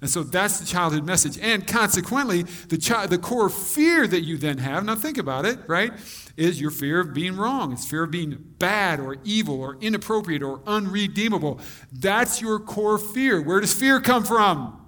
And 0.00 0.10
so 0.10 0.22
that's 0.22 0.60
the 0.60 0.66
childhood 0.66 1.04
message. 1.04 1.38
And 1.38 1.66
consequently, 1.66 2.42
the, 2.42 2.78
chi- 2.78 3.06
the 3.06 3.18
core 3.18 3.48
fear 3.48 4.06
that 4.06 4.22
you 4.22 4.36
then 4.36 4.58
have, 4.58 4.84
now 4.84 4.94
think 4.94 5.18
about 5.18 5.46
it, 5.46 5.58
right, 5.66 5.92
is 6.36 6.60
your 6.60 6.70
fear 6.70 7.00
of 7.00 7.14
being 7.14 7.36
wrong. 7.36 7.72
It's 7.72 7.86
fear 7.86 8.04
of 8.04 8.10
being 8.10 8.54
bad 8.58 9.00
or 9.00 9.16
evil 9.24 9.60
or 9.60 9.76
inappropriate 9.80 10.42
or 10.42 10.60
unredeemable. 10.66 11.60
That's 11.92 12.40
your 12.40 12.58
core 12.58 12.98
fear. 12.98 13.40
Where 13.40 13.60
does 13.60 13.72
fear 13.72 14.00
come 14.00 14.24
from? 14.24 14.80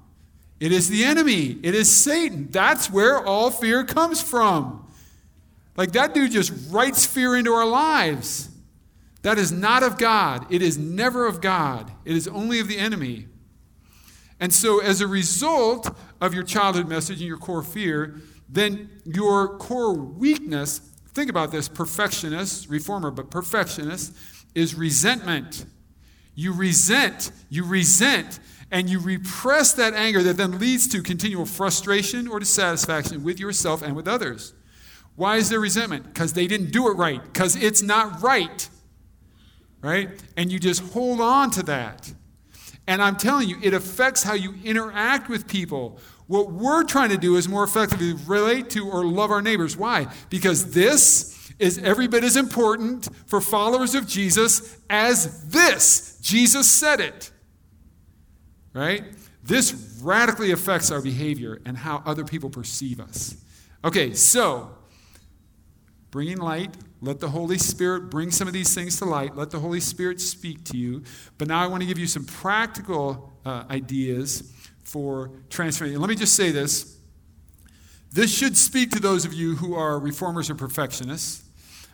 It 0.59 0.73
is 0.73 0.89
the 0.89 1.05
enemy, 1.05 1.59
it 1.63 1.75
is 1.75 1.95
Satan. 1.95 2.49
That's 2.51 2.91
where 2.91 3.25
all 3.25 3.51
fear 3.51 3.85
comes 3.85 4.23
from. 4.23 4.87
Like 5.77 5.93
that 5.93 6.15
dude 6.15 6.33
just 6.33 6.53
writes 6.71 7.05
fear 7.05 7.37
into 7.37 7.53
our 7.53 7.67
lives. 7.67 8.49
That 9.23 9.39
is 9.39 9.53
not 9.53 9.83
of 9.83 9.99
God. 9.99 10.47
It 10.51 10.63
is 10.63 10.79
never 10.79 11.27
of 11.27 11.41
God. 11.41 11.93
It 12.05 12.17
is 12.17 12.27
only 12.29 12.61
of 12.61 12.69
the 12.69 12.79
enemy. 12.79 13.27
And 14.39 14.53
so, 14.53 14.81
as 14.81 15.01
a 15.01 15.07
result 15.07 15.97
of 16.21 16.35
your 16.35 16.43
childhood 16.43 16.89
message 16.89 17.19
and 17.19 17.29
your 17.29 17.39
core 17.39 17.63
fear, 17.63 18.17
then 18.49 18.91
your 19.05 19.57
core 19.59 19.95
weakness 19.95 20.81
think 21.15 21.31
about 21.31 21.51
this 21.51 21.69
perfectionist, 21.69 22.69
reformer, 22.69 23.11
but 23.11 23.31
perfectionist 23.31 24.15
is 24.55 24.75
resentment. 24.75 25.65
You 26.35 26.53
resent, 26.53 27.33
you 27.49 27.65
resent, 27.65 28.39
and 28.71 28.91
you 28.91 28.99
repress 28.99 29.73
that 29.75 29.95
anger 29.95 30.23
that 30.23 30.37
then 30.37 30.59
leads 30.59 30.87
to 30.89 31.03
continual 31.03 31.47
frustration 31.47 32.29
or 32.29 32.39
dissatisfaction 32.39 33.25
with 33.25 33.41
yourself 33.41 33.81
and 33.81 33.97
with 33.97 34.07
others. 34.07 34.53
Why 35.15 35.37
is 35.37 35.49
there 35.49 35.61
resentment? 35.61 36.05
Because 36.05 36.35
they 36.35 36.47
didn't 36.47 36.73
do 36.73 36.89
it 36.91 36.95
right, 36.95 37.23
because 37.25 37.57
it's 37.57 37.81
not 37.81 38.21
right. 38.23 38.69
Right? 39.81 40.11
And 40.37 40.53
you 40.53 40.59
just 40.59 40.83
hold 40.93 41.21
on 41.21 41.51
to 41.53 41.63
that. 41.65 42.13
And 42.87 43.03
I'm 43.03 43.17
telling 43.17 43.49
you, 43.49 43.59
it 43.63 43.75
affects 43.75 44.23
how 44.23 44.35
you 44.35 44.55
interact 44.65 45.29
with 45.29 45.49
people. 45.49 45.99
What 46.27 46.53
we're 46.53 46.85
trying 46.85 47.11
to 47.11 47.17
do 47.17 47.37
is 47.37 47.49
more 47.49 47.65
effectively 47.65 48.13
relate 48.27 48.71
to 48.71 48.89
or 48.89 49.05
love 49.05 49.31
our 49.31 49.43
neighbors. 49.43 49.77
Why? 49.77 50.07
Because 50.31 50.73
this 50.73 51.53
is 51.59 51.79
every 51.79 52.07
bit 52.07 52.23
as 52.23 52.37
important 52.37 53.09
for 53.27 53.41
followers 53.41 53.95
of 53.95 54.07
Jesus 54.07 54.77
as 54.91 55.45
this. 55.49 56.19
Jesus 56.21 56.71
said 56.71 57.01
it. 57.01 57.31
Right? 58.73 59.05
This 59.43 60.01
radically 60.03 60.51
affects 60.53 60.91
our 60.91 61.01
behavior 61.01 61.61
and 61.65 61.77
how 61.77 62.03
other 62.05 62.25
people 62.25 62.51
perceive 62.51 63.01
us. 63.01 63.37
Okay, 63.85 64.13
so 64.13 64.71
bringing 66.11 66.39
light, 66.39 66.77
let 67.01 67.21
the 67.21 67.29
Holy 67.29 67.59
Spirit 67.59 68.11
bring 68.11 68.31
some 68.31 68.49
of 68.49 68.55
these 68.55 68.75
things 68.75 68.99
to 68.99 69.05
light. 69.05 69.37
Let 69.37 69.51
the 69.51 69.59
Holy 69.59 69.81
Spirit 69.81 70.21
speak 70.21 70.65
to 70.65 70.77
you. 70.77 71.03
But 71.39 71.49
now 71.49 71.63
I 71.63 71.67
want 71.67 71.83
to 71.83 71.87
give 71.87 71.99
you 71.99 72.07
some 72.07 72.25
practical 72.25 73.33
uh, 73.45 73.65
ideas 73.71 74.53
for 74.83 75.33
transformation. 75.51 76.01
Let 76.01 76.09
me 76.09 76.15
just 76.15 76.35
say 76.35 76.51
this. 76.51 76.97
This 78.13 78.35
should 78.35 78.57
speak 78.57 78.93
to 78.93 79.01
those 79.01 79.25
of 79.25 79.35
you 79.35 79.57
who 79.57 79.75
are 79.75 79.99
reformers 79.99 80.49
or 80.49 80.55
perfectionists. 80.55 81.45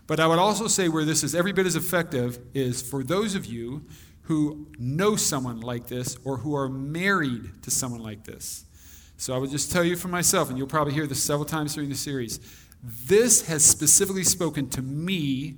But 0.07 0.21
I 0.21 0.27
would 0.27 0.39
also 0.39 0.69
say 0.69 0.89
where 0.89 1.05
this 1.05 1.25
is 1.25 1.35
every 1.35 1.53
bit 1.53 1.67
as 1.67 1.75
effective 1.75 2.39
is 2.55 2.83
for 2.83 3.03
those 3.03 3.35
of 3.35 3.47
you 3.47 3.85
who 4.23 4.69
know 4.79 5.17
someone 5.17 5.61
like 5.61 5.89
this 5.89 6.17
or 6.25 6.39
who 6.39 6.55
are 6.55 6.69
married 6.69 7.63
to 7.63 7.71
someone 7.71 8.03
like 8.03 8.25
this. 8.25 8.65
So 9.17 9.35
I 9.35 9.39
would 9.39 9.51
just 9.51 9.71
tell 9.71 9.85
you 9.85 9.97
for 9.97 10.09
myself, 10.09 10.49
and 10.49 10.59
you'll 10.59 10.67
probably 10.67 10.95
hear 10.95 11.07
this 11.07 11.23
several 11.23 11.45
times 11.45 11.75
during 11.75 11.89
the 11.89 11.97
series. 11.97 12.41
This 12.83 13.47
has 13.47 13.65
specifically 13.65 14.25
spoken 14.25 14.69
to 14.71 14.83
me 14.83 15.57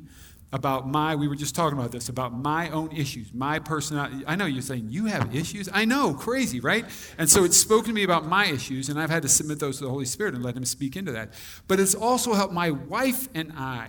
about 0.52 0.86
my, 0.86 1.16
we 1.16 1.26
were 1.26 1.34
just 1.34 1.54
talking 1.54 1.76
about 1.76 1.90
this, 1.90 2.08
about 2.08 2.32
my 2.32 2.70
own 2.70 2.92
issues, 2.92 3.34
my 3.34 3.58
personality. 3.58 4.22
I 4.24 4.36
know 4.36 4.46
you're 4.46 4.62
saying, 4.62 4.86
you 4.88 5.06
have 5.06 5.34
issues? 5.34 5.68
I 5.72 5.84
know, 5.84 6.14
crazy, 6.14 6.60
right? 6.60 6.84
And 7.18 7.28
so 7.28 7.42
it's 7.42 7.56
spoken 7.56 7.86
to 7.86 7.92
me 7.92 8.04
about 8.04 8.26
my 8.26 8.46
issues, 8.46 8.88
and 8.88 9.00
I've 9.00 9.10
had 9.10 9.22
to 9.22 9.28
submit 9.28 9.58
those 9.58 9.78
to 9.78 9.84
the 9.84 9.90
Holy 9.90 10.04
Spirit 10.04 10.34
and 10.34 10.44
let 10.44 10.56
Him 10.56 10.64
speak 10.64 10.94
into 10.94 11.10
that. 11.10 11.32
But 11.66 11.80
it's 11.80 11.94
also 11.94 12.34
helped 12.34 12.52
my 12.52 12.70
wife 12.70 13.28
and 13.34 13.52
I, 13.56 13.88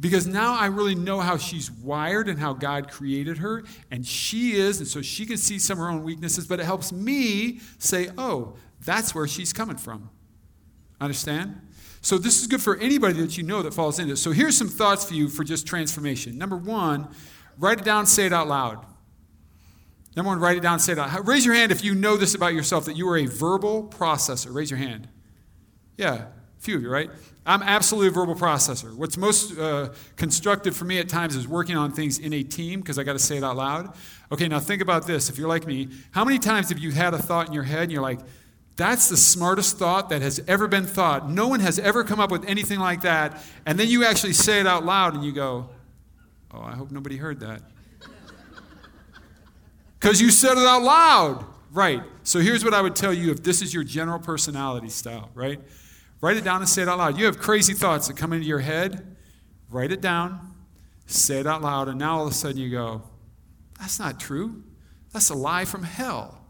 because 0.00 0.26
now 0.26 0.58
I 0.58 0.66
really 0.66 0.96
know 0.96 1.20
how 1.20 1.36
she's 1.36 1.70
wired 1.70 2.28
and 2.28 2.36
how 2.36 2.52
God 2.52 2.90
created 2.90 3.38
her, 3.38 3.62
and 3.92 4.04
she 4.04 4.54
is, 4.54 4.78
and 4.78 4.88
so 4.88 5.02
she 5.02 5.24
can 5.24 5.36
see 5.36 5.60
some 5.60 5.78
of 5.78 5.84
her 5.84 5.90
own 5.90 6.02
weaknesses, 6.02 6.48
but 6.48 6.58
it 6.58 6.64
helps 6.64 6.90
me 6.90 7.60
say, 7.78 8.08
oh, 8.18 8.56
that's 8.84 9.14
where 9.14 9.28
she's 9.28 9.52
coming 9.52 9.76
from. 9.76 10.10
Understand? 11.00 11.60
So 12.02 12.18
this 12.18 12.40
is 12.40 12.48
good 12.48 12.60
for 12.60 12.76
anybody 12.78 13.14
that 13.20 13.38
you 13.38 13.44
know 13.44 13.62
that 13.62 13.72
falls 13.72 14.00
into. 14.00 14.16
So 14.16 14.32
here's 14.32 14.58
some 14.58 14.68
thoughts 14.68 15.04
for 15.04 15.14
you 15.14 15.28
for 15.28 15.44
just 15.44 15.66
transformation. 15.66 16.36
Number 16.36 16.56
one, 16.56 17.08
write 17.58 17.78
it 17.78 17.84
down, 17.84 18.06
say 18.06 18.26
it 18.26 18.32
out 18.32 18.48
loud. 18.48 18.84
Number 20.16 20.28
one, 20.28 20.40
write 20.40 20.56
it 20.56 20.62
down, 20.62 20.80
say 20.80 20.92
it 20.92 20.98
out. 20.98 21.08
Loud. 21.08 21.28
Raise 21.28 21.46
your 21.46 21.54
hand 21.54 21.70
if 21.70 21.84
you 21.84 21.94
know 21.94 22.16
this 22.16 22.34
about 22.34 22.54
yourself 22.54 22.84
that 22.86 22.96
you 22.96 23.08
are 23.08 23.16
a 23.16 23.26
verbal 23.26 23.84
processor. 23.84 24.52
Raise 24.52 24.68
your 24.68 24.78
hand. 24.78 25.08
Yeah, 25.96 26.14
a 26.14 26.26
few 26.58 26.76
of 26.76 26.82
you, 26.82 26.90
right? 26.90 27.08
I'm 27.46 27.62
absolutely 27.62 28.08
a 28.08 28.10
verbal 28.10 28.34
processor. 28.34 28.94
What's 28.94 29.16
most 29.16 29.56
uh, 29.56 29.90
constructive 30.16 30.76
for 30.76 30.84
me 30.84 30.98
at 30.98 31.08
times 31.08 31.36
is 31.36 31.46
working 31.46 31.76
on 31.76 31.92
things 31.92 32.18
in 32.18 32.32
a 32.32 32.42
team 32.42 32.80
because 32.80 32.98
I 32.98 33.04
got 33.04 33.14
to 33.14 33.18
say 33.20 33.36
it 33.36 33.44
out 33.44 33.56
loud. 33.56 33.94
Okay, 34.32 34.48
now 34.48 34.58
think 34.58 34.82
about 34.82 35.06
this. 35.06 35.28
If 35.28 35.38
you're 35.38 35.48
like 35.48 35.66
me, 35.66 35.88
how 36.10 36.24
many 36.24 36.40
times 36.40 36.68
have 36.70 36.78
you 36.78 36.90
had 36.90 37.14
a 37.14 37.18
thought 37.18 37.46
in 37.46 37.52
your 37.52 37.62
head 37.62 37.84
and 37.84 37.92
you're 37.92 38.02
like, 38.02 38.20
That's 38.76 39.08
the 39.08 39.16
smartest 39.16 39.78
thought 39.78 40.08
that 40.08 40.22
has 40.22 40.40
ever 40.48 40.66
been 40.66 40.86
thought. 40.86 41.30
No 41.30 41.46
one 41.48 41.60
has 41.60 41.78
ever 41.78 42.04
come 42.04 42.20
up 42.20 42.30
with 42.30 42.44
anything 42.46 42.78
like 42.78 43.02
that. 43.02 43.42
And 43.66 43.78
then 43.78 43.88
you 43.88 44.04
actually 44.04 44.32
say 44.32 44.60
it 44.60 44.66
out 44.66 44.84
loud 44.84 45.14
and 45.14 45.24
you 45.24 45.32
go, 45.32 45.68
Oh, 46.54 46.60
I 46.60 46.72
hope 46.72 46.90
nobody 46.90 47.16
heard 47.16 47.40
that. 47.40 47.62
Because 49.98 50.20
you 50.20 50.30
said 50.30 50.58
it 50.58 50.66
out 50.66 50.82
loud. 50.82 51.44
Right. 51.70 52.02
So 52.24 52.40
here's 52.40 52.64
what 52.64 52.74
I 52.74 52.82
would 52.82 52.96
tell 52.96 53.14
you 53.14 53.30
if 53.30 53.42
this 53.42 53.62
is 53.62 53.72
your 53.72 53.84
general 53.84 54.18
personality 54.18 54.88
style, 54.88 55.30
right? 55.32 55.60
Write 56.20 56.36
it 56.36 56.44
down 56.44 56.60
and 56.60 56.68
say 56.68 56.82
it 56.82 56.88
out 56.88 56.98
loud. 56.98 57.18
You 57.18 57.26
have 57.26 57.38
crazy 57.38 57.72
thoughts 57.72 58.08
that 58.08 58.16
come 58.16 58.32
into 58.32 58.46
your 58.46 58.58
head. 58.58 59.16
Write 59.70 59.90
it 59.90 60.00
down, 60.00 60.54
say 61.06 61.40
it 61.40 61.46
out 61.46 61.62
loud, 61.62 61.88
and 61.88 61.98
now 61.98 62.18
all 62.18 62.26
of 62.26 62.32
a 62.32 62.34
sudden 62.34 62.58
you 62.58 62.70
go, 62.70 63.02
That's 63.78 63.98
not 63.98 64.20
true. 64.20 64.62
That's 65.12 65.30
a 65.30 65.34
lie 65.34 65.64
from 65.64 65.82
hell. 65.82 66.41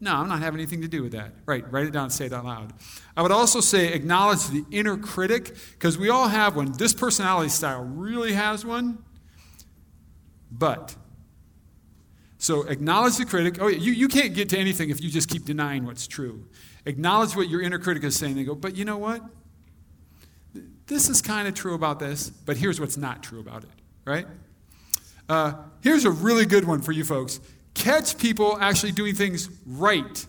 No, 0.00 0.14
I'm 0.14 0.28
not 0.28 0.40
having 0.40 0.58
anything 0.58 0.80
to 0.80 0.88
do 0.88 1.02
with 1.02 1.12
that. 1.12 1.32
Right, 1.44 1.70
write 1.70 1.86
it 1.86 1.92
down 1.92 2.08
say 2.10 2.26
it 2.26 2.32
out 2.32 2.46
loud. 2.46 2.72
I 3.16 3.22
would 3.22 3.32
also 3.32 3.60
say 3.60 3.92
acknowledge 3.92 4.46
the 4.46 4.64
inner 4.70 4.96
critic, 4.96 5.54
because 5.72 5.98
we 5.98 6.08
all 6.08 6.28
have 6.28 6.56
one. 6.56 6.72
This 6.72 6.94
personality 6.94 7.50
style 7.50 7.82
really 7.82 8.32
has 8.32 8.64
one, 8.64 9.04
but. 10.50 10.96
So 12.38 12.62
acknowledge 12.62 13.18
the 13.18 13.26
critic. 13.26 13.58
Oh, 13.60 13.68
you, 13.68 13.92
you 13.92 14.08
can't 14.08 14.32
get 14.32 14.48
to 14.50 14.58
anything 14.58 14.88
if 14.88 15.02
you 15.02 15.10
just 15.10 15.28
keep 15.28 15.44
denying 15.44 15.84
what's 15.84 16.06
true. 16.06 16.46
Acknowledge 16.86 17.36
what 17.36 17.50
your 17.50 17.60
inner 17.60 17.78
critic 17.78 18.02
is 18.02 18.16
saying. 18.16 18.36
They 18.36 18.44
go, 18.44 18.54
but 18.54 18.76
you 18.76 18.86
know 18.86 18.96
what? 18.96 19.22
This 20.86 21.10
is 21.10 21.20
kind 21.20 21.46
of 21.46 21.54
true 21.54 21.74
about 21.74 21.98
this, 21.98 22.30
but 22.30 22.56
here's 22.56 22.80
what's 22.80 22.96
not 22.96 23.22
true 23.22 23.38
about 23.38 23.64
it, 23.64 23.70
right? 24.06 24.26
Uh, 25.28 25.52
here's 25.82 26.06
a 26.06 26.10
really 26.10 26.46
good 26.46 26.64
one 26.64 26.80
for 26.80 26.92
you 26.92 27.04
folks 27.04 27.38
catch 27.74 28.18
people 28.18 28.58
actually 28.60 28.92
doing 28.92 29.14
things 29.14 29.48
right. 29.66 30.26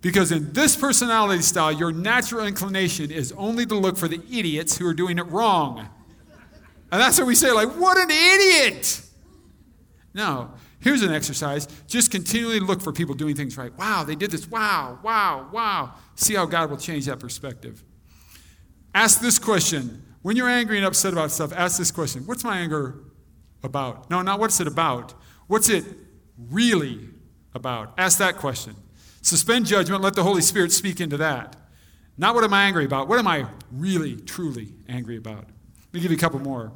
Because 0.00 0.30
in 0.30 0.52
this 0.52 0.76
personality 0.76 1.42
style, 1.42 1.72
your 1.72 1.90
natural 1.92 2.46
inclination 2.46 3.10
is 3.10 3.32
only 3.32 3.66
to 3.66 3.74
look 3.74 3.96
for 3.96 4.06
the 4.06 4.20
idiots 4.30 4.78
who 4.78 4.86
are 4.86 4.94
doing 4.94 5.18
it 5.18 5.26
wrong. 5.26 5.88
And 6.90 7.00
that's 7.00 7.18
what 7.18 7.26
we 7.26 7.34
say, 7.34 7.50
like, 7.50 7.68
what 7.76 7.98
an 7.98 8.10
idiot! 8.10 9.02
No, 10.14 10.52
here's 10.80 11.02
an 11.02 11.12
exercise. 11.12 11.66
Just 11.86 12.10
continually 12.10 12.60
look 12.60 12.80
for 12.80 12.92
people 12.92 13.14
doing 13.14 13.36
things 13.36 13.56
right. 13.58 13.76
Wow, 13.76 14.04
they 14.04 14.14
did 14.14 14.30
this. 14.30 14.48
Wow, 14.48 14.98
wow, 15.02 15.48
wow. 15.52 15.94
See 16.14 16.34
how 16.34 16.46
God 16.46 16.70
will 16.70 16.78
change 16.78 17.06
that 17.06 17.20
perspective. 17.20 17.84
Ask 18.94 19.20
this 19.20 19.38
question. 19.38 20.04
When 20.22 20.36
you're 20.36 20.48
angry 20.48 20.76
and 20.78 20.86
upset 20.86 21.12
about 21.12 21.30
stuff, 21.30 21.52
ask 21.52 21.78
this 21.78 21.90
question 21.90 22.24
What's 22.24 22.42
my 22.42 22.58
anger 22.58 23.00
about? 23.62 24.10
No, 24.10 24.22
not 24.22 24.40
what's 24.40 24.60
it 24.60 24.66
about. 24.66 25.14
What's 25.46 25.68
it 25.68 25.84
really 26.50 27.10
about? 27.54 27.94
Ask 27.98 28.18
that 28.18 28.36
question. 28.36 28.76
Suspend 29.22 29.66
judgment, 29.66 30.02
let 30.02 30.14
the 30.14 30.22
Holy 30.22 30.42
Spirit 30.42 30.72
speak 30.72 31.00
into 31.00 31.16
that. 31.16 31.56
Not 32.16 32.34
what 32.34 32.44
am 32.44 32.52
I 32.52 32.64
angry 32.64 32.84
about? 32.84 33.08
What 33.08 33.18
am 33.18 33.28
I 33.28 33.46
really, 33.70 34.16
truly 34.16 34.74
angry 34.88 35.16
about? 35.16 35.44
Let 35.44 35.94
me 35.94 36.00
give 36.00 36.10
you 36.10 36.16
a 36.16 36.20
couple 36.20 36.40
more. 36.40 36.72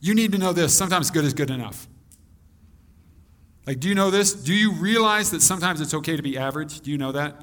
You 0.00 0.14
need 0.14 0.32
to 0.32 0.38
know 0.38 0.52
this 0.52 0.76
sometimes 0.76 1.10
good 1.10 1.24
is 1.24 1.32
good 1.32 1.50
enough. 1.50 1.86
Like, 3.66 3.78
do 3.78 3.88
you 3.88 3.94
know 3.94 4.10
this? 4.10 4.32
Do 4.32 4.52
you 4.52 4.72
realize 4.72 5.30
that 5.30 5.42
sometimes 5.42 5.80
it's 5.80 5.94
okay 5.94 6.16
to 6.16 6.22
be 6.22 6.36
average? 6.36 6.80
Do 6.80 6.90
you 6.90 6.98
know 6.98 7.12
that? 7.12 7.40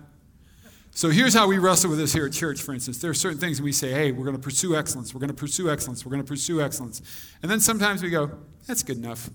So 0.92 1.10
here's 1.10 1.34
how 1.34 1.48
we 1.48 1.60
wrestle 1.60 1.90
with 1.92 2.00
this 2.00 2.12
here 2.12 2.26
at 2.26 2.34
church, 2.34 2.62
for 2.62 2.74
instance. 2.74 2.98
There 2.98 3.10
are 3.10 3.14
certain 3.14 3.40
things 3.40 3.62
we 3.62 3.72
say, 3.72 3.92
hey, 3.92 4.12
we're 4.12 4.26
going 4.26 4.36
to 4.36 4.42
pursue 4.42 4.76
excellence, 4.76 5.14
we're 5.14 5.20
going 5.20 5.30
to 5.30 5.36
pursue 5.36 5.70
excellence, 5.70 6.06
we're 6.06 6.10
going 6.12 6.24
to 6.24 6.28
pursue 6.28 6.62
excellence. 6.62 7.02
And 7.42 7.50
then 7.50 7.62
sometimes 7.62 8.04
we 8.04 8.10
go, 8.10 8.32
that's 8.68 8.84
good 8.84 8.98
enough. 8.98 9.30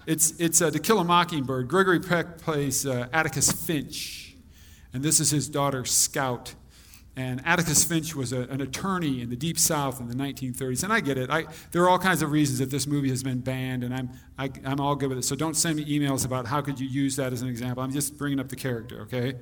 it's, 0.08 0.32
it's 0.39 0.60
uh, 0.60 0.72
To 0.72 0.80
Kill 0.80 0.97
a 0.97 1.03
Mockingbird. 1.03 1.68
Gregory 1.68 1.99
Peck 1.99 2.39
plays 2.39 2.88
uh, 2.88 3.10
Atticus 3.14 3.51
Finch. 3.51 4.24
And 4.93 5.03
this 5.03 5.20
is 5.20 5.30
his 5.30 5.47
daughter, 5.47 5.86
Scout. 5.86 6.56
And 7.18 7.41
Atticus 7.45 7.86
Finch 7.86 8.13
was 8.13 8.34
a, 8.34 8.41
an 8.41 8.59
attorney 8.59 9.22
in 9.22 9.30
the 9.30 9.38
Deep 9.38 9.57
South 9.57 10.01
in 10.01 10.09
the 10.09 10.16
1930s. 10.16 10.84
And 10.84 10.91
I 10.91 10.99
get 10.99 11.18
it. 11.18 11.30
I, 11.30 11.45
there 11.72 11.82
are 11.84 11.89
all 11.89 11.99
kinds 11.99 12.22
of 12.22 12.32
reasons 12.32 12.59
that 12.59 12.70
this 12.70 12.86
movie 12.86 13.09
has 13.09 13.24
been 13.24 13.39
banned, 13.39 13.86
and 13.86 13.93
I'm, 13.93 14.09
I, 14.38 14.45
am 14.45 14.51
i 14.66 14.72
am 14.72 14.82
all 14.82 14.95
good 14.95 15.09
with 15.09 15.20
it. 15.20 15.24
So 15.24 15.36
don't 15.36 15.55
send 15.55 15.78
me 15.78 15.86
emails 15.86 16.26
about 16.26 16.45
how 16.45 16.61
could 16.61 16.80
you 16.80 16.88
use 16.88 17.16
that 17.16 17.32
as 17.32 17.41
an 17.41 17.47
example. 17.47 17.84
I'm 17.84 17.93
just 17.93 18.18
bringing 18.18 18.39
up 18.39 18.49
the 18.49 18.57
character, 18.57 19.01
okay? 19.03 19.36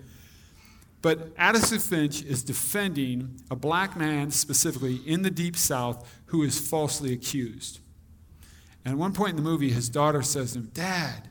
But 1.02 1.34
Atticus 1.36 1.88
Finch 1.88 2.24
is 2.24 2.44
defending 2.44 3.42
a 3.50 3.56
black 3.56 3.98
man 3.98 4.30
specifically 4.30 4.98
in 5.06 5.24
the 5.24 5.32
Deep 5.32 5.58
South 5.58 6.22
who 6.28 6.44
is 6.44 6.60
falsely 6.60 7.12
accused. 7.12 7.80
And 8.86 8.94
at 8.94 8.98
one 8.98 9.14
point 9.14 9.32
in 9.32 9.36
the 9.38 9.42
movie, 9.42 9.72
his 9.72 9.90
daughter 9.90 10.22
says 10.22 10.54
to 10.54 10.60
him, 10.60 10.72
Dad, 10.74 11.30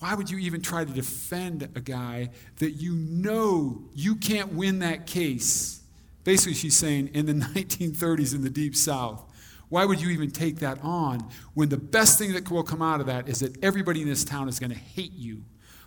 why 0.00 0.14
would 0.14 0.30
you 0.30 0.38
even 0.38 0.62
try 0.62 0.84
to 0.84 0.92
defend 0.92 1.68
a 1.74 1.80
guy 1.80 2.30
that 2.56 2.72
you 2.72 2.94
know 2.94 3.82
you 3.94 4.16
can't 4.16 4.54
win 4.54 4.80
that 4.80 5.06
case? 5.06 5.82
Basically, 6.24 6.54
she's 6.54 6.76
saying 6.76 7.10
in 7.14 7.26
the 7.26 7.32
1930s 7.54 8.34
in 8.34 8.42
the 8.42 8.50
Deep 8.50 8.74
South. 8.74 9.24
Why 9.68 9.84
would 9.84 10.00
you 10.00 10.08
even 10.10 10.30
take 10.30 10.56
that 10.60 10.78
on 10.82 11.28
when 11.54 11.68
the 11.68 11.76
best 11.76 12.18
thing 12.18 12.32
that 12.32 12.50
will 12.50 12.64
come 12.64 12.82
out 12.82 13.00
of 13.00 13.06
that 13.06 13.28
is 13.28 13.38
that 13.38 13.62
everybody 13.62 14.02
in 14.02 14.08
this 14.08 14.24
town 14.24 14.48
is 14.48 14.58
going 14.58 14.72
to 14.72 14.78
hate 14.78 15.12
you? 15.12 15.44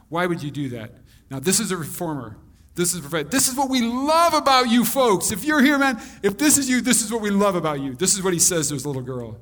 Why 0.07 0.25
would 0.25 0.41
you 0.41 0.51
do 0.51 0.69
that? 0.69 0.93
Now, 1.29 1.39
this 1.39 1.59
is 1.59 1.71
a 1.71 1.77
reformer. 1.77 2.37
This 2.75 2.93
is 2.93 3.01
prophetic. 3.01 3.29
This 3.29 3.49
is 3.49 3.55
what 3.55 3.69
we 3.69 3.81
love 3.81 4.33
about 4.33 4.69
you 4.69 4.85
folks. 4.85 5.31
If 5.31 5.43
you're 5.43 5.61
here, 5.61 5.77
man, 5.77 6.01
if 6.21 6.37
this 6.37 6.57
is 6.57 6.69
you, 6.69 6.81
this 6.81 7.01
is 7.01 7.11
what 7.11 7.21
we 7.21 7.29
love 7.29 7.55
about 7.55 7.81
you. 7.81 7.93
This 7.93 8.15
is 8.15 8.23
what 8.23 8.33
he 8.33 8.39
says 8.39 8.69
to 8.69 8.75
his 8.75 8.85
little 8.85 9.01
girl. 9.01 9.39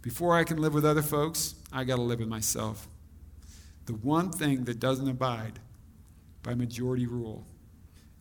Before 0.00 0.34
I 0.36 0.44
can 0.44 0.58
live 0.58 0.74
with 0.74 0.84
other 0.84 1.02
folks, 1.02 1.54
I 1.72 1.84
got 1.84 1.96
to 1.96 2.02
live 2.02 2.20
with 2.20 2.28
myself. 2.28 2.88
The 3.86 3.94
one 3.94 4.30
thing 4.30 4.64
that 4.64 4.78
doesn't 4.78 5.08
abide 5.08 5.58
by 6.42 6.54
majority 6.54 7.06
rule 7.06 7.46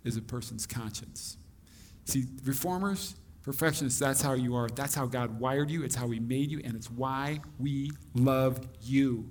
is 0.04 0.18
a 0.18 0.22
person's 0.22 0.66
conscience. 0.66 1.38
See, 2.06 2.26
reformers, 2.44 3.16
perfectionists, 3.44 4.00
that's 4.00 4.22
how 4.22 4.34
you 4.34 4.56
are. 4.56 4.70
That's 4.70 4.96
how 4.96 5.06
God 5.06 5.40
wired 5.40 5.70
you. 5.70 5.84
It's 5.84 5.96
how 5.96 6.10
He 6.10 6.20
made 6.20 6.52
you, 6.52 6.62
and 6.64 6.76
it's 6.76 6.90
why 6.90 7.42
we 7.60 7.92
love 8.14 8.60
you. 8.82 9.30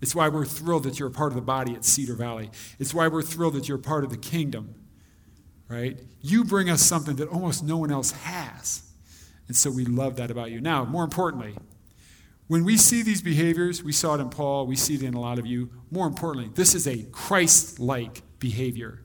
It's 0.00 0.14
why 0.14 0.28
we're 0.28 0.44
thrilled 0.44 0.82
that 0.82 0.98
you're 0.98 1.08
a 1.08 1.12
part 1.12 1.32
of 1.32 1.36
the 1.36 1.42
body 1.42 1.74
at 1.74 1.84
Cedar 1.84 2.14
Valley. 2.14 2.50
It's 2.78 2.92
why 2.92 3.08
we're 3.08 3.22
thrilled 3.22 3.54
that 3.54 3.68
you're 3.68 3.78
a 3.78 3.82
part 3.82 4.04
of 4.04 4.10
the 4.10 4.16
kingdom, 4.16 4.74
right? 5.68 6.00
You 6.20 6.44
bring 6.44 6.68
us 6.68 6.82
something 6.82 7.16
that 7.16 7.28
almost 7.28 7.62
no 7.62 7.76
one 7.76 7.92
else 7.92 8.10
has. 8.10 8.82
And 9.46 9.56
so 9.56 9.70
we 9.70 9.84
love 9.84 10.16
that 10.16 10.30
about 10.30 10.50
you. 10.50 10.60
Now, 10.60 10.84
more 10.84 11.04
importantly, 11.04 11.54
when 12.52 12.66
we 12.66 12.76
see 12.76 13.02
these 13.02 13.22
behaviors, 13.22 13.82
we 13.82 13.92
saw 13.92 14.14
it 14.14 14.20
in 14.20 14.28
Paul, 14.28 14.66
we 14.66 14.76
see 14.76 14.96
it 14.96 15.02
in 15.02 15.14
a 15.14 15.18
lot 15.18 15.38
of 15.38 15.46
you. 15.46 15.70
More 15.90 16.06
importantly, 16.06 16.50
this 16.54 16.74
is 16.74 16.86
a 16.86 17.02
Christ 17.04 17.80
like 17.80 18.20
behavior. 18.40 19.00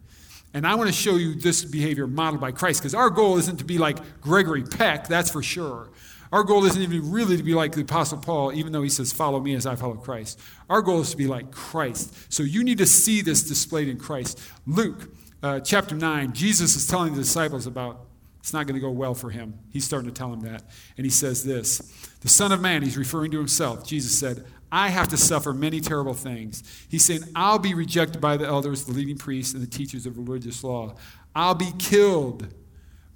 And 0.53 0.67
I 0.67 0.75
want 0.75 0.89
to 0.89 0.93
show 0.93 1.15
you 1.15 1.33
this 1.33 1.63
behavior 1.63 2.07
modeled 2.07 2.41
by 2.41 2.51
Christ 2.51 2.81
because 2.81 2.93
our 2.93 3.09
goal 3.09 3.37
isn't 3.37 3.55
to 3.59 3.63
be 3.63 3.77
like 3.77 3.99
Gregory 4.19 4.63
Peck, 4.63 5.07
that's 5.07 5.31
for 5.31 5.41
sure. 5.41 5.91
Our 6.33 6.43
goal 6.43 6.65
isn't 6.65 6.81
even 6.81 7.09
really 7.09 7.37
to 7.37 7.43
be 7.43 7.53
like 7.53 7.71
the 7.71 7.83
Apostle 7.83 8.17
Paul, 8.17 8.51
even 8.51 8.73
though 8.73 8.81
he 8.81 8.89
says, 8.89 9.13
Follow 9.13 9.39
me 9.39 9.55
as 9.55 9.65
I 9.65 9.77
follow 9.77 9.95
Christ. 9.95 10.41
Our 10.69 10.81
goal 10.81 10.99
is 10.99 11.11
to 11.11 11.17
be 11.17 11.27
like 11.27 11.49
Christ. 11.49 12.13
So 12.27 12.43
you 12.43 12.65
need 12.65 12.79
to 12.79 12.85
see 12.85 13.21
this 13.21 13.43
displayed 13.43 13.87
in 13.87 13.97
Christ. 13.97 14.41
Luke 14.65 15.09
uh, 15.41 15.61
chapter 15.61 15.95
9, 15.95 16.33
Jesus 16.33 16.75
is 16.75 16.85
telling 16.85 17.13
the 17.13 17.21
disciples 17.21 17.65
about 17.65 18.06
it's 18.39 18.53
not 18.53 18.65
going 18.65 18.75
to 18.75 18.81
go 18.81 18.91
well 18.91 19.13
for 19.13 19.29
him. 19.29 19.59
He's 19.69 19.85
starting 19.85 20.09
to 20.09 20.13
tell 20.13 20.31
him 20.31 20.41
that. 20.41 20.63
And 20.97 21.05
he 21.05 21.09
says 21.09 21.43
this 21.43 21.79
The 22.21 22.29
Son 22.29 22.51
of 22.51 22.61
Man, 22.61 22.81
he's 22.83 22.97
referring 22.97 23.31
to 23.31 23.37
himself. 23.37 23.85
Jesus 23.85 24.17
said, 24.17 24.45
I 24.71 24.89
have 24.89 25.07
to 25.09 25.17
suffer 25.17 25.53
many 25.53 25.79
terrible 25.79 26.13
things. 26.13 26.63
He's 26.89 27.05
saying, 27.05 27.21
I'll 27.35 27.59
be 27.59 27.73
rejected 27.73 28.19
by 28.19 28.37
the 28.37 28.45
elders, 28.45 28.83
the 28.83 28.91
leading 28.91 29.17
priests, 29.17 29.53
and 29.53 29.63
the 29.63 29.67
teachers 29.67 30.05
of 30.05 30.17
religious 30.17 30.63
law. 30.63 30.95
I'll 31.33 31.55
be 31.55 31.71
killed 31.79 32.53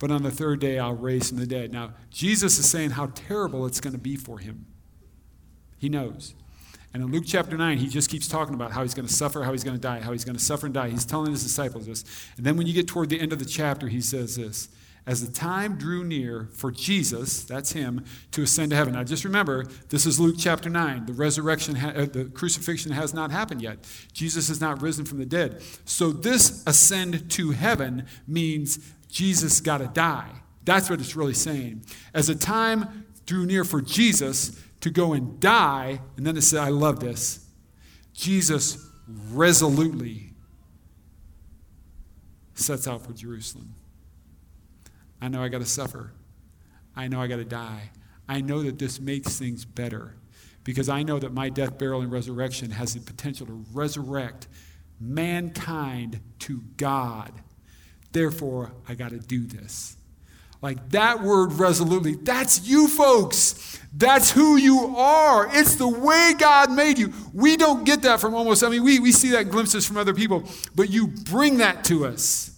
but 0.02 0.10
on 0.10 0.24
the 0.24 0.32
third 0.32 0.60
day 0.60 0.80
I'll 0.80 0.96
raise 0.96 1.30
from 1.30 1.38
the 1.38 1.46
dead. 1.46 1.72
Now, 1.72 1.94
Jesus 2.10 2.58
is 2.58 2.68
saying 2.68 2.90
how 2.90 3.12
terrible 3.14 3.68
it's 3.68 3.80
going 3.80 3.94
to 3.94 4.00
be 4.00 4.16
for 4.16 4.40
him. 4.40 4.66
He 5.78 5.90
knows. 5.90 6.34
And 6.92 7.04
in 7.04 7.12
Luke 7.12 7.26
chapter 7.28 7.56
9, 7.56 7.78
he 7.78 7.88
just 7.88 8.10
keeps 8.10 8.28
talking 8.28 8.56
about 8.56 8.72
how 8.72 8.82
he's 8.82 8.96
going 8.96 9.08
to 9.08 9.14
suffer, 9.14 9.44
how 9.44 9.52
he's 9.52 9.64
going 9.64 9.78
to 9.78 9.82
die, 9.82 10.00
how 10.00 10.12
he's 10.12 10.26
going 10.26 10.36
to 10.36 10.44
suffer 10.44 10.66
and 10.66 10.74
die. 10.74 10.90
He's 10.90 11.06
telling 11.06 11.32
his 11.32 11.44
disciples 11.44 11.86
this. 11.86 12.04
And 12.36 12.44
then 12.44 12.58
when 12.58 12.66
you 12.66 12.74
get 12.74 12.88
toward 12.88 13.10
the 13.10 13.20
end 13.20 13.32
of 13.32 13.38
the 13.38 13.46
chapter, 13.46 13.90
he 13.90 14.02
says 14.02 14.36
this 14.36 14.70
As 15.08 15.26
the 15.26 15.32
time 15.32 15.78
drew 15.78 16.04
near 16.04 16.48
for 16.54 16.72
Jesus, 16.72 17.44
that's 17.44 17.72
him, 17.72 18.06
to 18.32 18.44
ascend 18.44 18.70
to 18.70 18.76
heaven. 18.76 18.94
Now 18.94 19.04
just 19.04 19.26
remember, 19.26 19.66
this 19.90 20.06
is 20.06 20.20
Luke 20.20 20.36
chapter 20.38 20.70
9. 20.70 21.08
The 21.08 21.14
resurrection, 21.14 21.76
ha- 21.76 21.94
uh, 21.96 22.06
the 22.06 22.26
crucifixion 22.26 22.92
has 22.92 23.12
not 23.14 23.32
happened 23.32 23.64
yet. 23.64 23.80
Jesus 24.14 24.48
has 24.50 24.62
not 24.62 24.82
risen 24.82 25.06
from 25.06 25.18
the 25.18 25.26
dead. 25.26 25.64
So 25.86 26.12
this 26.12 26.64
ascend 26.68 27.32
to 27.32 27.52
heaven 27.52 28.06
means 28.28 28.78
Jesus 29.08 29.60
got 29.60 29.80
to 29.80 29.88
die. 29.88 30.30
That's 30.66 30.88
what 30.88 31.00
it's 31.00 31.16
really 31.16 31.34
saying. 31.34 31.84
As 32.14 32.28
the 32.28 32.36
time 32.36 33.06
drew 33.26 33.48
near 33.48 33.64
for 33.64 33.82
Jesus 33.82 34.62
to 34.82 34.92
go 34.92 35.14
and 35.14 35.40
die, 35.40 36.02
and 36.16 36.28
then 36.28 36.38
it 36.38 36.44
said, 36.44 36.60
I 36.60 36.70
love 36.70 37.00
this. 37.00 37.48
Jesus 38.14 38.88
resolutely 39.32 40.34
sets 42.54 42.88
out 42.88 43.04
for 43.04 43.14
Jerusalem. 43.14 43.74
I 45.22 45.28
know 45.28 45.44
I 45.44 45.50
got 45.50 45.60
to 45.60 45.66
suffer. 45.66 46.12
I 46.96 47.08
know 47.08 47.22
I 47.22 47.28
got 47.28 47.38
to 47.38 47.46
die. 47.46 47.92
I 48.28 48.42
know 48.42 48.64
that 48.64 48.80
this 48.80 49.00
makes 49.00 49.38
things 49.38 49.66
better 49.66 50.16
because 50.64 50.90
I 50.90 51.04
know 51.04 51.20
that 51.20 51.34
my 51.34 51.50
death, 51.50 51.78
burial, 51.78 52.02
and 52.02 52.12
resurrection 52.12 52.72
has 52.72 52.94
the 52.94 53.00
potential 53.00 53.46
to 53.48 53.66
resurrect 53.74 54.48
mankind 55.00 56.20
to 56.40 56.62
God 56.78 57.32
Therefore, 58.12 58.74
I 58.88 58.96
got 58.96 59.12
to 59.12 59.20
do 59.20 59.46
this. 59.46 59.96
Like 60.62 60.90
that 60.90 61.22
word 61.24 61.54
resolutely, 61.54 62.16
that's 62.16 62.68
you 62.68 62.88
folks. 62.88 63.80
That's 63.94 64.30
who 64.30 64.58
you 64.58 64.96
are. 64.96 65.50
It's 65.52 65.76
the 65.76 65.88
way 65.88 66.34
God 66.38 66.72
made 66.72 67.00
you. 67.00 67.14
We 67.34 67.58
don't 67.58 67.84
get 67.84 68.04
that 68.04 68.20
from 68.20 68.36
almost, 68.36 68.64
I 68.64 68.70
mean, 68.70 68.84
we, 68.84 69.00
we 69.00 69.12
see 69.12 69.32
that 69.32 69.50
glimpses 69.50 69.88
from 69.88 69.98
other 69.98 70.14
people, 70.14 70.44
but 70.76 70.90
you 70.90 71.08
bring 71.08 71.58
that 71.58 71.84
to 71.86 72.06
us. 72.06 72.51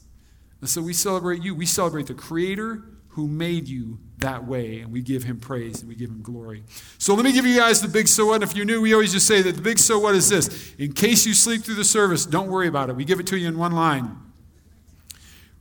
And 0.63 0.69
so 0.69 0.81
we 0.81 0.93
celebrate 0.93 1.43
you. 1.43 1.53
We 1.53 1.65
celebrate 1.65 2.07
the 2.07 2.13
Creator 2.13 2.85
who 3.09 3.27
made 3.27 3.67
you 3.67 3.99
that 4.19 4.47
way, 4.47 4.79
and 4.79 4.93
we 4.93 5.01
give 5.01 5.25
him 5.25 5.37
praise 5.37 5.81
and 5.81 5.89
we 5.89 5.95
give 5.95 6.09
him 6.09 6.21
glory. 6.21 6.63
So 6.97 7.15
let 7.15 7.25
me 7.25 7.33
give 7.33 7.45
you 7.45 7.59
guys 7.59 7.81
the 7.81 7.89
big 7.89 8.07
so 8.07 8.27
what. 8.27 8.41
If 8.41 8.55
you're 8.55 8.63
new, 8.63 8.79
we 8.79 8.93
always 8.93 9.11
just 9.11 9.27
say 9.27 9.41
that 9.41 9.57
the 9.57 9.61
big 9.61 9.77
so 9.77 9.99
what 9.99 10.15
is 10.15 10.29
this. 10.29 10.73
In 10.75 10.93
case 10.93 11.25
you 11.25 11.33
sleep 11.33 11.63
through 11.65 11.75
the 11.75 11.83
service, 11.83 12.25
don't 12.25 12.47
worry 12.47 12.69
about 12.69 12.89
it. 12.89 12.95
We 12.95 13.03
give 13.03 13.19
it 13.19 13.27
to 13.27 13.37
you 13.37 13.49
in 13.49 13.57
one 13.57 13.73
line. 13.73 14.15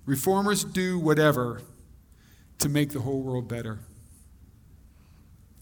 Reformers 0.07 0.63
do 0.63 1.01
whatever 1.01 1.63
to 2.59 2.69
make 2.69 2.91
the 2.91 3.01
whole 3.01 3.23
world 3.23 3.49
better. 3.49 3.81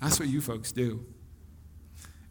That's 0.02 0.20
what 0.20 0.28
you 0.28 0.42
folks 0.42 0.70
do. 0.70 1.06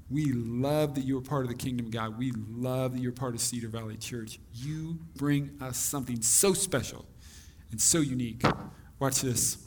We 0.09 0.31
love 0.33 0.95
that 0.95 1.01
you're 1.01 1.21
part 1.21 1.43
of 1.43 1.49
the 1.49 1.55
kingdom 1.55 1.91
God. 1.91 2.17
We 2.17 2.31
love 2.49 2.93
that 2.93 3.01
you're 3.01 3.11
part 3.11 3.35
of 3.35 3.41
Cedar 3.41 3.67
Valley 3.67 3.97
Church. 3.97 4.39
You 4.53 4.99
bring 5.15 5.51
us 5.61 5.77
something 5.77 6.21
so 6.21 6.53
special 6.53 7.05
and 7.71 7.79
so 7.79 7.99
unique. 7.99 8.41
Watch 8.99 9.21
this. 9.21 9.57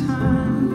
Find 0.00 0.71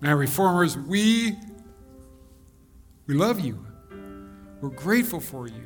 Now, 0.00 0.14
reformers, 0.14 0.78
we 0.78 1.36
we 3.06 3.14
love 3.14 3.40
you. 3.40 3.66
We're 4.60 4.70
grateful 4.70 5.20
for 5.20 5.48
you. 5.48 5.64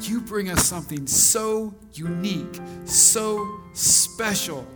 You 0.00 0.20
bring 0.20 0.48
us 0.50 0.64
something 0.64 1.06
so 1.06 1.74
unique, 1.92 2.60
so 2.84 3.60
special. 3.72 4.66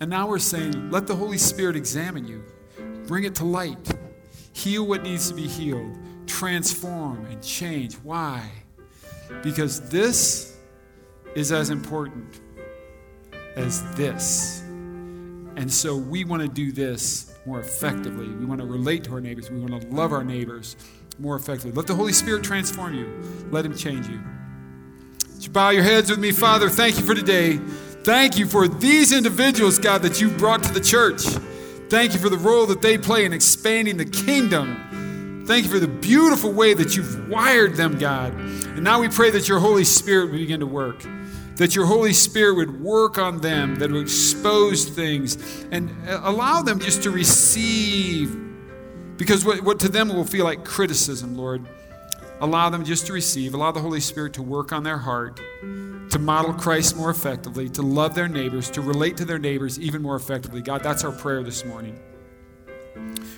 And 0.00 0.10
now 0.10 0.26
we're 0.26 0.38
saying, 0.38 0.90
let 0.90 1.06
the 1.06 1.14
Holy 1.14 1.38
Spirit 1.38 1.76
examine 1.76 2.26
you, 2.26 2.42
bring 3.06 3.24
it 3.24 3.34
to 3.36 3.44
light, 3.44 3.92
heal 4.52 4.86
what 4.86 5.02
needs 5.02 5.28
to 5.28 5.34
be 5.34 5.46
healed, 5.46 5.96
transform 6.26 7.26
and 7.26 7.42
change. 7.42 7.94
Why? 7.96 8.50
Because 9.42 9.88
this 9.88 10.56
is 11.34 11.52
as 11.52 11.70
important 11.70 12.40
as 13.56 13.82
this. 13.94 14.63
And 15.56 15.72
so 15.72 15.96
we 15.96 16.24
want 16.24 16.42
to 16.42 16.48
do 16.48 16.72
this 16.72 17.34
more 17.46 17.60
effectively. 17.60 18.28
We 18.28 18.44
want 18.44 18.60
to 18.60 18.66
relate 18.66 19.04
to 19.04 19.12
our 19.12 19.20
neighbors. 19.20 19.50
We 19.50 19.60
want 19.60 19.80
to 19.80 19.88
love 19.88 20.12
our 20.12 20.24
neighbors 20.24 20.76
more 21.18 21.36
effectively. 21.36 21.72
Let 21.72 21.86
the 21.86 21.94
Holy 21.94 22.12
Spirit 22.12 22.42
transform 22.42 22.94
you, 22.94 23.06
let 23.50 23.64
Him 23.64 23.76
change 23.76 24.08
you. 24.08 24.20
Would 25.34 25.44
you 25.44 25.50
bow 25.50 25.70
your 25.70 25.82
heads 25.82 26.10
with 26.10 26.18
me, 26.18 26.32
Father? 26.32 26.68
Thank 26.68 26.96
you 26.98 27.04
for 27.04 27.14
today. 27.14 27.58
Thank 28.04 28.38
you 28.38 28.46
for 28.46 28.68
these 28.68 29.12
individuals, 29.12 29.78
God, 29.78 30.02
that 30.02 30.20
you 30.20 30.30
brought 30.30 30.62
to 30.64 30.72
the 30.72 30.80
church. 30.80 31.22
Thank 31.88 32.12
you 32.12 32.18
for 32.18 32.28
the 32.28 32.38
role 32.38 32.66
that 32.66 32.82
they 32.82 32.98
play 32.98 33.24
in 33.24 33.32
expanding 33.32 33.96
the 33.96 34.04
kingdom. 34.04 35.44
Thank 35.46 35.64
you 35.66 35.70
for 35.70 35.78
the 35.78 35.88
beautiful 35.88 36.52
way 36.52 36.74
that 36.74 36.96
you've 36.96 37.28
wired 37.28 37.76
them, 37.76 37.98
God. 37.98 38.32
And 38.34 38.82
now 38.82 39.00
we 39.00 39.08
pray 39.08 39.30
that 39.30 39.48
your 39.48 39.58
Holy 39.58 39.84
Spirit 39.84 40.30
would 40.30 40.38
begin 40.38 40.60
to 40.60 40.66
work, 40.66 41.04
that 41.56 41.76
your 41.76 41.86
Holy 41.86 42.12
Spirit 42.12 42.56
would 42.56 42.80
work 42.80 43.18
on 43.18 43.40
them, 43.40 43.76
that 43.76 43.90
would 43.90 44.02
expose 44.02 44.84
things 44.86 45.64
and 45.70 45.90
uh, 46.08 46.20
allow 46.24 46.62
them 46.62 46.80
just 46.80 47.02
to 47.04 47.10
receive. 47.10 48.36
Because 49.16 49.44
what, 49.44 49.62
what 49.62 49.78
to 49.80 49.88
them 49.88 50.08
will 50.08 50.24
feel 50.24 50.44
like 50.44 50.64
criticism, 50.64 51.36
Lord, 51.36 51.64
allow 52.40 52.68
them 52.70 52.84
just 52.84 53.06
to 53.06 53.12
receive. 53.12 53.54
Allow 53.54 53.70
the 53.70 53.80
Holy 53.80 54.00
Spirit 54.00 54.32
to 54.34 54.42
work 54.42 54.72
on 54.72 54.82
their 54.82 54.98
heart, 54.98 55.40
to 56.10 56.18
model 56.18 56.52
Christ 56.52 56.96
more 56.96 57.10
effectively, 57.10 57.68
to 57.70 57.82
love 57.82 58.14
their 58.14 58.28
neighbors, 58.28 58.68
to 58.70 58.80
relate 58.80 59.16
to 59.18 59.24
their 59.24 59.38
neighbors 59.38 59.78
even 59.78 60.02
more 60.02 60.16
effectively. 60.16 60.60
God, 60.60 60.82
that's 60.82 61.04
our 61.04 61.12
prayer 61.12 61.44
this 61.44 61.64
morning. 61.64 62.00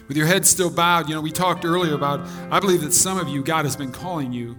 With 0.08 0.16
your 0.16 0.26
head 0.26 0.46
still 0.46 0.70
bowed, 0.70 1.08
you 1.08 1.14
know, 1.14 1.20
we 1.20 1.32
talked 1.32 1.64
earlier 1.64 1.94
about, 1.94 2.20
I 2.50 2.60
believe 2.60 2.80
that 2.82 2.92
some 2.94 3.18
of 3.18 3.28
you, 3.28 3.42
God 3.42 3.64
has 3.64 3.76
been 3.76 3.92
calling 3.92 4.32
you 4.32 4.56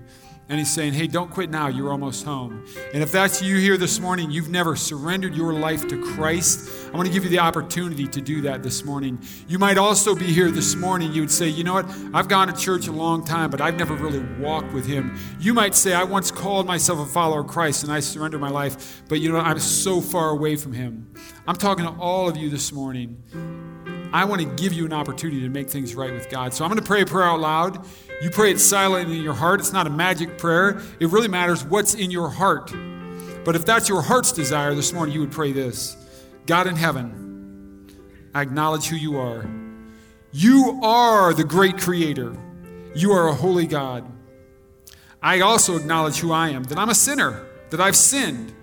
and 0.50 0.60
he's 0.60 0.74
saying, 0.74 0.94
hey, 0.94 1.08
don't 1.08 1.30
quit 1.30 1.50
now. 1.50 1.68
You're 1.68 1.92
almost 1.92 2.24
home. 2.24 2.66
And 2.94 3.04
if 3.04 3.12
that's 3.12 3.42
you 3.42 3.58
here 3.58 3.76
this 3.76 4.00
morning, 4.00 4.32
you've 4.32 4.50
never 4.50 4.76
surrendered 4.76 5.36
your 5.36 5.52
life 5.52 5.88
to 5.90 6.02
Christ, 6.02 6.70
I 6.94 6.96
want 6.96 7.08
to 7.08 7.14
give 7.14 7.26
you 7.26 7.30
the 7.30 7.40
opportunity 7.40 8.08
to 8.08 8.22
do 8.22 8.42
that 8.42 8.64
this 8.64 8.86
morning. 8.86 9.20
You 9.48 9.60
might 9.60 9.78
also 9.78 10.16
be 10.16 10.26
here 10.26 10.50
this 10.50 10.76
morning. 10.76 11.12
You 11.12 11.22
would 11.22 11.32
say, 11.32 11.50
you 11.50 11.66
know 11.66 11.74
what? 11.74 11.86
I've 12.14 12.30
gone 12.30 12.48
to 12.48 12.54
church 12.54 12.88
a 12.88 12.94
long 12.94 13.26
time, 13.26 13.50
but 13.50 13.60
I've 13.60 13.76
never 13.76 13.96
really 13.96 14.24
walked 14.40 14.72
with 14.72 14.86
him. 14.86 15.20
You 15.40 15.54
might 15.54 15.76
say, 15.76 15.94
I 15.94 16.04
once 16.06 16.32
called 16.32 16.66
myself 16.66 17.00
a 17.00 17.06
follower 17.06 17.42
of 17.42 17.48
Christ 17.48 17.84
and 17.84 17.92
I 17.92 18.00
surrendered 18.00 18.40
my 18.40 18.50
life, 18.50 19.04
but 19.10 19.20
you 19.20 19.32
know, 19.32 19.40
I'm 19.40 19.60
so 19.60 20.00
far 20.00 20.30
away 20.30 20.56
from 20.56 20.72
him. 20.72 21.14
I'm 21.46 21.58
talking 21.58 21.86
to 21.86 21.92
all 22.00 22.30
of 22.30 22.38
you 22.38 22.50
this 22.50 22.72
morning. 22.72 23.67
I 24.14 24.26
want 24.26 24.42
to 24.42 24.48
give 24.62 24.74
you 24.74 24.86
an 24.86 24.94
opportunity 24.94 25.42
to 25.42 25.50
make 25.50 25.70
things 25.70 25.96
right 25.96 26.14
with 26.14 26.30
God. 26.30 26.54
So 26.54 26.64
I'm 26.64 26.70
going 26.70 26.82
to 26.82 26.86
pray 26.86 27.02
a 27.02 27.06
prayer 27.06 27.26
out 27.26 27.40
loud. 27.40 27.86
You 28.22 28.30
pray 28.30 28.52
it 28.52 28.60
silently 28.60 29.18
in 29.18 29.24
your 29.24 29.34
heart. 29.34 29.60
It's 29.60 29.74
not 29.74 29.88
a 29.88 29.90
magic 29.90 30.38
prayer. 30.38 30.82
It 31.00 31.10
really 31.10 31.28
matters 31.28 31.64
what's 31.64 31.94
in 31.94 32.10
your 32.10 32.30
heart. 32.30 32.72
But 33.46 33.56
if 33.56 33.66
that's 33.66 33.88
your 33.88 34.02
heart's 34.02 34.32
desire 34.32 34.74
this 34.76 34.92
morning, 34.92 35.14
you 35.14 35.22
would 35.22 35.32
pray 35.32 35.52
this 35.52 35.96
God 36.46 36.68
in 36.68 36.76
heaven, 36.76 37.90
I 38.34 38.42
acknowledge 38.42 38.88
who 38.88 38.96
you 38.96 39.18
are. 39.18 39.46
You 40.32 40.80
are 40.84 41.34
the 41.34 41.44
great 41.44 41.78
creator, 41.78 42.36
you 42.96 43.12
are 43.12 43.28
a 43.28 43.34
holy 43.34 43.68
God. 43.68 44.06
I 45.22 45.42
also 45.42 45.76
acknowledge 45.76 46.20
who 46.20 46.32
I 46.32 46.50
am, 46.50 46.64
that 46.66 46.78
I'm 46.78 46.90
a 46.90 46.96
sinner, 46.96 47.46
that 47.70 47.82
I've 47.82 47.96
sinned. 47.96 48.54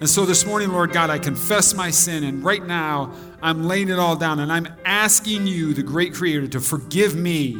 And 0.00 0.08
so 0.08 0.24
this 0.24 0.46
morning, 0.46 0.70
Lord 0.70 0.92
God, 0.92 1.10
I 1.10 1.18
confess 1.18 1.74
my 1.74 1.90
sin, 1.90 2.24
and 2.24 2.42
right 2.42 2.64
now, 2.64 3.12
I'm 3.42 3.64
laying 3.64 3.88
it 3.88 3.98
all 3.98 4.16
down, 4.16 4.40
and 4.40 4.52
I'm 4.52 4.68
asking 4.84 5.46
you, 5.46 5.72
the 5.74 5.82
great 5.82 6.14
creator, 6.14 6.46
to 6.48 6.60
forgive 6.60 7.14
me 7.14 7.56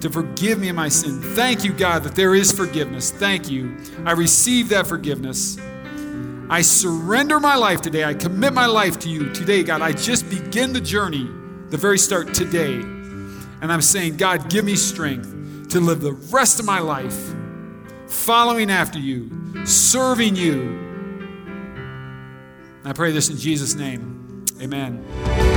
to 0.00 0.10
forgive 0.10 0.58
me 0.58 0.68
of 0.68 0.76
my 0.76 0.88
sin. 0.88 1.20
Thank 1.20 1.64
you, 1.64 1.72
God, 1.72 2.04
that 2.04 2.14
there 2.14 2.34
is 2.34 2.52
forgiveness. 2.52 3.10
Thank 3.10 3.50
you. 3.50 3.76
I 4.04 4.12
receive 4.12 4.68
that 4.68 4.86
forgiveness. 4.86 5.58
I 6.48 6.62
surrender 6.62 7.40
my 7.40 7.56
life 7.56 7.80
today. 7.80 8.04
I 8.04 8.14
commit 8.14 8.52
my 8.52 8.66
life 8.66 8.98
to 9.00 9.08
you 9.08 9.32
today, 9.32 9.62
God. 9.62 9.82
I 9.82 9.92
just 9.92 10.28
begin 10.28 10.72
the 10.72 10.80
journey, 10.80 11.28
the 11.70 11.76
very 11.76 11.98
start 11.98 12.34
today. 12.34 12.74
And 12.74 13.72
I'm 13.72 13.82
saying, 13.82 14.16
God, 14.16 14.50
give 14.50 14.64
me 14.64 14.76
strength 14.76 15.70
to 15.70 15.80
live 15.80 16.00
the 16.00 16.12
rest 16.12 16.60
of 16.60 16.66
my 16.66 16.78
life 16.78 17.34
following 18.06 18.70
after 18.70 18.98
you, 18.98 19.64
serving 19.64 20.36
you. 20.36 20.84
I 22.84 22.92
pray 22.92 23.10
this 23.10 23.30
in 23.30 23.36
Jesus' 23.36 23.74
name. 23.74 24.15
Amen. 24.60 25.55